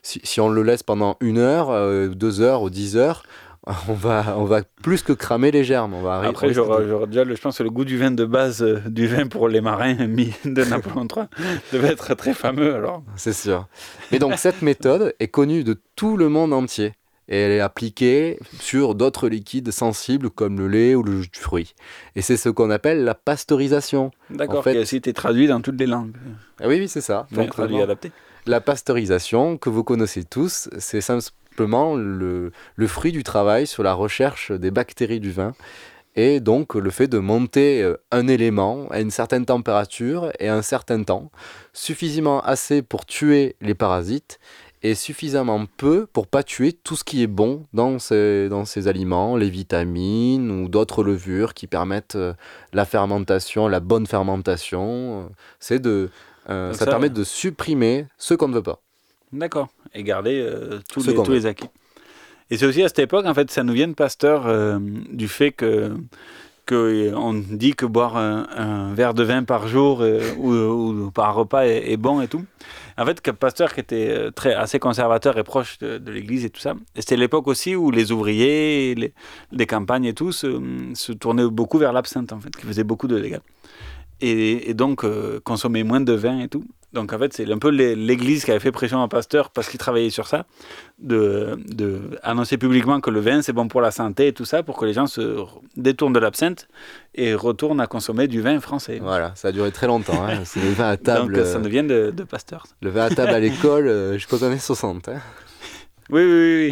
si, 0.03 0.21
si 0.23 0.39
on 0.39 0.47
le 0.49 0.63
laisse 0.63 0.83
pendant 0.83 1.17
une 1.19 1.37
heure, 1.37 1.69
euh, 1.69 2.07
deux 2.07 2.39
heures 2.41 2.61
ou 2.61 2.69
dix 2.69 2.95
heures, 2.95 3.23
on 3.89 3.93
va, 3.93 4.35
on 4.37 4.45
va 4.45 4.61
plus 4.81 5.01
que 5.03 5.13
cramer 5.13 5.51
les 5.51 5.63
germes. 5.63 5.93
On 5.93 6.01
va 6.01 6.21
Après, 6.21 6.53
j'aurais 6.53 7.07
déjà, 7.07 7.25
je 7.25 7.41
pense, 7.41 7.57
que 7.57 7.63
le 7.63 7.69
goût 7.69 7.85
du 7.85 7.97
vin 7.97 8.11
de 8.11 8.25
base 8.25 8.61
euh, 8.63 8.79
du 8.85 9.07
vin 9.07 9.27
pour 9.27 9.47
les 9.49 9.61
marins 9.61 9.95
de 9.95 10.63
Napoléon 10.63 11.07
III 11.13 11.25
devait 11.73 11.89
être 11.89 12.13
très 12.15 12.33
fameux. 12.33 12.75
Alors, 12.75 13.03
C'est 13.15 13.33
sûr. 13.33 13.67
Mais 14.11 14.19
donc 14.19 14.35
cette 14.37 14.61
méthode 14.61 15.13
est 15.19 15.27
connue 15.27 15.63
de 15.63 15.79
tout 15.95 16.17
le 16.17 16.29
monde 16.29 16.53
entier 16.53 16.93
et 17.29 17.37
elle 17.37 17.51
est 17.51 17.59
appliquée 17.59 18.39
sur 18.59 18.95
d'autres 18.95 19.27
liquides 19.27 19.71
sensibles 19.71 20.29
comme 20.29 20.57
le 20.59 20.69
lait 20.69 20.95
ou 20.95 21.03
le 21.03 21.21
jus 21.23 21.29
de 21.29 21.37
fruits. 21.37 21.73
Et 22.15 22.21
c'est 22.21 22.37
ce 22.37 22.47
qu'on 22.47 22.69
appelle 22.69 23.03
la 23.03 23.15
pasteurisation. 23.15 24.11
d'accord, 24.29 24.59
En 24.59 24.61
fait- 24.61 24.71
qui 24.71 24.77
a 24.77 24.81
aussi 24.81 24.95
été 24.95 25.11
traduit 25.11 25.47
dans 25.47 25.59
toutes 25.59 25.77
les 25.79 25.87
langues. 25.87 26.15
Ah 26.61 26.69
oui, 26.69 26.77
oui, 26.79 26.87
c'est 26.87 27.01
ça. 27.01 27.27
Enfin, 27.31 27.41
Donc, 27.41 27.51
traduit, 27.51 27.81
adapté. 27.81 28.11
la 28.45 28.61
pasteurisation 28.61 29.57
que 29.57 29.69
vous 29.69 29.83
connaissez 29.83 30.23
tous, 30.23 30.69
c'est 30.77 31.01
simplement 31.57 31.95
le, 31.95 32.51
le 32.75 32.87
fruit 32.87 33.11
du 33.11 33.23
travail 33.23 33.65
sur 33.65 33.81
la 33.81 33.95
recherche 33.95 34.51
des 34.51 34.69
bactéries 34.69 35.19
du 35.19 35.31
vin 35.31 35.55
et 36.15 36.39
donc 36.39 36.75
le 36.75 36.91
fait 36.91 37.07
de 37.07 37.17
monter 37.17 37.81
euh, 37.81 37.95
un 38.11 38.27
élément 38.27 38.87
à 38.91 38.99
une 38.99 39.09
certaine 39.09 39.43
température 39.43 40.31
et 40.39 40.49
à 40.49 40.55
un 40.55 40.61
certain 40.61 41.01
temps, 41.01 41.31
suffisamment 41.73 42.41
assez 42.41 42.83
pour 42.83 43.07
tuer 43.07 43.55
les 43.59 43.73
parasites 43.73 44.39
et 44.83 44.93
suffisamment 44.93 45.65
peu 45.77 46.05
pour 46.05 46.27
pas 46.27 46.43
tuer 46.43 46.73
tout 46.73 46.95
ce 46.95 47.03
qui 47.03 47.23
est 47.23 47.27
bon 47.27 47.65
dans 47.73 47.97
ces, 47.97 48.49
dans 48.49 48.65
ces 48.65 48.87
aliments, 48.87 49.35
les 49.35 49.49
vitamines 49.49 50.51
ou 50.51 50.69
d'autres 50.69 51.03
levures 51.03 51.55
qui 51.55 51.65
permettent 51.65 52.17
euh, 52.17 52.33
la 52.71 52.85
fermentation, 52.85 53.67
la 53.67 53.79
bonne 53.79 54.05
fermentation. 54.05 55.23
euh, 55.23 55.29
C'est 55.59 55.79
de, 55.79 56.11
euh, 56.51 56.71
ça, 56.73 56.85
ça, 56.85 56.91
permet 56.91 57.09
de 57.09 57.23
supprimer 57.23 58.05
ce 58.19 58.35
qu'on 58.35 58.47
ne 58.47 58.53
veut 58.53 58.61
pas. 58.61 58.79
D'accord. 59.31 59.67
Et 59.93 60.03
garder 60.03 60.39
euh, 60.41 60.79
tous, 60.91 61.05
les, 61.05 61.13
qu'on 61.13 61.23
tous 61.23 61.33
les 61.33 61.45
acquis. 61.45 61.67
Et 62.49 62.57
c'est 62.57 62.65
aussi 62.65 62.81
à 62.83 62.87
cette 62.87 62.99
époque, 62.99 63.25
en 63.25 63.33
fait, 63.33 63.51
ça 63.51 63.63
nous 63.63 63.73
vient 63.73 63.87
de 63.87 63.93
Pasteur 63.93 64.47
euh, 64.47 64.79
du 64.79 65.27
fait 65.27 65.51
que, 65.51 65.91
que 66.65 67.11
euh, 67.13 67.41
dit 67.51 67.73
que 67.75 67.85
boire 67.85 68.15
un, 68.15 68.47
un 68.55 68.93
verre 68.93 69.13
de 69.13 69.23
vin 69.23 69.43
par 69.43 69.67
jour 69.67 69.99
euh, 70.01 70.21
ou, 70.37 70.53
ou 70.53 71.11
par 71.11 71.35
repas 71.35 71.65
est, 71.65 71.91
est 71.91 71.97
bon 71.97 72.21
et 72.21 72.29
tout. 72.29 72.45
En 72.97 73.05
fait, 73.05 73.19
que 73.19 73.31
Pasteur 73.31 73.73
qui 73.73 73.81
était 73.81 74.31
très, 74.31 74.53
assez 74.53 74.79
conservateur 74.79 75.37
et 75.37 75.43
proche 75.43 75.77
de, 75.79 75.97
de 75.97 76.11
l'Église 76.11 76.45
et 76.45 76.49
tout 76.49 76.61
ça, 76.61 76.73
c'était 76.95 77.17
l'époque 77.17 77.47
aussi 77.47 77.75
où 77.75 77.91
les 77.91 78.13
ouvriers, 78.13 78.95
les, 78.95 79.13
les 79.51 79.65
campagnes 79.65 80.05
et 80.05 80.13
tout 80.13 80.31
se, 80.31 80.61
se 80.93 81.11
tournaient 81.11 81.47
beaucoup 81.49 81.77
vers 81.79 81.91
l'absinthe, 81.91 82.31
en 82.31 82.39
fait, 82.39 82.55
qui 82.55 82.65
faisait 82.65 82.85
beaucoup 82.85 83.07
de 83.07 83.19
dégâts. 83.19 83.41
Et, 84.21 84.69
et 84.69 84.73
donc 84.73 85.03
euh, 85.03 85.39
consommer 85.43 85.83
moins 85.83 86.01
de 86.01 86.13
vin 86.13 86.39
et 86.39 86.47
tout. 86.47 86.63
Donc 86.93 87.11
en 87.11 87.19
fait, 87.19 87.33
c'est 87.33 87.51
un 87.51 87.57
peu 87.57 87.69
l'é- 87.69 87.95
l'Église 87.95 88.45
qui 88.45 88.51
avait 88.51 88.61
fait 88.61 88.71
pression 88.71 89.01
à 89.03 89.07
Pasteur 89.09 89.49
parce 89.51 89.67
qu'il 89.69 89.77
travaillait 89.77 90.09
sur 90.09 90.25
ça, 90.27 90.45
de, 90.99 91.59
de 91.67 92.17
annoncer 92.23 92.57
publiquement 92.57 93.01
que 93.01 93.09
le 93.09 93.19
vin 93.19 93.41
c'est 93.41 93.51
bon 93.53 93.67
pour 93.67 93.81
la 93.81 93.91
santé 93.91 94.27
et 94.27 94.33
tout 94.33 94.45
ça, 94.45 94.63
pour 94.63 94.77
que 94.77 94.85
les 94.85 94.93
gens 94.93 95.05
se 95.05 95.43
détournent 95.75 96.13
de 96.13 96.19
l'absinthe 96.19 96.67
et 97.13 97.33
retournent 97.33 97.81
à 97.81 97.87
consommer 97.87 98.27
du 98.27 98.39
vin 98.41 98.59
français. 98.61 98.99
Voilà, 99.01 99.33
ça 99.35 99.49
a 99.49 99.51
duré 99.51 99.71
très 99.71 99.87
longtemps. 99.87 100.25
hein. 100.25 100.41
C'est 100.45 100.61
le 100.61 100.69
vin 100.71 100.89
à 100.89 100.97
table. 100.97 101.33
Donc 101.33 101.37
euh, 101.37 101.45
ça 101.51 101.57
euh, 101.57 101.61
nous 101.61 101.69
vient 101.69 101.83
de, 101.83 102.11
de 102.15 102.23
Pasteur. 102.23 102.65
Le 102.81 102.89
vin 102.89 103.05
à 103.05 103.09
table 103.09 103.33
à 103.33 103.39
l'école 103.41 103.87
euh, 103.87 104.13
jusqu'aux 104.13 104.43
années 104.45 104.57
60. 104.57 105.09
hein. 105.09 105.19
Oui, 106.09 106.21
oui, 106.23 106.31
oui. 106.31 106.67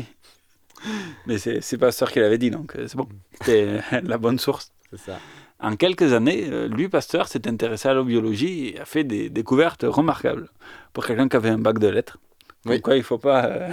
oui. 0.87 0.91
Mais 1.25 1.37
c'est 1.39 1.59
c'est 1.61 1.77
Pasteur 1.77 2.09
qui 2.11 2.19
l'avait 2.19 2.37
dit, 2.37 2.51
donc 2.51 2.75
euh, 2.77 2.85
c'est 2.87 2.95
bon. 2.95 3.07
C'était 3.33 3.79
la 4.03 4.17
bonne 4.17 4.39
source. 4.39 4.71
C'est 4.91 4.99
ça. 5.11 5.19
En 5.59 5.75
quelques 5.77 6.11
années, 6.13 6.47
euh, 6.51 6.67
lui, 6.67 6.89
Pasteur, 6.89 7.27
s'est 7.27 7.47
intéressé 7.47 7.87
à 7.87 7.93
la 7.93 8.03
biologie 8.03 8.67
et 8.69 8.79
a 8.79 8.85
fait 8.85 9.03
des 9.03 9.29
découvertes 9.29 9.85
remarquables 9.87 10.49
pour 10.93 11.05
quelqu'un 11.05 11.29
qui 11.29 11.35
avait 11.37 11.49
un 11.49 11.57
bac 11.59 11.79
de 11.79 11.87
lettres. 11.87 12.17
Oui. 12.65 12.81
quoi, 12.81 12.95
il 12.95 12.99
ne 12.99 13.03
faut 13.03 13.17
pas, 13.17 13.45
euh, 13.45 13.69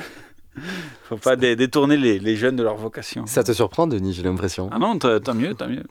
faut 1.04 1.16
pas 1.16 1.34
dé- 1.36 1.56
détourner 1.56 1.96
les, 1.96 2.18
les 2.18 2.36
jeunes 2.36 2.56
de 2.56 2.62
leur 2.62 2.76
vocation. 2.76 3.26
Ça 3.26 3.42
te 3.42 3.52
surprend, 3.52 3.86
Denis, 3.86 4.12
j'ai 4.12 4.22
l'impression. 4.22 4.68
Ah 4.72 4.78
non, 4.78 4.96
tant 4.98 5.08
mieux, 5.08 5.20
tant 5.20 5.34
mieux. 5.34 5.54
tant 5.54 5.68
mieux. 5.68 5.84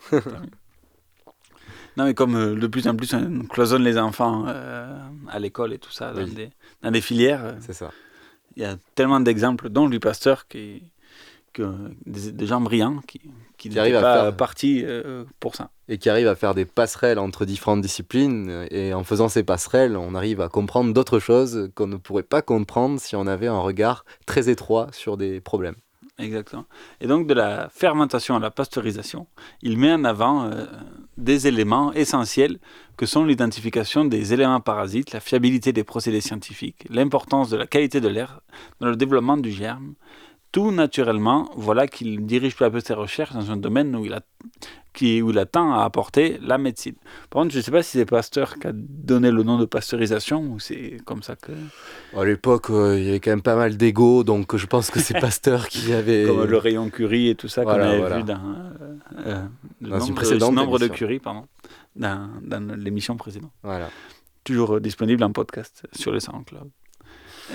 Non, 1.98 2.06
mais 2.06 2.14
comme 2.14 2.36
euh, 2.36 2.56
de 2.56 2.68
plus 2.68 2.88
en 2.88 2.96
plus 2.96 3.14
on 3.14 3.44
cloisonne 3.46 3.84
les 3.84 3.98
enfants 3.98 4.46
euh, 4.48 4.98
à 5.30 5.39
l'école 5.39 5.74
et 5.74 5.78
tout 5.78 5.92
ça, 5.92 6.14
dans, 6.14 6.24
Oui. 6.24 6.32
des, 6.34 6.50
dans 6.82 6.92
des 6.92 7.02
filières, 7.02 7.44
euh, 7.44 7.54
C'est 7.60 7.74
ça. 7.74 7.92
il 8.56 8.62
y 8.64 8.66
a 8.66 8.78
tellement 8.96 9.20
d'exemples, 9.20 9.68
dont 9.70 9.88
lui, 9.88 10.00
Pasteur, 10.00 10.48
qui, 10.48 10.84
que, 11.52 11.64
des, 12.06 12.32
des 12.32 12.48
gens 12.48 12.62
brillants 12.62 13.00
qui, 13.06 13.20
qui, 13.58 13.68
n'étaient 13.70 13.92
pas 13.92 14.22
faire- 14.24 14.38
partis 14.38 14.86
pour 15.42 15.56
ça. 15.56 15.70
Et 15.92 15.98
qui 15.98 16.10
arrive 16.10 16.30
à 16.30 16.36
faire 16.36 16.56
des 16.56 16.64
passerelles 16.64 17.20
entre 17.20 17.44
différentes 17.44 17.82
disciplines. 17.82 18.66
Et 18.72 18.94
en 18.94 19.04
faisant 19.04 19.28
ces 19.28 19.44
passerelles, 19.44 19.98
on 19.98 20.16
arrive 20.16 20.39
à 20.39 20.48
comprendre 20.48 20.94
d'autres 20.94 21.20
choses 21.20 21.70
qu'on 21.76 21.88
ne 21.88 21.98
pourrait 21.98 22.24
pas 22.24 22.42
comprendre 22.42 22.98
si 22.98 23.18
on 23.18 23.28
avait 23.28 23.48
un 23.48 23.60
regard 23.60 24.06
très 24.26 24.50
étroit 24.50 24.88
sur 24.94 25.18
des 25.18 25.42
problèmes. 25.42 25.76
Exactement. 26.18 26.66
Et 27.00 27.08
donc, 27.08 27.28
de 27.28 27.34
la 27.34 27.68
fermentation 27.70 28.36
à 28.36 28.39
la 28.39 28.52
pasteurisation, 28.52 29.28
il 29.62 29.78
met 29.78 29.92
en 29.92 30.04
avant 30.04 30.46
euh, 30.46 30.66
des 31.18 31.48
éléments 31.48 31.92
essentiels 31.94 32.60
que 32.96 33.06
sont 33.06 33.26
l'identification 33.26 34.06
des 34.06 34.34
éléments 34.34 34.60
parasites, 34.60 35.12
la 35.12 35.20
fiabilité 35.20 35.74
des 35.74 35.84
procédés 35.84 36.22
scientifiques, 36.22 36.86
l'importance 36.89 37.50
de 37.50 37.58
la 37.58 37.68
qualité 37.68 38.00
de 38.00 38.08
l'air 38.08 38.42
dans 38.80 38.88
le 38.88 38.96
développement 38.96 39.38
du 39.38 39.52
germe, 39.52 39.96
tout 40.52 40.72
naturellement, 40.72 41.49
voilà 41.56 41.88
qu'il 41.88 42.26
dirige 42.26 42.56
peu 42.56 42.66
à 42.66 42.70
peu 42.70 42.80
ses 42.82 42.93
recherches 42.93 43.34
dans 43.34 43.52
un 43.52 43.58
domaine 43.58 43.95
où 43.95 44.06
il, 44.06 44.14
a, 44.14 44.22
qui, 44.93 45.22
où 45.22 45.32
il 45.32 45.39
a 45.39 45.45
tant 45.45 45.74
à 45.74 45.84
apporter 45.84 46.38
la 46.41 46.58
médecine. 46.58 46.95
Par 47.30 47.41
contre, 47.41 47.54
je 47.54 47.60
ne 47.60 47.64
sais 47.64 47.72
pas 47.72 47.84
si 47.84 47.97
c'est 47.97 48.06
Pasteur 48.06 48.56
qui 48.60 48.68
a 48.68 48.72
donné 48.74 49.32
le 49.32 49.43
nom 49.43 49.58
de 49.58 49.66
pasteurisation 49.66 50.41
ou 50.52 50.60
c'est 50.60 50.97
comme 51.06 51.24
ça 51.24 51.36
que. 51.38 51.54
À 52.16 52.26
l'époque, 52.26 52.70
euh, 52.70 52.99
il 52.99 53.06
y 53.06 53.10
avait 53.10 53.20
quand 53.22 53.32
même 53.32 53.41
pas 53.41 53.56
mal 53.56 53.78
d'ego, 53.78 54.24
donc 54.24 54.56
je 54.58 54.66
pense 54.66 54.91
que 54.91 54.99
c'est 54.99 55.14
Pasteur 55.22 55.70
qui 55.70 55.93
avait. 55.93 56.26
Comme 56.26 56.43
le 56.43 56.58
rayon 56.58 56.89
Curie 56.89 57.30
et 57.30 57.36
tout 57.36 57.47
ça 57.47 57.64
Voilà, 57.64 57.86
qu'on 57.86 57.89
avait 57.89 57.99
voilà. 57.99 58.18
vu 58.18 58.24
dans, 58.24 58.34
euh, 58.34 58.95
euh, 59.26 59.45
le 59.80 59.89
Dans 59.89 59.99
une 59.99 60.08
nombre, 60.08 60.16
précédente 60.16 60.49
ce 60.49 60.56
nombre 60.56 60.80
de. 60.80 60.88
Curie, 60.88 61.20
pardon, 61.20 61.45
dans, 61.95 62.30
dans 62.41 62.76
l'émission 62.76 63.16
précédente. 63.16 63.52
Voilà. 63.64 63.89
Toujours 64.43 64.82
disponible 64.82 65.24
en 65.24 65.32
podcast 65.32 65.88
sur 65.93 66.12
le 66.12 66.20
SoundCloud 66.20 66.70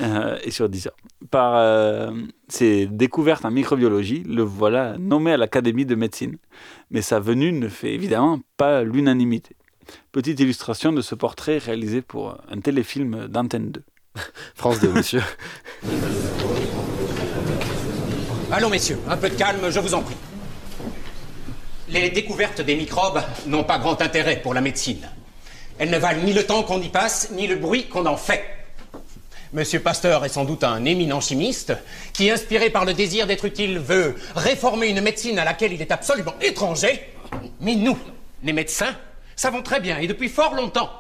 euh, 0.00 0.38
et 0.44 0.50
sur 0.50 0.68
Deezer. 0.68 0.92
Par 1.30 1.54
euh, 1.56 2.10
ses 2.48 2.86
découvertes 2.86 3.44
en 3.44 3.50
microbiologie, 3.50 4.22
le 4.24 4.42
voilà 4.42 4.96
nommé 4.98 5.32
à 5.32 5.36
l'Académie 5.36 5.86
de 5.86 5.94
médecine. 5.94 6.36
Mais 6.90 7.02
sa 7.02 7.20
venue 7.20 7.52
ne 7.52 7.68
fait 7.68 7.92
évidemment 7.92 8.40
pas 8.56 8.82
l'unanimité. 8.82 9.56
Petite 10.12 10.40
illustration 10.40 10.92
de 10.92 11.00
ce 11.00 11.14
portrait 11.14 11.58
réalisé 11.58 12.02
pour 12.02 12.36
un 12.50 12.60
téléfilm 12.60 13.28
d'Antenne 13.28 13.70
2. 13.70 13.82
France 14.54 14.80
2, 14.80 14.92
monsieur. 14.92 15.22
Allons, 18.52 18.70
messieurs, 18.70 18.98
un 19.08 19.16
peu 19.16 19.28
de 19.28 19.34
calme, 19.34 19.70
je 19.70 19.80
vous 19.80 19.94
en 19.94 20.02
prie. 20.02 20.16
Les 21.88 22.10
découvertes 22.10 22.60
des 22.60 22.76
microbes 22.76 23.22
n'ont 23.46 23.64
pas 23.64 23.78
grand 23.78 24.00
intérêt 24.02 24.40
pour 24.42 24.54
la 24.54 24.60
médecine. 24.60 25.08
Elles 25.78 25.90
ne 25.90 25.98
valent 25.98 26.22
ni 26.22 26.32
le 26.32 26.44
temps 26.44 26.62
qu'on 26.62 26.80
y 26.80 26.88
passe, 26.88 27.30
ni 27.32 27.46
le 27.46 27.56
bruit 27.56 27.86
qu'on 27.86 28.06
en 28.06 28.16
fait. 28.16 28.44
Monsieur 29.56 29.80
Pasteur 29.80 30.22
est 30.26 30.28
sans 30.28 30.44
doute 30.44 30.64
un 30.64 30.84
éminent 30.84 31.22
chimiste 31.22 31.72
qui, 32.12 32.30
inspiré 32.30 32.68
par 32.68 32.84
le 32.84 32.92
désir 32.92 33.26
d'être 33.26 33.46
utile, 33.46 33.78
veut 33.78 34.14
réformer 34.34 34.88
une 34.88 35.00
médecine 35.00 35.38
à 35.38 35.46
laquelle 35.46 35.72
il 35.72 35.80
est 35.80 35.92
absolument 35.92 36.34
étranger. 36.42 37.10
Mais 37.62 37.74
nous, 37.74 37.96
les 38.42 38.52
médecins, 38.52 38.94
savons 39.34 39.62
très 39.62 39.80
bien, 39.80 39.96
et 39.96 40.06
depuis 40.06 40.28
fort 40.28 40.54
longtemps, 40.54 40.90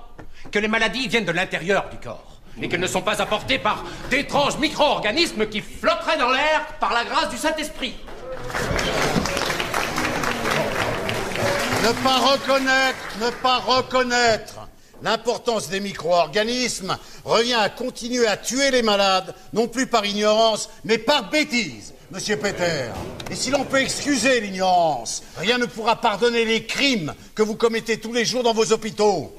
que 0.50 0.58
les 0.58 0.68
maladies 0.68 1.06
viennent 1.06 1.26
de 1.26 1.32
l'intérieur 1.32 1.90
du 1.90 1.98
corps 1.98 2.40
et 2.62 2.66
qu'elles 2.70 2.80
ne 2.80 2.86
sont 2.86 3.02
pas 3.02 3.20
apportées 3.20 3.58
par 3.58 3.84
d'étranges 4.08 4.56
micro-organismes 4.56 5.46
qui 5.48 5.60
flotteraient 5.60 6.16
dans 6.16 6.30
l'air 6.30 6.64
par 6.80 6.94
la 6.94 7.04
grâce 7.04 7.28
du 7.28 7.36
Saint-Esprit. 7.36 7.94
Ne 11.82 11.92
pas 12.02 12.16
reconnaître, 12.16 13.18
ne 13.20 13.28
pas 13.42 13.58
reconnaître 13.58 14.55
l'importance 15.06 15.68
des 15.68 15.78
micro-organismes 15.78 16.98
revient 17.24 17.54
à 17.54 17.68
continuer 17.68 18.26
à 18.26 18.36
tuer 18.36 18.72
les 18.72 18.82
malades, 18.82 19.34
non 19.52 19.68
plus 19.68 19.86
par 19.86 20.04
ignorance, 20.04 20.68
mais 20.84 20.98
par 20.98 21.30
bêtise, 21.30 21.94
monsieur 22.10 22.36
Peter. 22.36 22.90
Et 23.30 23.36
si 23.36 23.52
l'on 23.52 23.64
peut 23.64 23.80
excuser 23.80 24.40
l'ignorance, 24.40 25.22
rien 25.36 25.58
ne 25.58 25.66
pourra 25.66 26.00
pardonner 26.00 26.44
les 26.44 26.66
crimes 26.66 27.14
que 27.36 27.44
vous 27.44 27.54
commettez 27.54 28.00
tous 28.00 28.12
les 28.12 28.24
jours 28.24 28.42
dans 28.42 28.52
vos 28.52 28.72
hôpitaux. 28.72 29.32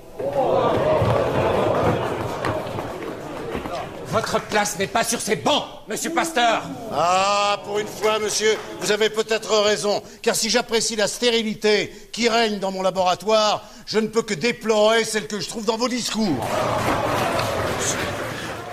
Votre 4.10 4.40
place 4.42 4.80
n'est 4.80 4.88
pas 4.88 5.04
sur 5.04 5.20
ces 5.20 5.36
bancs, 5.36 5.66
monsieur 5.90 6.12
Pasteur. 6.12 6.64
Ah, 6.94 7.60
pour 7.66 7.78
une 7.80 7.88
fois, 7.88 8.20
monsieur, 8.20 8.52
vous 8.80 8.92
avez 8.92 9.10
peut-être 9.10 9.54
raison, 9.64 10.02
car 10.22 10.34
si 10.36 10.50
j'apprécie 10.50 10.96
la 10.96 11.08
stérilité 11.08 11.92
qui 12.14 12.30
règne 12.30 12.60
dans 12.60 12.72
mon 12.72 12.82
laboratoire, 12.82 13.66
je 13.86 14.00
ne 14.00 14.08
peux 14.08 14.22
que 14.22 14.34
déplorer 14.34 15.04
celle 15.04 15.28
que 15.28 15.40
je 15.42 15.50
trouve 15.50 15.66
dans 15.66 15.76
vos 15.78 15.90
discours. 15.90 16.48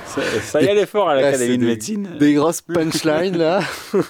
Ça, 0.07 0.20
ça 0.45 0.62
y 0.62 0.66
est 0.66 0.87
fort 0.87 1.09
à 1.09 1.16
l'Académie 1.16 1.59
de 1.59 1.64
médecine. 1.66 2.11
Des 2.20 2.35
grosses 2.35 2.61
punchlines, 2.61 3.37
là. 3.37 3.61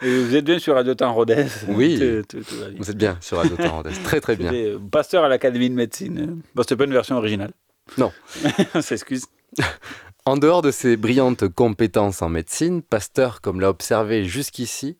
Vous 0.00 0.34
êtes 0.36 0.44
bien 0.44 0.58
sur 0.60 0.74
Radio 0.74 0.94
Temps 0.94 1.12
Rodez. 1.12 1.46
Oui. 1.68 1.98
Tout- 1.98 2.36
tout- 2.38 2.44
tout 2.44 2.56
va 2.60 2.66
bien. 2.68 2.76
Vous 2.78 2.90
êtes 2.90 2.96
bien 2.96 3.16
sur 3.20 3.38
Radio 3.38 3.56
Temps 3.56 3.76
Rodez. 3.76 3.90
Très, 4.04 4.20
très 4.20 4.36
bien. 4.36 4.52
Euh, 4.52 4.78
Pasteur 4.90 5.24
à 5.24 5.28
l'Académie 5.28 5.70
de 5.70 5.74
médecine. 5.74 6.40
Bon, 6.54 6.62
c'était 6.62 6.76
pas 6.76 6.84
une 6.84 6.92
version 6.92 7.16
originale. 7.16 7.50
Non. 7.98 8.12
On 8.74 8.82
s'excuse. 8.82 9.24
En 10.26 10.38
dehors 10.38 10.62
de 10.62 10.70
ses 10.70 10.96
brillantes 10.96 11.48
compétences 11.48 12.22
en 12.22 12.30
médecine, 12.30 12.80
Pasteur, 12.80 13.42
comme 13.42 13.60
l'a 13.60 13.68
observé 13.68 14.24
jusqu'ici, 14.24 14.96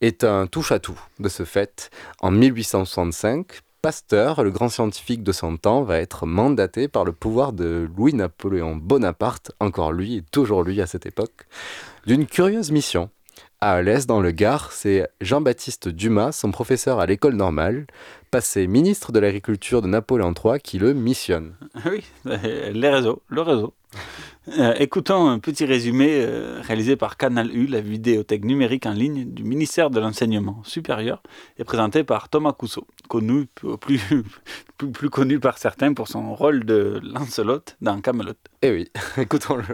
est 0.00 0.22
un 0.22 0.46
touche-à-tout. 0.46 1.00
De 1.18 1.28
ce 1.28 1.44
fait, 1.44 1.90
en 2.20 2.30
1865, 2.30 3.58
Pasteur, 3.82 4.44
le 4.44 4.50
grand 4.50 4.68
scientifique 4.68 5.24
de 5.24 5.32
son 5.32 5.56
temps, 5.56 5.82
va 5.82 5.98
être 5.98 6.26
mandaté 6.26 6.86
par 6.86 7.04
le 7.04 7.10
pouvoir 7.10 7.52
de 7.52 7.88
Louis-Napoléon 7.96 8.76
Bonaparte, 8.76 9.50
encore 9.58 9.92
lui 9.92 10.18
et 10.18 10.22
toujours 10.22 10.62
lui 10.62 10.80
à 10.80 10.86
cette 10.86 11.06
époque, 11.06 11.46
d'une 12.06 12.26
curieuse 12.26 12.70
mission. 12.70 13.10
À 13.60 13.72
Alès, 13.72 14.06
dans 14.06 14.20
le 14.20 14.30
Gard, 14.30 14.70
c'est 14.70 15.08
Jean-Baptiste 15.20 15.88
Dumas, 15.88 16.30
son 16.30 16.52
professeur 16.52 17.00
à 17.00 17.06
l'école 17.06 17.34
normale, 17.34 17.88
passé 18.30 18.68
ministre 18.68 19.10
de 19.10 19.18
l'Agriculture 19.18 19.82
de 19.82 19.88
Napoléon 19.88 20.32
III, 20.32 20.60
qui 20.60 20.78
le 20.78 20.94
missionne. 20.94 21.54
Oui, 21.84 22.04
euh, 22.26 22.70
les 22.72 22.88
réseaux, 22.88 23.20
le 23.26 23.42
réseau. 23.42 23.74
Euh, 24.60 24.74
écoutons 24.78 25.28
un 25.28 25.40
petit 25.40 25.64
résumé 25.64 26.08
euh, 26.24 26.60
réalisé 26.62 26.94
par 26.94 27.16
Canal 27.16 27.52
U, 27.52 27.66
la 27.66 27.80
vidéothèque 27.80 28.44
numérique 28.44 28.86
en 28.86 28.92
ligne 28.92 29.24
du 29.24 29.42
ministère 29.42 29.90
de 29.90 29.98
l'Enseignement 29.98 30.62
supérieur, 30.62 31.20
et 31.58 31.64
présenté 31.64 32.04
par 32.04 32.28
Thomas 32.28 32.52
Cousseau, 32.52 32.86
connu, 33.08 33.46
plus, 33.80 33.98
plus, 34.78 34.92
plus 34.92 35.10
connu 35.10 35.40
par 35.40 35.58
certains 35.58 35.94
pour 35.94 36.06
son 36.06 36.32
rôle 36.32 36.64
de 36.64 37.00
Lancelot 37.02 37.62
dans 37.80 38.00
Camelot. 38.00 38.34
Eh 38.62 38.70
oui, 38.70 38.88
écoutons-le. 39.18 39.64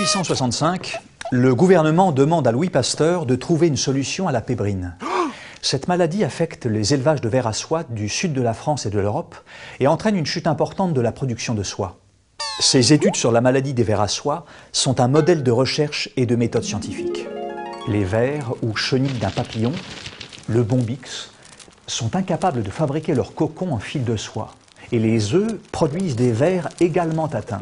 1865, 0.00 0.98
le 1.30 1.54
gouvernement 1.54 2.10
demande 2.10 2.48
à 2.48 2.52
Louis 2.52 2.70
Pasteur 2.70 3.26
de 3.26 3.36
trouver 3.36 3.66
une 3.66 3.76
solution 3.76 4.28
à 4.28 4.32
la 4.32 4.40
pébrine. 4.40 4.96
Cette 5.60 5.88
maladie 5.88 6.24
affecte 6.24 6.64
les 6.64 6.94
élevages 6.94 7.20
de 7.20 7.28
vers 7.28 7.46
à 7.46 7.52
soie 7.52 7.82
du 7.82 8.08
sud 8.08 8.32
de 8.32 8.40
la 8.40 8.54
France 8.54 8.86
et 8.86 8.90
de 8.90 8.98
l'Europe 8.98 9.36
et 9.78 9.86
entraîne 9.86 10.16
une 10.16 10.24
chute 10.24 10.46
importante 10.46 10.94
de 10.94 11.00
la 11.02 11.12
production 11.12 11.52
de 11.52 11.62
soie. 11.62 11.98
Ces 12.60 12.94
études 12.94 13.14
sur 13.14 13.30
la 13.30 13.42
maladie 13.42 13.74
des 13.74 13.82
vers 13.82 14.00
à 14.00 14.08
soie 14.08 14.46
sont 14.72 15.00
un 15.00 15.08
modèle 15.08 15.42
de 15.42 15.50
recherche 15.50 16.08
et 16.16 16.24
de 16.24 16.34
méthode 16.34 16.64
scientifique. 16.64 17.26
Les 17.86 18.04
vers 18.04 18.54
ou 18.62 18.74
chenilles 18.76 19.18
d'un 19.18 19.28
papillon, 19.28 19.72
le 20.48 20.62
bombix, 20.62 21.30
sont 21.86 22.16
incapables 22.16 22.62
de 22.62 22.70
fabriquer 22.70 23.12
leur 23.12 23.34
cocon 23.34 23.72
en 23.72 23.78
fil 23.78 24.04
de 24.04 24.16
soie 24.16 24.54
et 24.92 24.98
les 24.98 25.34
œufs 25.34 25.58
produisent 25.72 26.16
des 26.16 26.32
vers 26.32 26.70
également 26.80 27.26
atteints. 27.26 27.60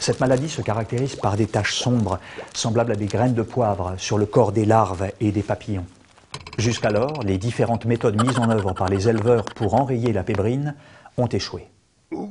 Cette 0.00 0.20
maladie 0.20 0.48
se 0.48 0.62
caractérise 0.62 1.16
par 1.16 1.36
des 1.36 1.46
taches 1.46 1.76
sombres, 1.76 2.18
semblables 2.52 2.92
à 2.92 2.96
des 2.96 3.06
graines 3.06 3.34
de 3.34 3.42
poivre, 3.42 3.94
sur 3.98 4.18
le 4.18 4.26
corps 4.26 4.52
des 4.52 4.64
larves 4.64 5.10
et 5.20 5.32
des 5.32 5.42
papillons. 5.42 5.86
Jusqu'alors, 6.58 7.22
les 7.22 7.38
différentes 7.38 7.84
méthodes 7.84 8.22
mises 8.22 8.38
en 8.38 8.50
œuvre 8.50 8.72
par 8.72 8.88
les 8.88 9.08
éleveurs 9.08 9.44
pour 9.44 9.74
enrayer 9.74 10.12
la 10.12 10.22
pébrine 10.22 10.74
ont 11.16 11.26
échoué. 11.26 11.68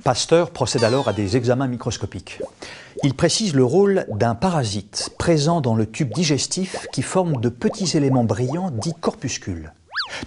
Pasteur 0.03 0.51
procède 0.51 0.83
alors 0.83 1.07
à 1.07 1.13
des 1.13 1.35
examens 1.35 1.67
microscopiques. 1.67 2.39
Il 3.03 3.15
précise 3.15 3.53
le 3.53 3.65
rôle 3.65 4.05
d'un 4.09 4.35
parasite 4.35 5.09
présent 5.17 5.61
dans 5.61 5.75
le 5.75 5.85
tube 5.85 6.13
digestif 6.13 6.87
qui 6.93 7.01
forme 7.01 7.41
de 7.41 7.49
petits 7.49 7.97
éléments 7.97 8.23
brillants 8.23 8.71
dits 8.71 8.93
corpuscules. 8.99 9.73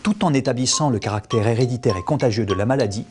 Tout 0.03 0.25
en 0.25 0.35
établissant 0.35 0.91
le 0.91 0.99
caractère 0.99 1.47
héréditaire 1.47 1.97
et 1.97 2.03
contagieux 2.03 2.47
de 2.47 2.55
la 2.55 2.67
maladie, 2.67 3.07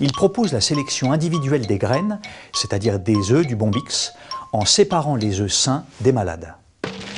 il 0.00 0.12
propose 0.12 0.52
la 0.52 0.60
sélection 0.60 1.12
individuelle 1.12 1.66
des 1.66 1.78
graines, 1.78 2.20
c'est-à-dire 2.52 2.98
des 2.98 3.32
œufs 3.32 3.46
du 3.46 3.56
bombix, 3.56 4.12
en 4.52 4.64
séparant 4.64 5.16
les 5.16 5.40
œufs 5.40 5.52
sains 5.52 5.84
des 6.00 6.12
malades. 6.12 6.54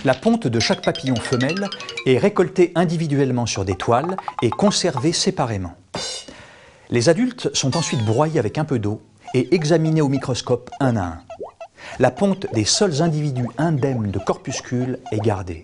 La 0.04 0.14
ponte 0.14 0.48
de 0.48 0.60
chaque 0.60 0.84
papillon 0.84 1.16
femelle 1.16 1.68
est 2.06 2.18
récoltée 2.18 2.72
individuellement 2.74 3.46
sur 3.46 3.64
des 3.64 3.76
toiles 3.76 4.16
et 4.42 4.50
conservée 4.50 5.12
séparément. 5.12 5.74
Les 6.90 7.08
adultes 7.08 7.54
sont 7.54 7.76
ensuite 7.76 8.04
broyés 8.04 8.40
avec 8.40 8.58
un 8.58 8.64
peu 8.64 8.78
d'eau 8.78 9.00
et 9.32 9.54
examinés 9.54 10.02
au 10.02 10.08
microscope 10.08 10.70
un 10.80 10.96
à 10.96 11.04
un. 11.04 11.18
La 11.98 12.10
ponte 12.10 12.46
des 12.52 12.64
seuls 12.64 13.02
individus 13.02 13.48
indemnes 13.58 14.10
de 14.10 14.18
corpuscules 14.18 14.98
est 15.10 15.20
gardée. 15.20 15.62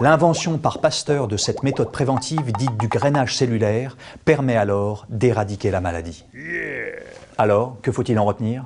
L'invention 0.00 0.58
par 0.58 0.80
Pasteur 0.80 1.28
de 1.28 1.36
cette 1.36 1.62
méthode 1.62 1.90
préventive 1.90 2.52
dite 2.52 2.76
du 2.76 2.88
grainage 2.88 3.34
cellulaire 3.34 3.96
permet 4.24 4.56
alors 4.56 5.06
d'éradiquer 5.08 5.70
la 5.70 5.80
maladie. 5.80 6.24
Alors, 7.38 7.76
que 7.82 7.92
faut-il 7.92 8.18
en 8.18 8.24
retenir? 8.24 8.64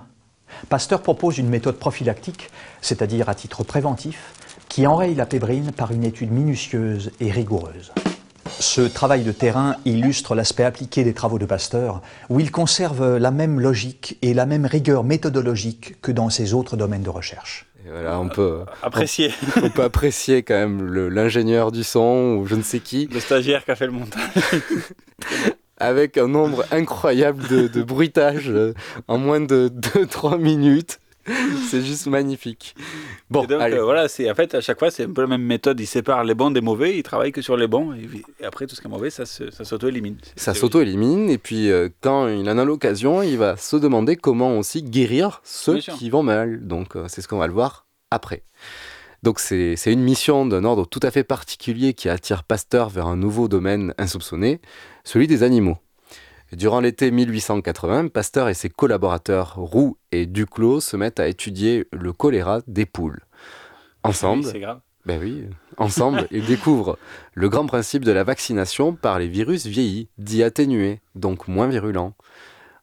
Pasteur 0.69 1.03
propose 1.03 1.39
une 1.39 1.49
méthode 1.49 1.77
prophylactique, 1.77 2.51
c'est-à-dire 2.81 3.29
à 3.29 3.35
titre 3.35 3.63
préventif, 3.65 4.35
qui 4.69 4.87
enraye 4.87 5.15
la 5.15 5.27
pébrine 5.27 5.73
par 5.73 5.93
une 5.93 6.05
étude 6.05 6.33
minutieuse 6.33 7.13
et 7.21 7.31
rigoureuse. 7.31 7.93
Ce 8.59 8.81
travail 8.81 9.23
de 9.23 9.33
terrain 9.33 9.77
illustre 9.85 10.35
l'aspect 10.35 10.65
appliqué 10.65 11.05
des 11.05 11.15
travaux 11.15 11.39
de 11.39 11.47
Pasteur, 11.47 12.03
où 12.29 12.41
il 12.41 12.51
conserve 12.51 13.17
la 13.17 13.31
même 13.31 13.61
logique 13.61 14.19
et 14.23 14.35
la 14.35 14.45
même 14.45 14.67
rigueur 14.67 15.05
méthodologique 15.05 16.01
que 16.03 16.13
dans 16.13 16.31
ses 16.31 16.53
autres 16.53 16.77
domaines 16.77 17.03
de 17.03 17.11
recherche. 17.11 17.70
Voilà, 17.91 18.21
on 18.21 18.29
peut 18.29 18.61
Apprécier. 18.83 19.33
On, 19.61 19.67
on 19.67 19.71
peut 19.71 19.83
apprécier 19.83 20.43
quand 20.43 20.55
même 20.55 20.83
le- 20.87 21.09
l'ingénieur 21.09 21.73
du 21.73 21.83
son 21.85 22.37
ou 22.41 22.47
je 22.47 22.55
ne 22.55 22.63
sais 22.63 22.79
qui. 22.81 23.09
Le 23.13 23.21
stagiaire 23.21 23.65
qui 23.65 23.71
a 23.71 23.75
fait 23.77 23.87
le 23.87 23.93
montage. 23.93 24.21
avec 25.79 26.19
un 26.19 26.29
nombre 26.29 26.65
incroyable 26.71 27.47
de, 27.49 27.67
de 27.67 27.83
bruitages 27.83 28.51
euh, 28.51 28.75
en 29.09 29.19
moins 29.19 29.41
de 29.41 29.71
2-3 29.75 30.39
minutes. 30.39 30.99
c'est 31.71 31.83
juste 31.83 32.07
magnifique. 32.07 32.75
Bon, 33.31 33.45
donc, 33.45 33.61
allez. 33.61 33.77
euh, 33.77 33.85
voilà, 33.85 34.09
c'est 34.09 34.31
en 34.31 34.35
fait 34.35 34.55
à 34.55 34.61
chaque 34.61 34.79
fois 34.79 34.91
c'est 34.91 35.05
un 35.05 35.13
peu 35.13 35.23
la 35.23 35.29
même 35.29 35.43
méthode. 35.43 35.79
Il 35.81 35.87
sépare 35.87 36.25
les 36.25 36.35
bons 36.35 36.51
des 36.51 36.61
mauvais, 36.61 36.97
il 36.97 37.03
travaille 37.03 37.33
que 37.33 37.43
sur 37.43 37.57
les 37.57 37.67
bons 37.67 37.93
et, 37.93 38.09
et 38.41 38.45
après 38.45 38.67
tout 38.67 38.75
ce 38.75 38.81
qui 38.81 38.87
est 38.87 38.91
mauvais, 38.91 39.11
ça 39.11 39.25
s'auto-élimine. 39.27 40.17
Ça 40.37 40.55
s'auto-élimine 40.55 41.31
et 41.31 41.39
puis 41.39 41.71
euh, 41.71 41.89
quand 42.01 42.29
il 42.29 42.49
en 42.49 42.59
a 42.59 42.65
l'occasion, 42.65 43.23
il 43.23 43.39
va 43.39 43.57
se 43.57 43.77
demander 43.77 44.17
comment 44.17 44.59
aussi 44.59 44.83
guérir 44.83 45.41
ceux 45.45 45.79
qui 45.79 46.11
vont 46.11 46.23
mal. 46.23 46.67
Donc 46.67 46.97
euh, 46.97 47.05
c'est 47.09 47.23
ce 47.23 47.29
qu'on 47.29 47.39
va 47.39 47.47
le 47.47 47.53
voir 47.53 47.87
après. 48.11 48.43
Donc 49.23 49.39
c'est 49.39 49.77
une 49.87 50.01
mission 50.01 50.47
d'un 50.47 50.65
ordre 50.65 50.87
tout 50.87 51.01
à 51.03 51.11
fait 51.11 51.25
particulier 51.25 51.93
qui 51.93 52.09
attire 52.09 52.43
Pasteur 52.43 52.89
vers 52.89 53.07
un 53.07 53.17
nouveau 53.17 53.49
domaine 53.49 53.93
insoupçonné, 53.99 54.61
celui 55.05 55.27
des 55.27 55.43
animaux. 55.43 55.77
Durant 56.53 56.81
l'été 56.81 57.11
1880, 57.11 58.09
Pasteur 58.09 58.49
et 58.49 58.55
ses 58.55 58.71
collaborateurs 58.71 59.55
Roux 59.57 59.97
et 60.11 60.27
Duclos 60.27 60.81
se 60.81 60.97
mettent 60.97 61.21
à 61.21 61.29
étudier 61.29 61.87
le 61.93 62.13
choléra 62.13 62.61
des 62.67 62.87
poules. 62.87 63.21
Ensemble, 64.03 64.45
Oui, 64.45 64.51
c'est 64.53 64.61
grave. 64.61 64.81
ben 65.07 65.21
oui, 65.23 65.45
ensemble, 65.77 66.27
ils 66.33 66.45
découvrent 66.47 66.99
le 67.35 67.49
grand 67.49 67.67
principe 67.67 68.05
de 68.05 68.11
la 68.13 68.25
vaccination 68.25 68.95
par 68.95 69.19
les 69.19 69.29
virus 69.29 69.67
vieillis, 69.67 70.09
dits 70.19 70.43
atténués, 70.43 71.01
donc 71.15 71.47
moins 71.47 71.69
virulents. 71.69 72.15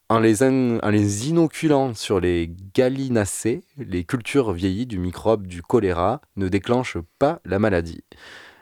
En 0.08 0.20
les, 0.20 0.42
in- 0.42 0.78
en 0.82 0.88
les 0.88 1.28
inoculant 1.28 1.92
sur 1.92 2.20
les 2.20 2.50
gallinacées, 2.74 3.62
les 3.76 4.04
cultures 4.04 4.52
vieillies 4.52 4.86
du 4.86 4.98
microbe 4.98 5.46
du 5.46 5.60
choléra 5.60 6.22
ne 6.36 6.48
déclenchent 6.48 6.96
pas 7.18 7.40
la 7.44 7.58
maladie. 7.58 8.02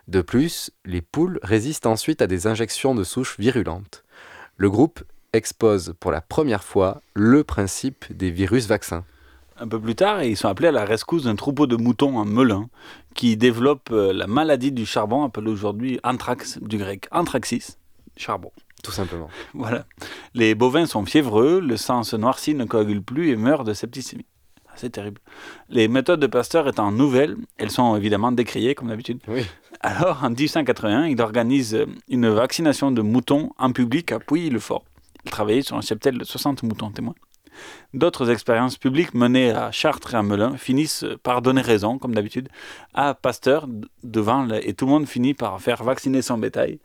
De 0.08 0.22
plus, 0.22 0.72
les 0.84 1.02
poules 1.02 1.38
résistent 1.42 1.86
ensuite 1.86 2.22
à 2.22 2.26
des 2.26 2.48
injections 2.48 2.96
de 2.96 3.04
souches 3.04 3.38
virulentes. 3.38 4.02
Le 4.58 4.70
groupe 4.70 5.04
expose 5.34 5.94
pour 6.00 6.10
la 6.10 6.22
première 6.22 6.64
fois 6.64 7.02
le 7.14 7.44
principe 7.44 8.06
des 8.10 8.30
virus 8.30 8.66
vaccins. 8.66 9.04
Un 9.58 9.68
peu 9.68 9.78
plus 9.80 9.94
tard, 9.94 10.22
ils 10.22 10.36
sont 10.36 10.48
appelés 10.48 10.68
à 10.68 10.72
la 10.72 10.84
rescousse 10.84 11.24
d'un 11.24 11.36
troupeau 11.36 11.66
de 11.66 11.76
moutons 11.76 12.16
en 12.16 12.24
Melun 12.24 12.68
qui 13.14 13.36
développe 13.36 13.90
euh, 13.90 14.12
la 14.12 14.26
maladie 14.26 14.72
du 14.72 14.86
charbon, 14.86 15.24
appelée 15.24 15.50
aujourd'hui 15.50 16.00
anthrax, 16.04 16.58
du 16.60 16.78
grec 16.78 17.06
anthraxis, 17.10 17.76
charbon. 18.16 18.50
Tout 18.82 18.92
simplement. 18.92 19.28
Voilà. 19.54 19.86
Les 20.34 20.54
bovins 20.54 20.86
sont 20.86 21.04
fiévreux, 21.04 21.60
le 21.60 21.76
sang 21.76 22.02
se 22.02 22.16
noircit, 22.16 22.54
ne 22.54 22.64
coagule 22.64 23.02
plus 23.02 23.30
et 23.30 23.36
meurt 23.36 23.66
de 23.66 23.74
septicémie. 23.74 24.26
C'est 24.76 24.90
terrible. 24.90 25.20
Les 25.70 25.88
méthodes 25.88 26.20
de 26.20 26.26
Pasteur 26.26 26.68
étant 26.68 26.92
nouvelles, 26.92 27.36
elles 27.58 27.70
sont 27.70 27.96
évidemment 27.96 28.30
décriées 28.32 28.74
comme 28.74 28.88
d'habitude. 28.88 29.20
Alors, 29.80 30.22
en 30.22 30.30
1881, 30.30 31.06
il 31.06 31.20
organise 31.20 31.84
une 32.08 32.28
vaccination 32.28 32.90
de 32.90 33.02
moutons 33.02 33.52
en 33.58 33.72
public 33.72 34.12
à 34.12 34.18
Pouilly-le-Fort. 34.20 34.84
Il 35.24 35.30
travaillait 35.30 35.62
sur 35.62 35.76
un 35.76 35.80
cheptel 35.80 36.18
de 36.18 36.24
60 36.24 36.62
moutons 36.62 36.90
témoins. 36.90 37.14
D'autres 37.94 38.30
expériences 38.30 38.76
publiques 38.76 39.14
menées 39.14 39.50
à 39.50 39.72
Chartres 39.72 40.12
et 40.14 40.16
à 40.18 40.22
Melun 40.22 40.58
finissent 40.58 41.06
par 41.22 41.40
donner 41.40 41.62
raison, 41.62 41.98
comme 41.98 42.14
d'habitude, 42.14 42.48
à 42.92 43.14
Pasteur 43.14 43.66
devant 44.04 44.44
le- 44.44 44.66
et 44.68 44.74
tout 44.74 44.84
le 44.84 44.92
monde 44.92 45.06
finit 45.06 45.32
par 45.32 45.58
faire 45.60 45.82
vacciner 45.82 46.20
son 46.20 46.36
bétail. 46.36 46.78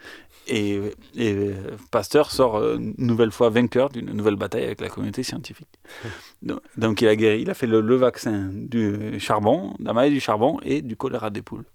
Et, 0.47 0.81
et, 1.15 1.51
Pasteur 1.91 2.31
sort 2.31 2.57
euh, 2.57 2.77
une 2.77 2.95
nouvelle 2.97 3.31
fois 3.31 3.49
vainqueur 3.49 3.89
d'une 3.89 4.11
nouvelle 4.11 4.35
bataille 4.35 4.65
avec 4.65 4.81
la 4.81 4.89
communauté 4.89 5.23
scientifique. 5.23 5.79
Donc, 6.41 6.59
donc 6.75 7.01
il 7.01 7.07
a 7.07 7.15
guéri, 7.15 7.41
il 7.41 7.49
a 7.51 7.53
fait 7.53 7.67
le, 7.67 7.81
le 7.81 7.95
vaccin 7.95 8.49
du 8.51 9.19
charbon, 9.19 9.75
de 9.77 9.85
la 9.85 9.93
maladie 9.93 10.15
du 10.15 10.19
charbon 10.19 10.59
et 10.63 10.81
du 10.81 10.95
choléra 10.95 11.29
des 11.29 11.43
poules. 11.43 11.65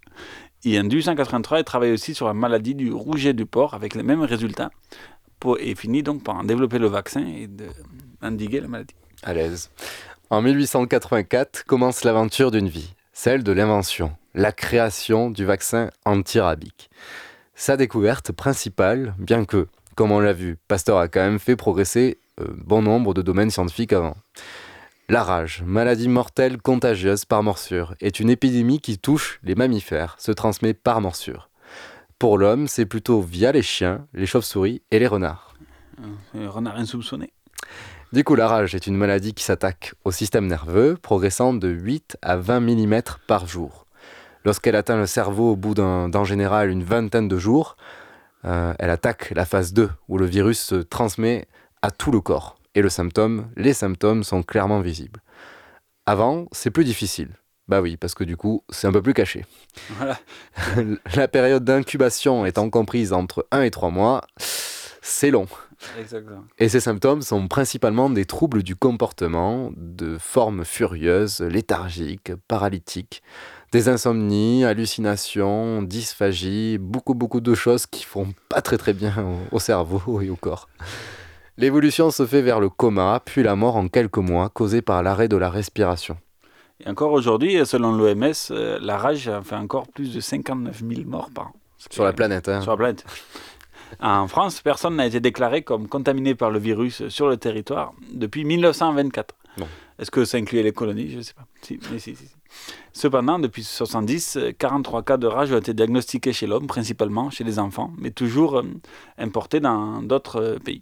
Et 0.65 0.77
en 0.77 0.83
1883, 0.83 1.59
il 1.59 1.63
travaille 1.63 1.91
aussi 1.91 2.13
sur 2.13 2.27
la 2.27 2.33
maladie 2.33 2.75
du 2.75 2.91
rouget 2.91 3.33
du 3.33 3.45
porc 3.45 3.73
avec 3.73 3.95
les 3.95 4.03
mêmes 4.03 4.23
résultats 4.23 4.69
pour, 5.39 5.57
et 5.59 5.73
finit 5.75 6.03
donc 6.03 6.23
par 6.23 6.35
en 6.35 6.43
développer 6.43 6.79
le 6.79 6.87
vaccin 6.87 7.25
et 7.25 7.47
d'endiguer 8.21 8.59
la 8.59 8.67
maladie. 8.67 8.95
À 9.23 9.33
l'aise. 9.33 9.69
En 10.29 10.41
1884 10.41 11.63
commence 11.63 12.03
l'aventure 12.03 12.51
d'une 12.51 12.67
vie, 12.67 12.93
celle 13.13 13.43
de 13.43 13.51
l'invention, 13.53 14.11
la 14.33 14.51
création 14.51 15.29
du 15.29 15.45
vaccin 15.45 15.89
antirabique. 16.03 16.89
Sa 17.59 17.75
découverte 17.75 18.31
principale, 18.31 19.15
bien 19.17 19.43
que, 19.43 19.67
comme 19.95 20.11
on 20.11 20.19
l'a 20.19 20.31
vu, 20.31 20.57
Pasteur 20.67 20.99
a 20.99 21.07
quand 21.07 21.21
même 21.21 21.39
fait 21.39 21.55
progresser 21.55 22.19
euh, 22.39 22.45
bon 22.55 22.83
nombre 22.83 23.15
de 23.15 23.23
domaines 23.23 23.49
scientifiques 23.49 23.93
avant. 23.93 24.15
La 25.09 25.23
rage, 25.23 25.63
maladie 25.65 26.07
mortelle 26.07 26.61
contagieuse 26.61 27.25
par 27.25 27.41
morsure, 27.41 27.95
est 27.99 28.19
une 28.19 28.29
épidémie 28.29 28.79
qui 28.79 28.99
touche 28.99 29.39
les 29.41 29.55
mammifères, 29.55 30.17
se 30.19 30.31
transmet 30.31 30.75
par 30.75 31.01
morsure. 31.01 31.49
Pour 32.19 32.37
l'homme, 32.37 32.67
c'est 32.67 32.85
plutôt 32.85 33.21
via 33.21 33.51
les 33.51 33.63
chiens, 33.63 34.05
les 34.13 34.27
chauves-souris 34.27 34.83
et 34.91 34.99
les 34.99 35.07
renards. 35.07 35.55
Un 36.35 36.49
renard 36.49 36.75
insoupçonné. 36.75 37.33
Du 38.13 38.23
coup, 38.23 38.35
la 38.35 38.47
rage 38.47 38.75
est 38.75 38.85
une 38.85 38.95
maladie 38.95 39.33
qui 39.33 39.43
s'attaque 39.43 39.95
au 40.05 40.11
système 40.11 40.45
nerveux, 40.45 40.95
progressant 41.01 41.55
de 41.55 41.69
8 41.69 42.17
à 42.21 42.37
20 42.37 42.59
mm 42.59 43.01
par 43.25 43.47
jour. 43.47 43.86
Lorsqu'elle 44.47 44.77
atteint 44.77 44.95
le 44.95 45.07
cerveau 45.07 45.51
au 45.51 45.55
bout 45.57 45.73
d'un- 45.73 46.07
d'en 46.07 46.23
général 46.23 46.69
une 46.69 46.81
vingtaine 46.81 47.27
de 47.27 47.37
jours, 47.37 47.75
euh, 48.45 48.73
elle 48.79 48.89
attaque 48.89 49.33
la 49.35 49.43
phase 49.43 49.73
2, 49.73 49.89
où 50.07 50.17
le 50.17 50.25
virus 50.25 50.57
se 50.61 50.75
transmet 50.75 51.49
à 51.81 51.91
tout 51.91 52.11
le 52.11 52.21
corps. 52.21 52.57
Et 52.73 52.81
le 52.81 52.87
symptôme, 52.87 53.49
les 53.57 53.73
symptômes 53.73 54.23
sont 54.23 54.43
clairement 54.43 54.79
visibles. 54.79 55.19
Avant, 56.05 56.47
c'est 56.53 56.71
plus 56.71 56.85
difficile. 56.85 57.31
Bah 57.67 57.81
oui, 57.81 57.97
parce 57.97 58.13
que 58.13 58.23
du 58.23 58.37
coup, 58.37 58.63
c'est 58.69 58.87
un 58.87 58.93
peu 58.93 59.01
plus 59.01 59.13
caché. 59.13 59.43
Voilà. 59.97 60.17
la 61.15 61.27
période 61.27 61.65
d'incubation 61.65 62.45
étant 62.45 62.69
comprise 62.69 63.11
entre 63.11 63.45
1 63.51 63.63
et 63.63 63.69
3 63.69 63.89
mois, 63.89 64.21
c'est 65.01 65.29
long. 65.29 65.47
Exactement. 65.99 66.45
Et 66.57 66.69
ces 66.69 66.79
symptômes 66.79 67.21
sont 67.21 67.49
principalement 67.49 68.09
des 68.09 68.23
troubles 68.23 68.63
du 68.63 68.77
comportement, 68.77 69.71
de 69.75 70.17
forme 70.17 70.63
furieuse, 70.63 71.41
léthargique, 71.41 72.31
paralytique, 72.47 73.21
des 73.71 73.89
insomnies, 73.89 74.63
hallucinations, 74.63 75.81
dysphagie, 75.81 76.77
beaucoup 76.77 77.13
beaucoup 77.13 77.41
de 77.41 77.53
choses 77.53 77.85
qui 77.85 78.03
font 78.03 78.27
pas 78.49 78.61
très 78.61 78.77
très 78.77 78.93
bien 78.93 79.13
au, 79.51 79.55
au 79.55 79.59
cerveau 79.59 80.21
et 80.21 80.29
au 80.29 80.35
corps. 80.35 80.67
L'évolution 81.57 82.11
se 82.11 82.25
fait 82.27 82.43
vers 82.43 82.59
le 82.59 82.69
coma, 82.69 83.19
puis 83.25 83.41
la 83.41 83.55
mort 83.55 83.77
en 83.77 83.87
quelques 83.87 84.17
mois, 84.17 84.49
causée 84.49 84.83
par 84.83 85.01
l'arrêt 85.01 85.27
de 85.27 85.37
la 85.37 85.49
respiration. 85.49 86.17
Et 86.79 86.87
encore 86.87 87.11
aujourd'hui, 87.11 87.65
selon 87.65 87.91
l'OMS, 87.93 88.33
euh, 88.51 88.77
la 88.79 88.97
rage 88.97 89.31
fait 89.43 89.55
encore 89.55 89.87
plus 89.87 90.13
de 90.13 90.19
59 90.19 90.83
000 90.87 91.09
morts 91.09 91.29
par 91.33 91.47
an. 91.47 91.53
Sur 91.89 92.03
la 92.03 92.13
planète, 92.13 92.47
hein. 92.47 92.61
Sur 92.61 92.71
la 92.71 92.77
planète. 92.77 93.05
En 93.99 94.27
France, 94.27 94.61
personne 94.61 94.97
n'a 94.97 95.07
été 95.07 95.19
déclaré 95.19 95.63
comme 95.63 95.87
contaminé 95.87 96.35
par 96.35 96.51
le 96.51 96.59
virus 96.59 97.07
sur 97.07 97.27
le 97.27 97.37
territoire 97.37 97.93
depuis 98.13 98.43
1924. 98.43 99.33
Bon. 99.57 99.67
Est-ce 99.99 100.11
que 100.11 100.25
ça 100.25 100.37
incluait 100.37 100.63
les 100.63 100.71
colonies? 100.73 101.09
Je 101.09 101.17
ne 101.17 101.21
sais 101.21 101.33
pas. 101.33 101.47
Si, 101.61 101.79
mais 101.91 101.99
si, 101.99 102.15
si. 102.15 102.25
Cependant, 102.93 103.39
depuis 103.39 103.63
70, 103.63 104.37
euh, 104.37 104.51
43 104.57 105.03
cas 105.03 105.17
de 105.17 105.27
rage 105.27 105.51
ont 105.51 105.57
été 105.57 105.73
diagnostiqués 105.73 106.33
chez 106.33 106.47
l'homme, 106.47 106.67
principalement 106.67 107.29
chez 107.29 107.43
les 107.43 107.59
enfants, 107.59 107.93
mais 107.97 108.11
toujours 108.11 108.59
euh, 108.59 108.63
importés 109.17 109.59
dans 109.59 110.01
d'autres 110.01 110.41
euh, 110.41 110.59
pays. 110.59 110.81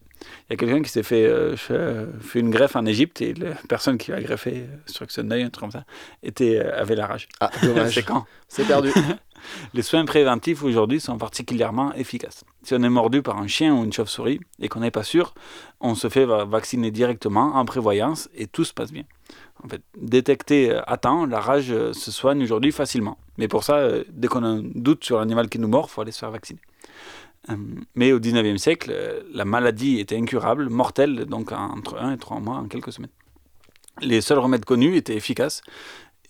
Il 0.49 0.51
y 0.51 0.53
a 0.53 0.57
quelqu'un 0.57 0.81
qui 0.81 0.89
s'est 0.89 1.03
fait, 1.03 1.25
euh, 1.25 1.55
fait, 1.55 1.73
euh, 1.73 2.07
une 2.35 2.49
greffe 2.49 2.75
en 2.75 2.85
Égypte 2.85 3.21
et 3.21 3.33
la 3.33 3.55
personne 3.67 3.97
qui 3.97 4.11
l'a 4.11 4.21
greffé, 4.21 4.65
euh, 4.67 4.77
sur 4.85 5.03
un 5.03 5.49
truc 5.49 5.59
comme 5.59 5.71
ça, 5.71 5.85
était, 6.23 6.59
euh, 6.59 6.79
avait 6.79 6.95
la 6.95 7.07
rage. 7.07 7.27
Ah, 7.39 7.51
dommage. 7.61 7.93
C'est 7.95 8.03
quand? 8.03 8.25
C'est 8.47 8.65
perdu. 8.65 8.91
Les 9.73 9.81
soins 9.81 10.05
préventifs 10.05 10.63
aujourd'hui 10.63 10.99
sont 10.99 11.17
particulièrement 11.17 11.93
efficaces. 11.93 12.43
Si 12.63 12.73
on 12.73 12.81
est 12.83 12.89
mordu 12.89 13.21
par 13.21 13.37
un 13.37 13.47
chien 13.47 13.75
ou 13.75 13.83
une 13.83 13.93
chauve-souris 13.93 14.39
et 14.59 14.67
qu'on 14.69 14.79
n'est 14.79 14.91
pas 14.91 15.03
sûr, 15.03 15.33
on 15.79 15.95
se 15.95 16.09
fait 16.09 16.25
va- 16.25 16.45
vacciner 16.45 16.91
directement 16.91 17.55
en 17.55 17.65
prévoyance 17.65 18.29
et 18.35 18.47
tout 18.47 18.63
se 18.63 18.73
passe 18.73 18.91
bien. 18.91 19.03
En 19.63 19.67
fait, 19.67 19.81
détecter 19.97 20.71
euh, 20.71 20.81
à 20.87 20.97
temps, 20.97 21.25
la 21.25 21.39
rage 21.39 21.71
euh, 21.71 21.93
se 21.93 22.11
soigne 22.11 22.43
aujourd'hui 22.43 22.71
facilement. 22.71 23.17
Mais 23.37 23.47
pour 23.47 23.63
ça, 23.63 23.77
euh, 23.77 24.03
dès 24.11 24.27
qu'on 24.27 24.43
a 24.43 24.47
un 24.47 24.61
doute 24.63 25.03
sur 25.03 25.17
l'animal 25.19 25.49
qui 25.49 25.59
nous 25.59 25.67
mord, 25.67 25.87
il 25.89 25.91
faut 25.93 26.01
aller 26.01 26.11
se 26.11 26.19
faire 26.19 26.31
vacciner. 26.31 26.59
Mais 27.93 28.11
au 28.11 28.19
19e 28.19 28.57
siècle, 28.57 28.91
la 29.31 29.45
maladie 29.45 29.99
était 29.99 30.17
incurable, 30.17 30.67
mortelle, 30.69 31.25
donc 31.25 31.51
entre 31.51 31.97
1 31.99 32.13
et 32.13 32.17
3 32.17 32.39
mois, 32.39 32.57
en 32.57 32.67
quelques 32.67 32.91
semaines. 32.91 33.11
Les 34.01 34.21
seuls 34.21 34.39
remèdes 34.39 34.65
connus 34.65 34.95
étaient 34.97 35.15
efficaces 35.15 35.61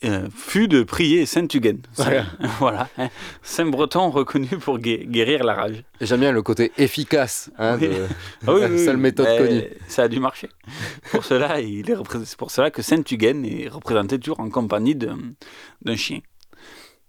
euh, 0.05 0.27
fut 0.35 0.67
de 0.67 0.83
prier 0.83 1.25
Saint 1.25 1.47
Huguen. 1.53 1.79
Ouais. 1.99 2.21
voilà, 2.59 2.87
hein. 2.97 3.09
Saint 3.43 3.65
Breton 3.65 4.09
reconnu 4.09 4.47
pour 4.47 4.77
gué- 4.79 5.05
guérir 5.05 5.43
la 5.43 5.53
rage. 5.55 5.83
J'aime 6.01 6.21
bien 6.21 6.31
le 6.31 6.41
côté 6.41 6.71
efficace 6.77 7.49
hein, 7.57 7.77
Oui. 7.81 7.87
de 7.89 7.93
Ah 8.47 8.53
oui, 8.53 8.61
la 8.61 8.67
oui, 8.69 8.85
seule 8.85 8.97
méthode 8.97 9.27
connue. 9.37 9.63
Ça 9.87 10.03
a 10.03 10.07
dû 10.07 10.19
marcher. 10.19 10.49
Pour 11.11 11.25
cela, 11.25 11.59
il 11.59 11.89
est 11.89 11.95
repré- 11.95 12.23
c'est 12.25 12.37
pour 12.37 12.51
cela 12.51 12.71
que 12.71 12.81
Saint 12.81 13.01
Huguen 13.09 13.43
est 13.45 13.67
représenté 13.67 14.19
toujours 14.19 14.39
en 14.39 14.49
compagnie 14.49 14.95
d'un 14.95 15.17
d'un 15.81 15.95
chien. 15.95 16.19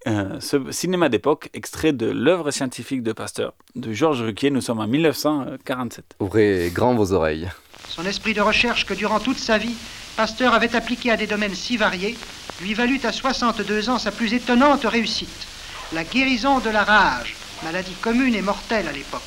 Euh, 0.07 0.39
ce 0.39 0.71
cinéma 0.71 1.09
d'époque, 1.09 1.49
extrait 1.53 1.93
de 1.93 2.07
l'œuvre 2.07 2.53
scientifique 2.53 3.03
de 3.03 3.13
Pasteur, 3.13 3.55
de 3.75 3.93
Georges 3.93 4.23
Ruquier, 4.23 4.51
nous 4.51 4.61
sommes 4.61 4.79
en 4.79 4.87
1947. 4.87 6.05
Ouvrez 6.21 6.71
grand 6.73 6.95
vos 6.95 7.13
oreilles. 7.13 7.49
Son 7.89 8.05
esprit 8.05 8.33
de 8.33 8.41
recherche 8.41 8.87
que 8.87 8.95
durant 8.95 9.19
toute 9.19 9.39
sa 9.39 9.59
vie, 9.59 9.75
Pasteur 10.17 10.55
avait 10.55 10.75
appliqué 10.75 11.11
à 11.11 11.19
des 11.19 11.27
domaines 11.27 11.55
si 11.55 11.77
variés, 11.77 12.17
lui 12.63 12.73
valut 12.73 13.01
à 13.05 13.13
62 13.13 13.91
ans 13.91 13.99
sa 13.99 14.11
plus 14.11 14.33
étonnante 14.33 14.85
réussite, 14.85 15.47
la 15.93 16.05
guérison 16.05 16.59
de 16.59 16.71
la 16.71 16.85
rage, 16.85 17.37
maladie 17.63 17.93
commune 18.01 18.35
et 18.35 18.41
mortelle 18.41 18.89
à 18.89 18.93
l'époque. 18.93 19.21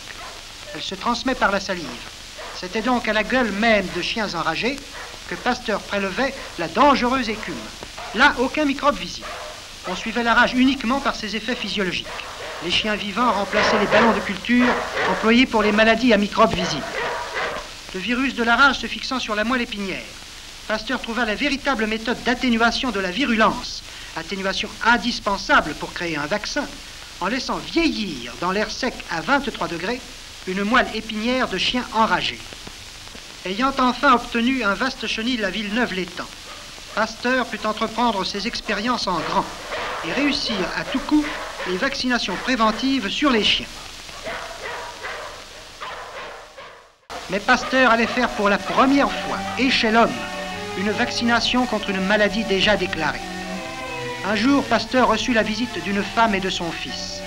Elle 0.73 0.81
se 0.81 0.95
transmet 0.95 1.35
par 1.35 1.51
la 1.51 1.59
salive. 1.59 1.85
C'était 2.59 2.81
donc 2.81 3.07
à 3.07 3.13
la 3.13 3.23
gueule 3.23 3.51
même 3.51 3.85
de 3.95 4.01
chiens 4.01 4.33
enragés 4.33 4.77
que 5.29 5.35
Pasteur 5.35 5.79
prélevait 5.79 6.33
la 6.57 6.67
dangereuse 6.67 7.29
écume. 7.29 7.53
Là, 8.15 8.33
aucun 8.39 8.65
microbe 8.65 8.97
visible. 8.97 9.27
On 9.87 9.95
suivait 9.95 10.23
la 10.23 10.33
rage 10.33 10.55
uniquement 10.55 10.99
par 10.99 11.15
ses 11.15 11.35
effets 11.35 11.55
physiologiques. 11.55 12.07
Les 12.63 12.71
chiens 12.71 12.95
vivants 12.95 13.31
remplaçaient 13.31 13.79
les 13.79 13.85
ballons 13.87 14.13
de 14.13 14.21
culture 14.21 14.65
employés 15.11 15.45
pour 15.45 15.61
les 15.61 15.71
maladies 15.71 16.13
à 16.13 16.17
microbes 16.17 16.55
visibles. 16.55 16.83
Le 17.93 17.99
virus 17.99 18.33
de 18.33 18.43
la 18.43 18.55
rage 18.55 18.79
se 18.79 18.87
fixant 18.87 19.19
sur 19.19 19.35
la 19.35 19.43
moelle 19.43 19.61
épinière, 19.61 20.01
Pasteur 20.69 21.01
trouva 21.01 21.25
la 21.25 21.33
véritable 21.33 21.87
méthode 21.87 22.21
d'atténuation 22.23 22.91
de 22.91 22.99
la 22.99 23.09
virulence, 23.09 23.81
atténuation 24.15 24.69
indispensable 24.85 25.73
pour 25.73 25.91
créer 25.91 26.15
un 26.15 26.27
vaccin, 26.27 26.63
en 27.21 27.27
laissant 27.27 27.57
vieillir 27.57 28.35
dans 28.39 28.51
l'air 28.51 28.69
sec 28.69 28.93
à 29.09 29.19
23 29.19 29.67
degrés 29.67 29.99
une 30.45 30.61
moelle 30.63 30.85
épinière 30.93 31.47
de 31.47 31.57
chien 31.57 31.83
enragé. 31.95 32.37
Ayant 33.45 33.73
enfin 33.79 34.13
obtenu 34.13 34.63
un 34.63 34.75
vaste 34.75 35.07
chenil 35.07 35.43
à 35.43 35.49
Villeneuve-l'Étang, 35.49 36.27
Pasteur 36.93 37.47
put 37.47 37.65
entreprendre 37.65 38.23
ses 38.23 38.45
expériences 38.45 39.07
en 39.07 39.17
grand 39.21 39.45
et 40.07 40.13
réussir 40.13 40.55
à 40.77 40.83
tout 40.83 40.99
coup 40.99 41.25
les 41.67 41.77
vaccinations 41.77 42.35
préventives 42.43 43.09
sur 43.09 43.31
les 43.31 43.43
chiens. 43.43 43.65
Mais 47.31 47.39
Pasteur 47.39 47.89
allait 47.89 48.05
faire 48.05 48.29
pour 48.29 48.49
la 48.49 48.59
première 48.59 49.11
fois, 49.11 49.37
et 49.57 49.71
chez 49.71 49.89
l'homme, 49.89 50.13
une 50.79 50.91
vaccination 50.91 51.65
contre 51.65 51.89
une 51.89 51.99
maladie 51.99 52.45
déjà 52.45 52.77
déclarée. 52.77 53.19
Un 54.25 54.35
jour, 54.35 54.63
Pasteur 54.63 55.09
reçut 55.09 55.33
la 55.33 55.43
visite 55.43 55.83
d'une 55.83 56.01
femme 56.01 56.35
et 56.35 56.39
de 56.39 56.49
son 56.49 56.71
fils. 56.71 57.21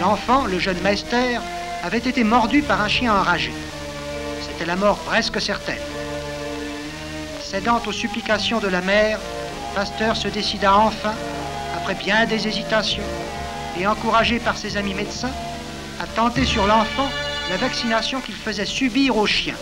L'enfant, 0.00 0.46
le 0.46 0.58
jeune 0.58 0.80
Meister, 0.82 1.38
avait 1.82 1.98
été 1.98 2.22
mordu 2.22 2.62
par 2.62 2.80
un 2.80 2.88
chien 2.88 3.12
enragé. 3.12 3.52
C'était 4.40 4.66
la 4.66 4.76
mort 4.76 4.98
presque 4.98 5.40
certaine. 5.40 5.82
Cédant 7.42 7.82
aux 7.84 7.92
supplications 7.92 8.60
de 8.60 8.68
la 8.68 8.80
mère, 8.82 9.18
Pasteur 9.74 10.16
se 10.16 10.28
décida 10.28 10.74
enfin, 10.74 11.14
après 11.76 11.94
bien 11.94 12.24
des 12.26 12.46
hésitations, 12.46 13.02
et 13.78 13.86
encouragé 13.86 14.38
par 14.38 14.56
ses 14.56 14.76
amis 14.76 14.94
médecins, 14.94 15.32
à 16.00 16.06
tenter 16.06 16.44
sur 16.44 16.66
l'enfant 16.66 17.08
la 17.50 17.56
vaccination 17.56 18.20
qu'il 18.20 18.36
faisait 18.36 18.64
subir 18.64 19.16
aux 19.16 19.26
chiens. 19.26 19.56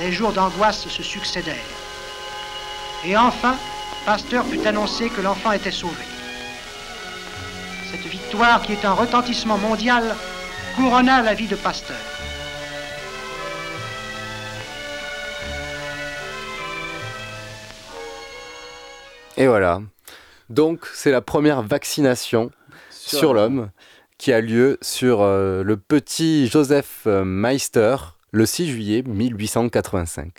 Des 0.00 0.12
jours 0.12 0.32
d'angoisse 0.32 0.88
se 0.88 1.02
succédèrent. 1.02 1.54
Et 3.04 3.18
enfin, 3.18 3.54
Pasteur 4.06 4.46
put 4.46 4.66
annoncer 4.66 5.10
que 5.10 5.20
l'enfant 5.20 5.52
était 5.52 5.70
sauvé. 5.70 6.04
Cette 7.90 8.06
victoire, 8.10 8.62
qui 8.62 8.72
est 8.72 8.86
un 8.86 8.94
retentissement 8.94 9.58
mondial, 9.58 10.16
couronna 10.74 11.20
la 11.20 11.34
vie 11.34 11.48
de 11.48 11.56
Pasteur. 11.56 11.96
Et 19.36 19.46
voilà. 19.46 19.82
Donc, 20.50 20.86
c'est 20.94 21.10
la 21.10 21.20
première 21.20 21.62
vaccination 21.62 22.50
Sur 22.90 23.18
sur, 23.18 23.34
l'homme 23.34 23.70
qui 24.18 24.32
a 24.32 24.40
lieu 24.40 24.78
sur 24.80 25.22
euh, 25.22 25.62
le 25.62 25.76
petit 25.76 26.46
Joseph 26.46 27.02
euh, 27.06 27.24
Meister 27.24 27.96
le 28.32 28.46
6 28.46 28.68
juillet 28.68 29.02
1885. 29.06 30.32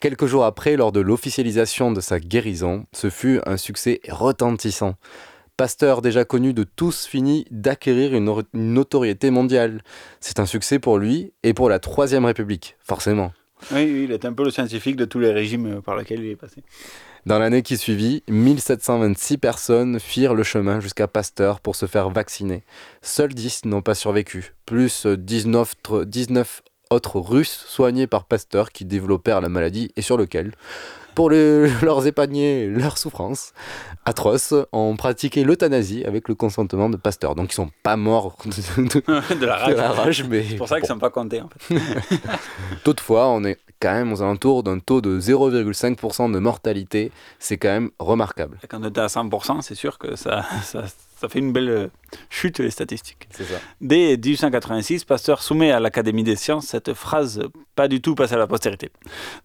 Quelques 0.00 0.26
jours 0.26 0.44
après, 0.44 0.76
lors 0.76 0.92
de 0.92 1.00
l'officialisation 1.00 1.92
de 1.92 2.00
sa 2.00 2.18
guérison, 2.20 2.86
ce 2.92 3.10
fut 3.10 3.40
un 3.46 3.56
succès 3.56 4.00
retentissant. 4.08 4.94
Pasteur, 5.58 6.00
déjà 6.00 6.24
connu 6.24 6.54
de 6.54 6.64
tous, 6.64 7.04
finit 7.04 7.44
d'acquérir 7.50 8.14
une 8.14 8.42
notoriété 8.54 9.30
mondiale. 9.30 9.82
C'est 10.18 10.40
un 10.40 10.46
succès 10.46 10.78
pour 10.78 10.96
lui 10.96 11.34
et 11.42 11.52
pour 11.52 11.68
la 11.68 11.78
Troisième 11.78 12.24
République, 12.24 12.76
forcément. 12.80 13.32
Oui, 13.72 13.84
oui, 13.92 14.04
il 14.04 14.12
est 14.12 14.24
un 14.24 14.32
peu 14.32 14.44
le 14.44 14.50
scientifique 14.50 14.96
de 14.96 15.04
tous 15.04 15.18
les 15.18 15.32
régimes 15.32 15.66
euh, 15.66 15.80
par 15.80 15.96
lesquels 15.96 16.20
il 16.24 16.30
est 16.30 16.36
passé. 16.36 16.62
Dans 17.26 17.38
l'année 17.38 17.62
qui 17.62 17.76
suivit, 17.76 18.22
1726 18.28 19.36
personnes 19.38 20.00
firent 20.00 20.34
le 20.34 20.42
chemin 20.42 20.80
jusqu'à 20.80 21.06
Pasteur 21.06 21.60
pour 21.60 21.76
se 21.76 21.86
faire 21.86 22.08
vacciner. 22.10 22.62
Seuls 23.02 23.34
10 23.34 23.66
n'ont 23.66 23.82
pas 23.82 23.94
survécu, 23.94 24.54
plus 24.64 25.04
euh, 25.06 25.16
19, 25.16 25.74
tr- 25.84 26.04
19 26.04 26.62
autres 26.90 27.18
Russes 27.20 27.64
soignés 27.68 28.06
par 28.06 28.24
Pasteur 28.24 28.70
qui 28.72 28.84
développèrent 28.84 29.40
la 29.40 29.48
maladie 29.48 29.90
et 29.96 30.02
sur 30.02 30.16
lequel, 30.16 30.52
pour 31.14 31.30
le- 31.30 31.70
leur 31.82 32.04
épargner 32.06 32.66
leur 32.66 32.98
souffrance 32.98 33.52
atroce, 34.04 34.54
ont 34.72 34.96
pratiqué 34.96 35.44
l'euthanasie 35.44 36.04
avec 36.04 36.28
le 36.28 36.34
consentement 36.34 36.90
de 36.90 36.96
Pasteur. 36.96 37.34
Donc 37.36 37.52
ils 37.52 37.54
sont 37.54 37.70
pas 37.82 37.96
morts 37.96 38.36
de, 38.44 38.50
de- 38.82 39.34
de 39.40 39.46
la 39.46 39.56
rage. 39.56 39.70
de 39.70 39.74
la 39.76 39.90
rage, 39.92 40.24
mais 40.28 40.44
C'est 40.48 40.56
pour 40.56 40.68
ça 40.68 40.76
qu'ils 40.76 40.84
ne 40.84 40.94
sont 40.94 40.98
pas 40.98 41.10
comptés, 41.10 41.40
en 41.40 41.48
fait. 41.48 41.76
Toutefois, 42.84 43.28
on 43.28 43.44
est 43.44 43.58
quand 43.80 43.92
même 43.92 44.12
aux 44.12 44.20
alentours 44.22 44.62
d'un 44.62 44.78
taux 44.78 45.00
de 45.00 45.18
0,5% 45.20 46.30
de 46.32 46.38
mortalité. 46.38 47.12
C'est 47.38 47.56
quand 47.56 47.68
même 47.68 47.90
remarquable. 47.98 48.58
Quand 48.68 48.80
on 48.82 48.88
était 48.88 49.00
à 49.00 49.06
100%, 49.06 49.62
c'est 49.62 49.74
sûr 49.74 49.96
que 49.98 50.16
ça, 50.16 50.44
ça, 50.62 50.84
ça 51.20 51.28
fait 51.28 51.38
une 51.38 51.52
belle 51.52 51.68
euh, 51.68 51.86
chute, 52.30 52.58
les 52.60 52.70
statistiques. 52.70 53.28
Ça. 53.32 53.44
Dès 53.80 54.16
1886, 54.16 55.04
Pasteur 55.04 55.42
soumet 55.42 55.70
à 55.70 55.78
l'Académie 55.80 56.22
des 56.24 56.36
sciences 56.36 56.66
cette 56.66 56.94
phrase 56.94 57.42
pas 57.76 57.88
du 57.88 58.00
tout 58.00 58.14
passée 58.14 58.34
à 58.34 58.38
la 58.38 58.46
postérité. 58.46 58.90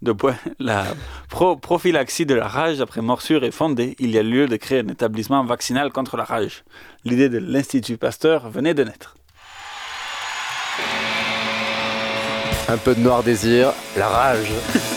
De 0.02 0.12
point, 0.14 0.36
la 0.60 0.86
pro- 1.30 1.58
prophylaxie 1.58 2.26
de 2.26 2.34
la 2.34 2.48
rage 2.48 2.80
après 2.80 3.02
morsure 3.02 3.44
est 3.44 3.52
fondée. 3.52 3.96
Il 4.00 4.12
y 4.12 4.18
a 4.18 4.24
lieu 4.24 4.48
de 4.48 4.56
créer 4.56 4.80
un 4.80 4.88
établissement 4.88 5.44
vaccinal 5.44 5.92
contre 5.92 6.16
la 6.18 6.24
rage. 6.24 6.64
L'idée 7.04 7.28
de 7.30 7.38
l'Institut 7.40 7.98
Pasteur 7.98 8.50
venait 8.50 8.74
de 8.74 8.84
naître. 8.86 9.16
Un 12.68 12.78
peu 12.78 12.96
de 12.96 13.00
noir 13.02 13.22
désir, 13.22 13.74
la 13.98 14.08
rage. 14.08 14.48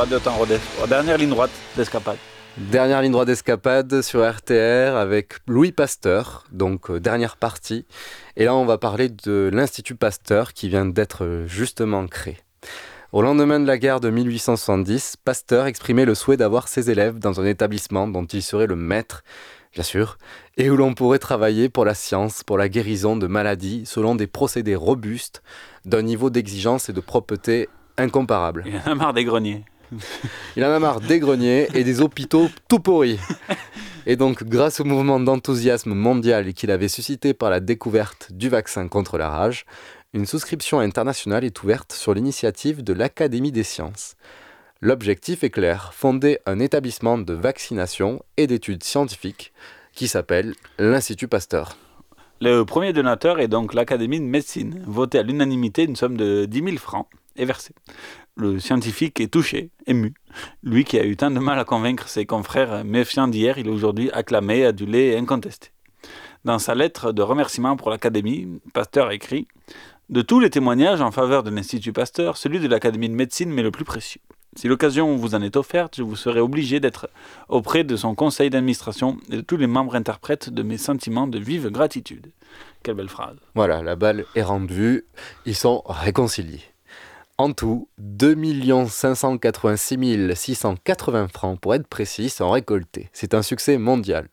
Radio 0.00 0.18
Temps 0.18 0.38
dernière 0.88 1.18
ligne 1.18 1.28
droite 1.28 1.50
d'escapade. 1.76 2.16
Dernière 2.56 3.02
ligne 3.02 3.12
droite 3.12 3.26
d'escapade 3.26 4.00
sur 4.00 4.26
RTR 4.26 4.96
avec 4.96 5.34
Louis 5.46 5.72
Pasteur, 5.72 6.46
donc 6.52 6.88
euh, 6.88 6.98
dernière 6.98 7.36
partie. 7.36 7.84
Et 8.38 8.46
là, 8.46 8.54
on 8.54 8.64
va 8.64 8.78
parler 8.78 9.10
de 9.10 9.50
l'Institut 9.52 9.96
Pasteur 9.96 10.54
qui 10.54 10.70
vient 10.70 10.86
d'être 10.86 11.26
euh, 11.26 11.46
justement 11.46 12.06
créé. 12.06 12.38
Au 13.12 13.20
lendemain 13.20 13.60
de 13.60 13.66
la 13.66 13.76
guerre 13.76 14.00
de 14.00 14.08
1870, 14.08 15.16
Pasteur 15.22 15.66
exprimait 15.66 16.06
le 16.06 16.14
souhait 16.14 16.38
d'avoir 16.38 16.68
ses 16.68 16.90
élèves 16.90 17.18
dans 17.18 17.38
un 17.38 17.44
établissement 17.44 18.08
dont 18.08 18.24
il 18.24 18.42
serait 18.42 18.66
le 18.66 18.76
maître, 18.76 19.22
bien 19.74 19.84
sûr, 19.84 20.16
et 20.56 20.70
où 20.70 20.78
l'on 20.78 20.94
pourrait 20.94 21.18
travailler 21.18 21.68
pour 21.68 21.84
la 21.84 21.94
science, 21.94 22.42
pour 22.42 22.56
la 22.56 22.70
guérison 22.70 23.18
de 23.18 23.26
maladies, 23.26 23.82
selon 23.84 24.14
des 24.14 24.26
procédés 24.26 24.76
robustes, 24.76 25.42
d'un 25.84 26.00
niveau 26.00 26.30
d'exigence 26.30 26.88
et 26.88 26.94
de 26.94 27.00
propreté 27.00 27.68
incomparable. 27.98 28.64
Il 28.66 28.76
en 28.78 28.92
a 28.92 28.94
marre 28.94 29.12
des 29.12 29.24
greniers. 29.24 29.62
Il 30.56 30.64
en 30.64 30.70
a 30.70 30.78
marre 30.78 31.00
des 31.00 31.18
greniers 31.18 31.68
et 31.74 31.84
des 31.84 32.00
hôpitaux 32.00 32.48
tout 32.68 32.80
pourris. 32.80 33.18
Et 34.06 34.16
donc, 34.16 34.44
grâce 34.44 34.80
au 34.80 34.84
mouvement 34.84 35.20
d'enthousiasme 35.20 35.94
mondial 35.94 36.54
qu'il 36.54 36.70
avait 36.70 36.88
suscité 36.88 37.34
par 37.34 37.50
la 37.50 37.60
découverte 37.60 38.32
du 38.32 38.48
vaccin 38.48 38.88
contre 38.88 39.18
la 39.18 39.28
rage, 39.28 39.66
une 40.12 40.26
souscription 40.26 40.80
internationale 40.80 41.44
est 41.44 41.62
ouverte 41.62 41.92
sur 41.92 42.14
l'initiative 42.14 42.82
de 42.82 42.92
l'Académie 42.92 43.52
des 43.52 43.62
sciences. 43.62 44.16
L'objectif 44.80 45.44
est 45.44 45.50
clair, 45.50 45.92
fonder 45.92 46.38
un 46.46 46.58
établissement 46.58 47.18
de 47.18 47.34
vaccination 47.34 48.22
et 48.36 48.46
d'études 48.46 48.82
scientifiques 48.82 49.52
qui 49.92 50.08
s'appelle 50.08 50.54
l'Institut 50.78 51.28
Pasteur. 51.28 51.76
Le 52.40 52.64
premier 52.64 52.94
donateur 52.94 53.38
est 53.38 53.48
donc 53.48 53.74
l'Académie 53.74 54.18
de 54.18 54.24
médecine, 54.24 54.82
voté 54.86 55.18
à 55.18 55.22
l'unanimité 55.22 55.84
une 55.84 55.96
somme 55.96 56.16
de 56.16 56.46
10 56.46 56.62
000 56.64 56.76
francs 56.78 57.06
est 57.36 57.44
versée. 57.44 57.74
Le 58.36 58.58
scientifique 58.58 59.20
est 59.20 59.32
touché, 59.32 59.70
ému. 59.86 60.14
Lui 60.62 60.84
qui 60.84 60.98
a 60.98 61.04
eu 61.04 61.16
tant 61.16 61.30
de 61.30 61.38
mal 61.38 61.58
à 61.58 61.64
convaincre 61.64 62.08
ses 62.08 62.26
confrères 62.26 62.84
méfiants 62.84 63.28
d'hier, 63.28 63.58
il 63.58 63.66
est 63.66 63.70
aujourd'hui 63.70 64.10
acclamé, 64.12 64.64
adulé 64.64 65.08
et 65.08 65.18
incontesté. 65.18 65.70
Dans 66.44 66.58
sa 66.58 66.74
lettre 66.74 67.12
de 67.12 67.22
remerciement 67.22 67.76
pour 67.76 67.90
l'Académie, 67.90 68.60
Pasteur 68.72 69.10
écrit 69.10 69.46
De 70.08 70.22
tous 70.22 70.40
les 70.40 70.48
témoignages 70.48 71.02
en 71.02 71.10
faveur 71.10 71.42
de 71.42 71.50
l'Institut 71.50 71.92
Pasteur, 71.92 72.36
celui 72.36 72.60
de 72.60 72.68
l'Académie 72.68 73.10
de 73.10 73.14
médecine 73.14 73.50
m'est 73.50 73.62
le 73.62 73.70
plus 73.70 73.84
précieux. 73.84 74.22
Si 74.56 74.66
l'occasion 74.66 75.14
vous 75.16 75.34
en 75.36 75.42
est 75.42 75.56
offerte, 75.56 75.96
je 75.96 76.02
vous 76.02 76.16
serai 76.16 76.40
obligé 76.40 76.80
d'être 76.80 77.08
auprès 77.48 77.84
de 77.84 77.94
son 77.94 78.16
conseil 78.16 78.50
d'administration 78.50 79.18
et 79.30 79.36
de 79.36 79.40
tous 79.42 79.56
les 79.56 79.68
membres 79.68 79.94
interprètes 79.94 80.50
de 80.50 80.62
mes 80.62 80.78
sentiments 80.78 81.28
de 81.28 81.38
vive 81.38 81.68
gratitude. 81.70 82.32
Quelle 82.82 82.96
belle 82.96 83.08
phrase. 83.08 83.36
Voilà, 83.54 83.82
la 83.82 83.94
balle 83.94 84.24
est 84.34 84.42
rendue, 84.42 85.04
ils 85.46 85.54
sont 85.54 85.82
réconciliés. 85.86 86.62
En 87.40 87.54
tout, 87.54 87.88
2 87.96 88.36
586 88.86 90.34
680 90.34 91.28
francs, 91.28 91.58
pour 91.58 91.74
être 91.74 91.86
précis, 91.86 92.28
sont 92.28 92.50
récoltés. 92.50 93.08
C'est 93.14 93.32
un 93.32 93.40
succès 93.40 93.78
mondial. 93.78 94.28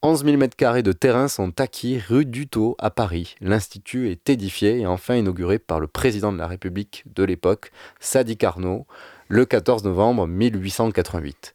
11 0.00 0.24
000 0.24 0.36
m2 0.38 0.80
de 0.80 0.92
terrain 0.92 1.28
sont 1.28 1.60
acquis 1.60 1.98
rue 1.98 2.24
Dutot 2.24 2.74
à 2.78 2.88
Paris. 2.88 3.34
L'institut 3.42 4.10
est 4.10 4.30
édifié 4.30 4.80
et 4.80 4.86
enfin 4.86 5.16
inauguré 5.16 5.58
par 5.58 5.78
le 5.78 5.88
président 5.88 6.32
de 6.32 6.38
la 6.38 6.46
République 6.46 7.04
de 7.14 7.22
l'époque, 7.22 7.70
Sadi 8.00 8.38
Carnot, 8.38 8.86
le 9.28 9.44
14 9.44 9.84
novembre 9.84 10.26
1888. 10.26 11.54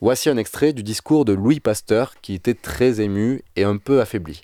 Voici 0.00 0.28
un 0.28 0.38
extrait 0.38 0.72
du 0.72 0.82
discours 0.82 1.24
de 1.24 1.34
Louis 1.34 1.60
Pasteur 1.60 2.14
qui 2.20 2.34
était 2.34 2.54
très 2.54 3.00
ému 3.00 3.42
et 3.54 3.62
un 3.62 3.76
peu 3.76 4.00
affaibli. 4.00 4.42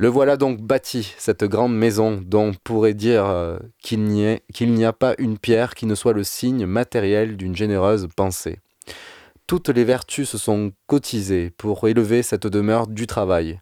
Le 0.00 0.06
voilà 0.06 0.36
donc 0.36 0.60
bâti, 0.60 1.12
cette 1.18 1.42
grande 1.42 1.76
maison 1.76 2.20
dont 2.24 2.50
on 2.50 2.54
pourrait 2.54 2.94
dire 2.94 3.26
euh, 3.26 3.58
qu'il 3.82 4.04
n'y 4.04 4.84
a 4.84 4.92
pas 4.92 5.16
une 5.18 5.38
pierre 5.38 5.74
qui 5.74 5.86
ne 5.86 5.96
soit 5.96 6.12
le 6.12 6.22
signe 6.22 6.66
matériel 6.66 7.36
d'une 7.36 7.56
généreuse 7.56 8.06
pensée. 8.14 8.60
Toutes 9.48 9.70
les 9.70 9.82
vertus 9.82 10.28
se 10.28 10.38
sont 10.38 10.70
cotisées 10.86 11.50
pour 11.50 11.88
élever 11.88 12.22
cette 12.22 12.46
demeure 12.46 12.86
du 12.86 13.08
travail. 13.08 13.60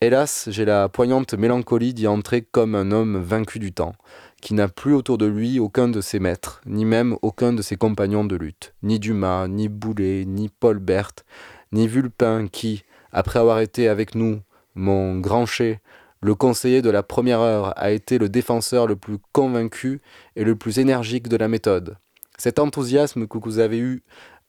Hélas, 0.00 0.48
j'ai 0.52 0.64
la 0.64 0.88
poignante 0.88 1.34
mélancolie 1.34 1.94
d'y 1.94 2.06
entrer 2.06 2.42
comme 2.42 2.76
un 2.76 2.92
homme 2.92 3.20
vaincu 3.20 3.58
du 3.58 3.72
temps, 3.72 3.96
qui 4.40 4.54
n'a 4.54 4.68
plus 4.68 4.94
autour 4.94 5.18
de 5.18 5.26
lui 5.26 5.58
aucun 5.58 5.88
de 5.88 6.00
ses 6.00 6.20
maîtres, 6.20 6.60
ni 6.64 6.84
même 6.84 7.16
aucun 7.22 7.52
de 7.52 7.62
ses 7.62 7.74
compagnons 7.74 8.24
de 8.24 8.36
lutte, 8.36 8.72
ni 8.84 9.00
Dumas, 9.00 9.48
ni 9.48 9.68
Boulet, 9.68 10.26
ni 10.26 10.48
Paul 10.48 10.78
Berthe, 10.78 11.24
ni 11.72 11.88
Vulpin 11.88 12.46
qui, 12.46 12.84
après 13.10 13.40
avoir 13.40 13.58
été 13.58 13.88
avec 13.88 14.14
nous, 14.14 14.40
mon 14.74 15.18
Grancher, 15.18 15.80
le 16.20 16.34
conseiller 16.34 16.82
de 16.82 16.90
la 16.90 17.02
première 17.02 17.40
heure, 17.40 17.72
a 17.76 17.90
été 17.90 18.18
le 18.18 18.28
défenseur 18.28 18.86
le 18.86 18.96
plus 18.96 19.18
convaincu 19.32 20.00
et 20.36 20.44
le 20.44 20.56
plus 20.56 20.78
énergique 20.78 21.28
de 21.28 21.36
la 21.36 21.48
méthode. 21.48 21.96
Cet 22.38 22.58
enthousiasme 22.58 23.26
que 23.26 23.38
vous 23.38 23.58
avez 23.58 23.78
eu 23.78 24.02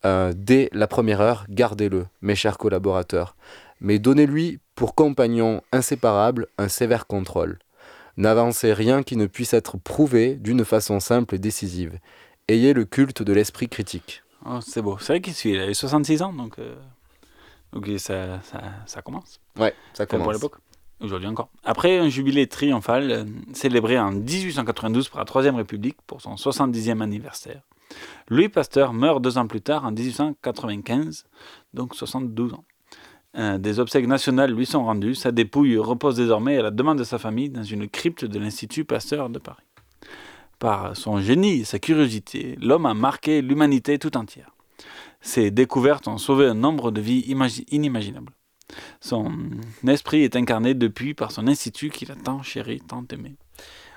euh, 0.06 0.34
dès 0.36 0.70
la 0.74 0.88
première 0.88 1.22
heure, 1.22 1.46
gardez-le, 1.50 2.06
mes 2.22 2.36
chers 2.36 2.58
collaborateurs. 2.58 3.36
Mais 3.80 4.00
donnez-lui 4.00 4.60
pour 4.76 4.96
compagnon 4.96 5.62
inséparable 5.72 6.48
un 6.58 6.68
sévère 6.68 7.08
contrôle. 7.08 7.60
N'avancez 8.18 8.74
rien 8.74 9.02
qui 9.02 9.18
ne 9.18 9.26
puisse 9.26 9.54
être 9.54 9.78
prouvé 9.78 10.36
d'une 10.36 10.66
façon 10.66 11.00
simple 11.00 11.36
et 11.36 11.40
décisive. 11.40 12.00
Ayez 12.48 12.74
le 12.74 12.86
culte 12.86 13.24
de 13.24 13.34
l'esprit 13.34 13.70
critique. 13.70 14.24
Oh, 14.46 14.60
c'est 14.62 14.82
beau. 14.82 14.98
C'est 15.00 15.14
vrai 15.14 15.22
qu'il 15.22 15.60
a 15.60 15.74
66 15.74 16.22
ans, 16.22 16.34
donc, 16.34 16.60
euh, 16.60 16.76
donc 17.74 17.90
ça, 17.98 18.42
ça, 18.44 18.62
ça 18.86 19.02
commence. 19.02 19.40
Ouais, 19.58 19.72
ça 19.94 20.04
C'est 20.04 20.08
Pour 20.08 20.20
commence. 20.20 20.36
l'époque. 20.36 20.56
Aujourd'hui 21.02 21.28
encore. 21.28 21.50
Après 21.66 21.98
un 21.98 22.08
jubilé 22.08 22.48
triomphal 22.48 23.12
euh, 23.12 23.26
célébré 23.52 24.00
en 24.00 24.12
1892 24.12 25.10
par 25.10 25.20
la 25.20 25.26
Troisième 25.26 25.56
République 25.56 25.98
pour 26.08 26.22
son 26.22 26.36
70e 26.36 27.02
anniversaire, 27.02 27.62
Louis 28.30 28.48
Pasteur 28.48 28.94
meurt 28.94 29.22
deux 29.22 29.38
ans 29.38 29.48
plus 29.48 29.62
tard 29.62 29.84
en 29.86 29.92
1895, 29.92 31.26
donc 31.74 31.96
72 31.96 32.54
ans. 32.54 32.64
Euh, 33.36 33.58
des 33.58 33.80
obsèques 33.80 34.08
nationales 34.08 34.54
lui 34.54 34.66
sont 34.66 34.86
rendues. 34.86 35.16
Sa 35.16 35.32
dépouille 35.32 35.78
repose 35.78 36.16
désormais 36.16 36.58
à 36.58 36.62
la 36.62 36.72
demande 36.72 37.00
de 37.00 37.04
sa 37.04 37.18
famille 37.18 37.50
dans 37.50 37.64
une 37.64 37.90
crypte 37.90 38.24
de 38.26 38.40
l'Institut 38.40 38.86
Pasteur 38.86 39.30
de 39.30 39.40
Paris. 39.40 39.64
Par 40.60 40.96
son 40.96 41.20
génie 41.20 41.62
et 41.62 41.66
sa 41.66 41.80
curiosité, 41.80 42.58
l'homme 42.62 42.86
a 42.86 42.94
marqué 42.94 43.42
l'humanité 43.42 43.98
tout 44.00 44.16
entière. 44.16 44.53
Ses 45.24 45.52
découvertes 45.52 46.08
ont 46.08 46.18
sauvé 46.20 46.46
un 46.46 46.54
nombre 46.54 46.92
de 46.92 47.02
vies 47.02 47.22
imagi- 47.34 47.66
inimaginables. 47.72 48.34
Son 49.00 49.32
esprit 49.88 50.24
est 50.24 50.36
incarné 50.36 50.74
depuis 50.74 51.14
par 51.14 51.32
son 51.32 51.48
institut 51.48 51.90
qu'il 51.90 52.12
a 52.12 52.16
tant 52.16 52.44
chéri, 52.44 52.82
tant 52.88 53.06
aimé. 53.12 53.36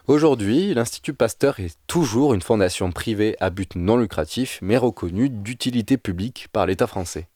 Aujourd'hui, 0.06 0.72
l'Institut 0.72 1.14
Pasteur 1.14 1.58
est 1.58 1.76
toujours 1.88 2.32
une 2.32 2.42
fondation 2.42 2.92
privée 2.92 3.36
à 3.40 3.50
but 3.50 3.74
non 3.74 3.96
lucratif, 3.96 4.60
mais 4.62 4.76
reconnue 4.76 5.28
d'utilité 5.28 5.96
publique 5.96 6.46
par 6.52 6.66
l'État 6.66 6.86
français. 6.86 7.28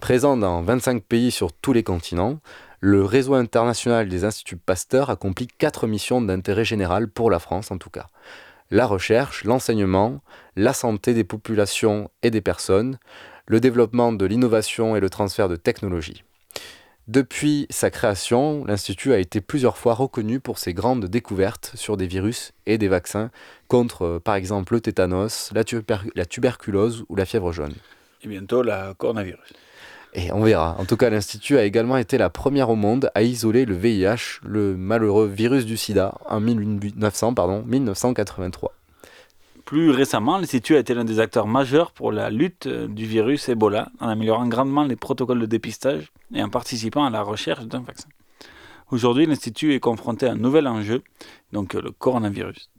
Présent 0.00 0.36
dans 0.36 0.62
25 0.62 1.02
pays 1.02 1.30
sur 1.32 1.52
tous 1.52 1.72
les 1.72 1.82
continents, 1.82 2.38
le 2.80 3.04
réseau 3.04 3.34
international 3.34 4.08
des 4.08 4.24
instituts 4.24 4.56
Pasteur 4.56 5.10
accomplit 5.10 5.48
quatre 5.48 5.86
missions 5.88 6.20
d'intérêt 6.20 6.64
général 6.64 7.08
pour 7.08 7.30
la 7.30 7.38
France 7.40 7.70
en 7.72 7.78
tout 7.78 7.90
cas. 7.90 8.08
La 8.70 8.86
recherche, 8.86 9.44
l'enseignement, 9.44 10.20
la 10.56 10.72
santé 10.72 11.14
des 11.14 11.24
populations 11.24 12.10
et 12.22 12.30
des 12.30 12.40
personnes, 12.40 12.98
le 13.46 13.60
développement 13.60 14.12
de 14.12 14.24
l'innovation 14.24 14.96
et 14.96 15.00
le 15.00 15.10
transfert 15.10 15.48
de 15.48 15.56
technologies. 15.56 16.24
Depuis 17.06 17.66
sa 17.68 17.90
création, 17.90 18.64
l'Institut 18.64 19.12
a 19.12 19.18
été 19.18 19.42
plusieurs 19.42 19.76
fois 19.76 19.92
reconnu 19.92 20.40
pour 20.40 20.58
ses 20.58 20.72
grandes 20.72 21.04
découvertes 21.04 21.72
sur 21.74 21.98
des 21.98 22.06
virus 22.06 22.52
et 22.64 22.78
des 22.78 22.88
vaccins 22.88 23.30
contre, 23.68 24.02
euh, 24.02 24.18
par 24.20 24.36
exemple, 24.36 24.72
le 24.72 24.80
tétanos, 24.80 25.50
la, 25.52 25.64
tuber- 25.64 26.10
la 26.14 26.24
tuberculose 26.24 27.04
ou 27.10 27.16
la 27.16 27.26
fièvre 27.26 27.52
jaune. 27.52 27.74
Et 28.22 28.28
bientôt, 28.28 28.62
la 28.62 28.94
coronavirus. 28.94 29.52
Et 30.14 30.32
on 30.32 30.42
verra. 30.42 30.76
En 30.78 30.84
tout 30.84 30.96
cas, 30.96 31.10
l'Institut 31.10 31.58
a 31.58 31.64
également 31.64 31.96
été 31.96 32.18
la 32.18 32.30
première 32.30 32.70
au 32.70 32.76
monde 32.76 33.10
à 33.14 33.22
isoler 33.22 33.64
le 33.64 33.74
VIH, 33.74 34.40
le 34.44 34.76
malheureux 34.76 35.26
virus 35.26 35.66
du 35.66 35.76
sida, 35.76 36.14
en 36.28 36.40
1900, 36.40 37.34
pardon, 37.34 37.64
1983. 37.66 38.72
Plus 39.64 39.90
récemment, 39.90 40.38
l'Institut 40.38 40.76
a 40.76 40.78
été 40.78 40.94
l'un 40.94 41.04
des 41.04 41.18
acteurs 41.18 41.48
majeurs 41.48 41.90
pour 41.90 42.12
la 42.12 42.30
lutte 42.30 42.66
euh, 42.66 42.86
du 42.86 43.06
virus 43.06 43.48
Ebola, 43.48 43.88
en 43.98 44.08
améliorant 44.08 44.46
grandement 44.46 44.84
les 44.84 44.94
protocoles 44.94 45.40
de 45.40 45.46
dépistage 45.46 46.12
et 46.32 46.42
en 46.42 46.50
participant 46.50 47.04
à 47.04 47.10
la 47.10 47.22
recherche 47.22 47.64
d'un 47.64 47.80
vaccin. 47.80 48.08
Aujourd'hui, 48.90 49.26
l'Institut 49.26 49.74
est 49.74 49.80
confronté 49.80 50.26
à 50.26 50.32
un 50.32 50.36
nouvel 50.36 50.68
enjeu, 50.68 51.02
donc 51.52 51.74
euh, 51.74 51.80
le 51.80 51.90
coronavirus. 51.90 52.70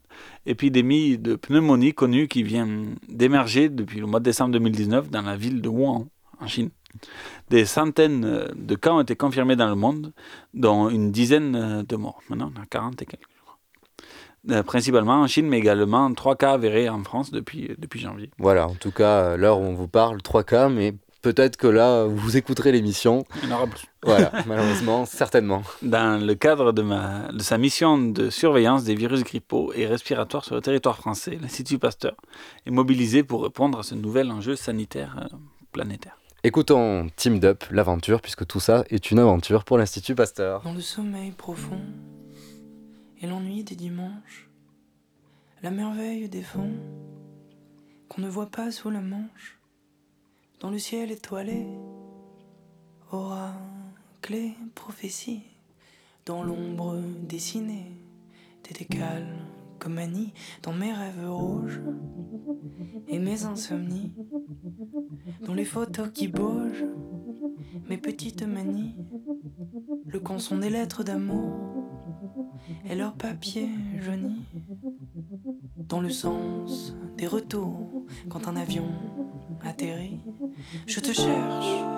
Épidémie 0.45 1.17
de 1.17 1.35
pneumonie 1.35 1.93
connue 1.93 2.29
qui 2.29 2.43
vient 2.43 2.67
d'émerger 3.09 3.67
depuis 3.67 3.99
le 3.99 4.05
mois 4.05 4.19
de 4.19 4.25
décembre 4.25 4.51
2019 4.51 5.09
dans 5.09 5.23
la 5.23 5.35
ville 5.35 5.61
de 5.61 5.67
Wuhan, 5.67 6.07
en 6.39 6.47
Chine. 6.47 6.69
Des 7.49 7.65
centaines 7.65 8.25
euh, 8.25 8.47
de 8.55 8.75
cas 8.75 8.91
ont 8.91 9.01
été 9.01 9.15
confirmés 9.15 9.55
dans 9.55 9.67
le 9.67 9.75
monde, 9.75 10.13
dont 10.53 10.89
une 10.89 11.11
dizaine 11.11 11.55
euh, 11.55 11.83
de 11.83 11.95
morts. 11.95 12.21
Maintenant, 12.29 12.51
on 12.55 12.61
a 12.61 12.65
40 12.65 13.01
et 13.01 13.05
quelques. 13.05 13.23
Euh, 14.51 14.61
principalement 14.61 15.21
en 15.21 15.27
Chine, 15.27 15.47
mais 15.47 15.57
également 15.57 16.13
trois 16.13 16.35
cas 16.35 16.53
avérés 16.53 16.87
en 16.87 17.03
France 17.03 17.31
depuis, 17.31 17.71
depuis 17.79 17.99
janvier. 17.99 18.29
Voilà, 18.37 18.67
en 18.67 18.75
tout 18.75 18.91
cas, 18.91 19.35
l'heure 19.37 19.59
où 19.59 19.63
on 19.63 19.73
vous 19.73 19.87
parle, 19.87 20.21
trois 20.21 20.43
cas, 20.43 20.69
mais 20.69 20.93
peut-être 21.23 21.57
que 21.57 21.65
là, 21.65 22.05
vous 22.05 22.37
écouterez 22.37 22.71
l'émission. 22.71 23.25
Il 23.41 23.49
y 23.49 23.51
en 23.51 23.55
aura 23.55 23.65
plus. 23.65 23.85
Voilà, 24.03 24.31
malheureusement, 24.45 25.05
certainement. 25.05 25.63
Dans 25.81 26.23
le 26.23 26.35
cadre 26.35 26.73
de, 26.73 26.83
ma, 26.83 27.31
de 27.31 27.41
sa 27.41 27.57
mission 27.57 27.97
de 27.97 28.29
surveillance 28.29 28.83
des 28.83 28.93
virus 28.93 29.23
grippaux 29.23 29.73
et 29.73 29.87
respiratoires 29.87 30.45
sur 30.45 30.53
le 30.53 30.61
territoire 30.61 30.97
français, 30.97 31.39
l'Institut 31.41 31.79
Pasteur 31.79 32.15
est 32.67 32.71
mobilisé 32.71 33.23
pour 33.23 33.41
répondre 33.41 33.79
à 33.79 33.83
ce 33.83 33.95
nouvel 33.95 34.29
enjeu 34.29 34.55
sanitaire 34.55 35.27
planétaire. 35.71 36.17
Écoutons 36.45 37.07
Team 37.15 37.39
Up, 37.43 37.63
l'aventure, 37.71 38.21
puisque 38.21 38.45
tout 38.45 38.59
ça 38.59 38.83
est 38.91 39.09
une 39.09 39.17
aventure 39.17 39.63
pour 39.63 39.79
l'Institut 39.79 40.13
Pasteur. 40.13 40.61
Dans 40.61 40.75
le 40.75 40.79
sommeil 40.79 41.31
profond 41.31 41.81
et 43.19 43.25
l'ennui 43.25 43.63
des 43.63 43.73
dimanches, 43.73 44.47
la 45.63 45.71
merveille 45.71 46.29
des 46.29 46.43
fonds 46.43 46.75
qu'on 48.09 48.21
ne 48.21 48.29
voit 48.29 48.51
pas 48.51 48.69
sous 48.69 48.91
la 48.91 49.01
manche, 49.01 49.57
dans 50.59 50.69
le 50.69 50.77
ciel 50.77 51.09
étoilé, 51.09 51.65
oracle 53.11 54.51
prophétie, 54.75 55.41
dans 56.27 56.43
l'ombre 56.43 57.01
dessinée, 57.23 57.91
des 58.69 58.85
décales 58.85 59.35
comme 59.79 59.97
Annie, 59.97 60.31
dans 60.61 60.73
mes 60.73 60.93
rêves 60.93 61.27
rouges 61.27 61.81
et 63.07 63.17
mes 63.17 63.45
insomnies, 63.45 64.13
dans 65.45 65.53
les 65.53 65.65
photos 65.65 66.09
qui 66.13 66.27
bougent, 66.27 66.85
mes 67.89 67.97
petites 67.97 68.43
manies, 68.43 68.95
le 70.05 70.19
canson 70.19 70.57
des 70.57 70.69
lettres 70.69 71.03
d'amour 71.03 71.85
et 72.89 72.95
leur 72.95 73.13
papier 73.13 73.69
jauni, 73.99 74.45
dans 75.87 76.01
le 76.01 76.09
sens 76.09 76.95
des 77.17 77.27
retours 77.27 78.05
quand 78.29 78.47
un 78.47 78.55
avion 78.55 78.87
atterrit, 79.61 80.19
je 80.87 80.99
te 80.99 81.11
cherche. 81.11 81.94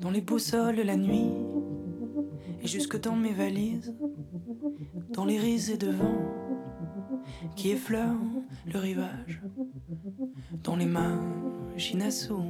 Dans 0.00 0.10
les 0.10 0.20
boussoles 0.20 0.80
la 0.80 0.96
nuit, 0.96 1.32
et 2.62 2.66
jusque 2.66 3.00
dans 3.00 3.16
mes 3.16 3.32
valises, 3.32 3.94
dans 5.12 5.24
les 5.24 5.38
risées 5.38 5.76
de 5.76 5.90
vent 5.90 6.18
qui 7.56 7.70
effleurent 7.70 8.16
le 8.72 8.78
rivage, 8.78 9.42
dans 10.64 10.76
les 10.76 10.86
mains 10.86 11.20
Chinassou 11.76 12.40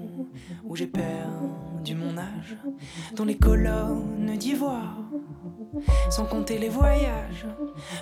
où 0.64 0.76
j'ai 0.76 0.86
perdu 0.86 1.94
mon 1.94 2.18
âge, 2.18 2.56
dans 3.14 3.24
les 3.24 3.36
colonnes 3.36 4.36
d'ivoire, 4.38 4.98
sans 6.10 6.26
compter 6.26 6.58
les 6.58 6.68
voyages, 6.68 7.46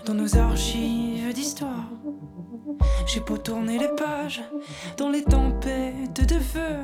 dans 0.06 0.14
nos 0.14 0.36
archives 0.36 1.32
d'histoire. 1.34 1.90
J'ai 3.06 3.20
beau 3.20 3.38
tourner 3.38 3.78
les 3.78 3.88
pages 3.88 4.42
dans 4.96 5.08
les 5.08 5.22
tempêtes 5.22 6.28
de 6.28 6.38
feu, 6.38 6.76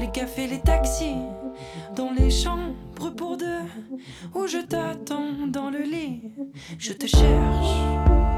les 0.00 0.10
cafés, 0.10 0.46
les 0.46 0.60
taxis, 0.60 1.16
dans 1.94 2.10
les 2.10 2.30
chambres 2.30 3.10
pour 3.16 3.36
deux, 3.36 3.62
où 4.34 4.46
je 4.46 4.58
t'attends 4.58 5.46
dans 5.46 5.70
le 5.70 5.80
lit, 5.80 6.32
je 6.78 6.92
te 6.92 7.06
cherche. 7.06 8.33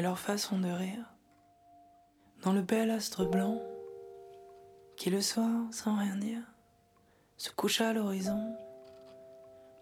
Et 0.00 0.02
leur 0.02 0.18
façon 0.18 0.58
de 0.58 0.70
rire, 0.70 1.04
dans 2.42 2.54
le 2.54 2.62
bel 2.62 2.90
astre 2.90 3.28
blanc 3.28 3.60
qui 4.96 5.10
le 5.10 5.20
soir, 5.20 5.66
sans 5.72 5.94
rien 5.94 6.16
dire, 6.16 6.40
se 7.36 7.50
couche 7.50 7.82
à 7.82 7.92
l'horizon 7.92 8.56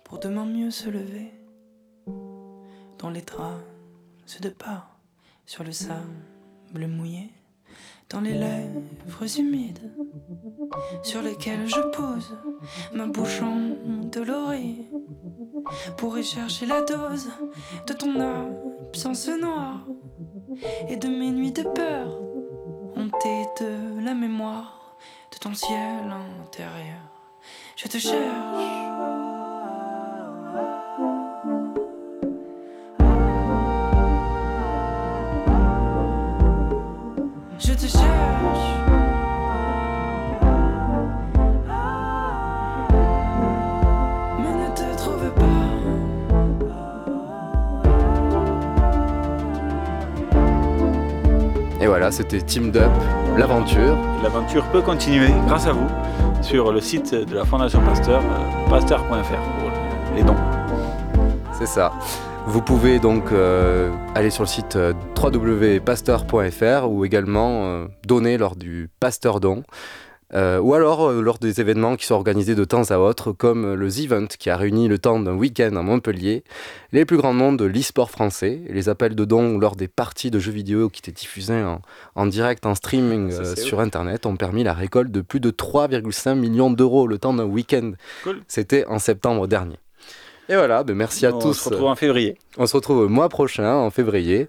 pour 0.04 0.18
demain 0.18 0.44
mieux 0.44 0.72
se 0.72 0.88
lever, 0.88 1.32
dans 2.98 3.10
les 3.10 3.22
traces 3.22 4.40
de 4.42 4.48
pas 4.48 4.88
sur 5.46 5.62
le 5.62 5.70
sable 5.70 6.08
mouillé, 6.74 7.30
dans 8.10 8.20
les 8.20 8.34
lèvres 8.34 9.38
humides 9.38 9.92
sur 11.04 11.22
lesquelles 11.22 11.68
je 11.68 11.80
pose 11.96 12.36
ma 12.92 13.06
bouche 13.06 13.40
endolorie 13.40 14.88
pour 14.90 15.37
y 16.16 16.22
chercher 16.24 16.66
la 16.66 16.82
dose 16.82 17.28
de 17.86 17.92
ton 17.92 18.18
absence 18.20 19.28
noire 19.28 19.80
et 20.88 20.96
de 20.96 21.08
mes 21.08 21.30
nuits 21.30 21.52
de 21.52 21.62
peur 21.62 22.20
hantées 22.96 23.46
de 23.60 24.04
la 24.04 24.14
mémoire 24.14 24.96
de 25.32 25.38
ton 25.38 25.54
ciel 25.54 26.12
intérieur. 26.42 27.02
Je 27.76 27.88
te 27.88 27.98
cherche. 27.98 29.17
Voilà, 51.88 52.10
c'était 52.10 52.42
Team 52.42 52.70
Up, 52.76 52.90
l'aventure. 53.38 53.96
L'aventure 54.22 54.64
peut 54.70 54.82
continuer 54.82 55.30
grâce 55.46 55.66
à 55.66 55.72
vous 55.72 55.88
sur 56.42 56.70
le 56.70 56.80
site 56.80 57.14
de 57.14 57.34
la 57.34 57.44
Fondation 57.44 57.80
Pasteur, 57.80 58.20
euh, 58.20 58.70
pasteur.fr 58.70 59.08
pour 59.08 60.14
les 60.14 60.22
dons. 60.22 60.36
C'est 61.58 61.66
ça. 61.66 61.92
Vous 62.46 62.62
pouvez 62.62 62.98
donc 62.98 63.32
euh, 63.32 63.90
aller 64.14 64.30
sur 64.30 64.42
le 64.42 64.48
site 64.48 64.76
euh, 64.76 64.92
www.pasteur.fr 65.16 66.90
ou 66.90 67.04
également 67.04 67.64
euh, 67.64 67.86
donner 68.06 68.38
lors 68.38 68.56
du 68.56 68.90
Pasteur 69.00 69.40
Don. 69.40 69.62
Euh, 70.34 70.58
ou 70.58 70.74
alors 70.74 71.08
euh, 71.08 71.22
lors 71.22 71.38
des 71.38 71.60
événements 71.60 71.96
qui 71.96 72.04
sont 72.04 72.14
organisés 72.14 72.54
de 72.54 72.64
temps 72.64 72.90
à 72.90 72.98
autre, 72.98 73.32
comme 73.32 73.72
le 73.72 73.90
The 73.90 74.00
Event 74.00 74.26
qui 74.38 74.50
a 74.50 74.58
réuni 74.58 74.86
le 74.86 74.98
temps 74.98 75.18
d'un 75.18 75.34
week-end 75.34 75.74
à 75.74 75.82
Montpellier, 75.82 76.44
les 76.92 77.06
plus 77.06 77.16
grands 77.16 77.32
noms 77.32 77.54
de 77.54 77.64
l'e-sport 77.64 78.10
français, 78.10 78.60
les 78.68 78.90
appels 78.90 79.14
de 79.14 79.24
dons 79.24 79.56
lors 79.58 79.74
des 79.74 79.88
parties 79.88 80.30
de 80.30 80.38
jeux 80.38 80.52
vidéo 80.52 80.90
qui 80.90 81.00
étaient 81.00 81.18
diffusées 81.18 81.62
en, 81.62 81.80
en 82.14 82.26
direct, 82.26 82.66
en 82.66 82.74
streaming 82.74 83.32
euh, 83.32 83.56
sur 83.56 83.80
Internet, 83.80 84.26
ont 84.26 84.36
permis 84.36 84.64
la 84.64 84.74
récolte 84.74 85.10
de 85.10 85.22
plus 85.22 85.40
de 85.40 85.50
3,5 85.50 86.34
millions 86.34 86.70
d'euros 86.70 87.06
le 87.06 87.16
temps 87.18 87.32
d'un 87.32 87.46
week-end. 87.46 87.92
Cool. 88.22 88.42
C'était 88.48 88.84
en 88.86 88.98
septembre 88.98 89.46
dernier. 89.46 89.76
Et 90.50 90.56
voilà, 90.56 90.82
ben 90.82 90.94
merci 90.96 91.26
à 91.26 91.34
On 91.34 91.38
tous. 91.38 91.54
se 91.54 91.68
retrouve 91.68 91.88
en 91.88 91.94
février. 91.94 92.38
On 92.56 92.66
se 92.66 92.74
retrouve 92.74 93.02
le 93.02 93.08
mois 93.08 93.28
prochain, 93.28 93.74
en 93.74 93.90
février. 93.90 94.48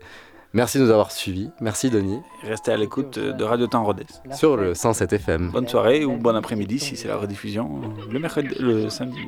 Merci 0.54 0.80
de 0.80 0.84
nous 0.84 0.90
avoir 0.90 1.12
suivis. 1.12 1.52
Merci 1.62 1.92
Denis. 1.92 2.20
Restez 2.42 2.72
à 2.72 2.78
l'écoute 2.78 3.20
de 3.20 3.44
Radio 3.44 3.68
Temps 3.68 3.84
Rodez. 3.84 4.08
Sur 4.34 4.58
le 4.58 4.74
107 4.74 5.14
FM. 5.14 5.52
Bonne 5.52 5.68
soirée 5.68 6.06
ou 6.06 6.18
bon 6.18 6.36
après-midi 6.36 6.80
si 6.80 6.96
c'est 6.96 7.08
la 7.08 7.18
rediffusion 7.18 7.82
euh, 7.84 8.12
le 8.12 8.20
mercredi, 8.20 8.56
le 8.60 8.90
samedi. 8.90 9.20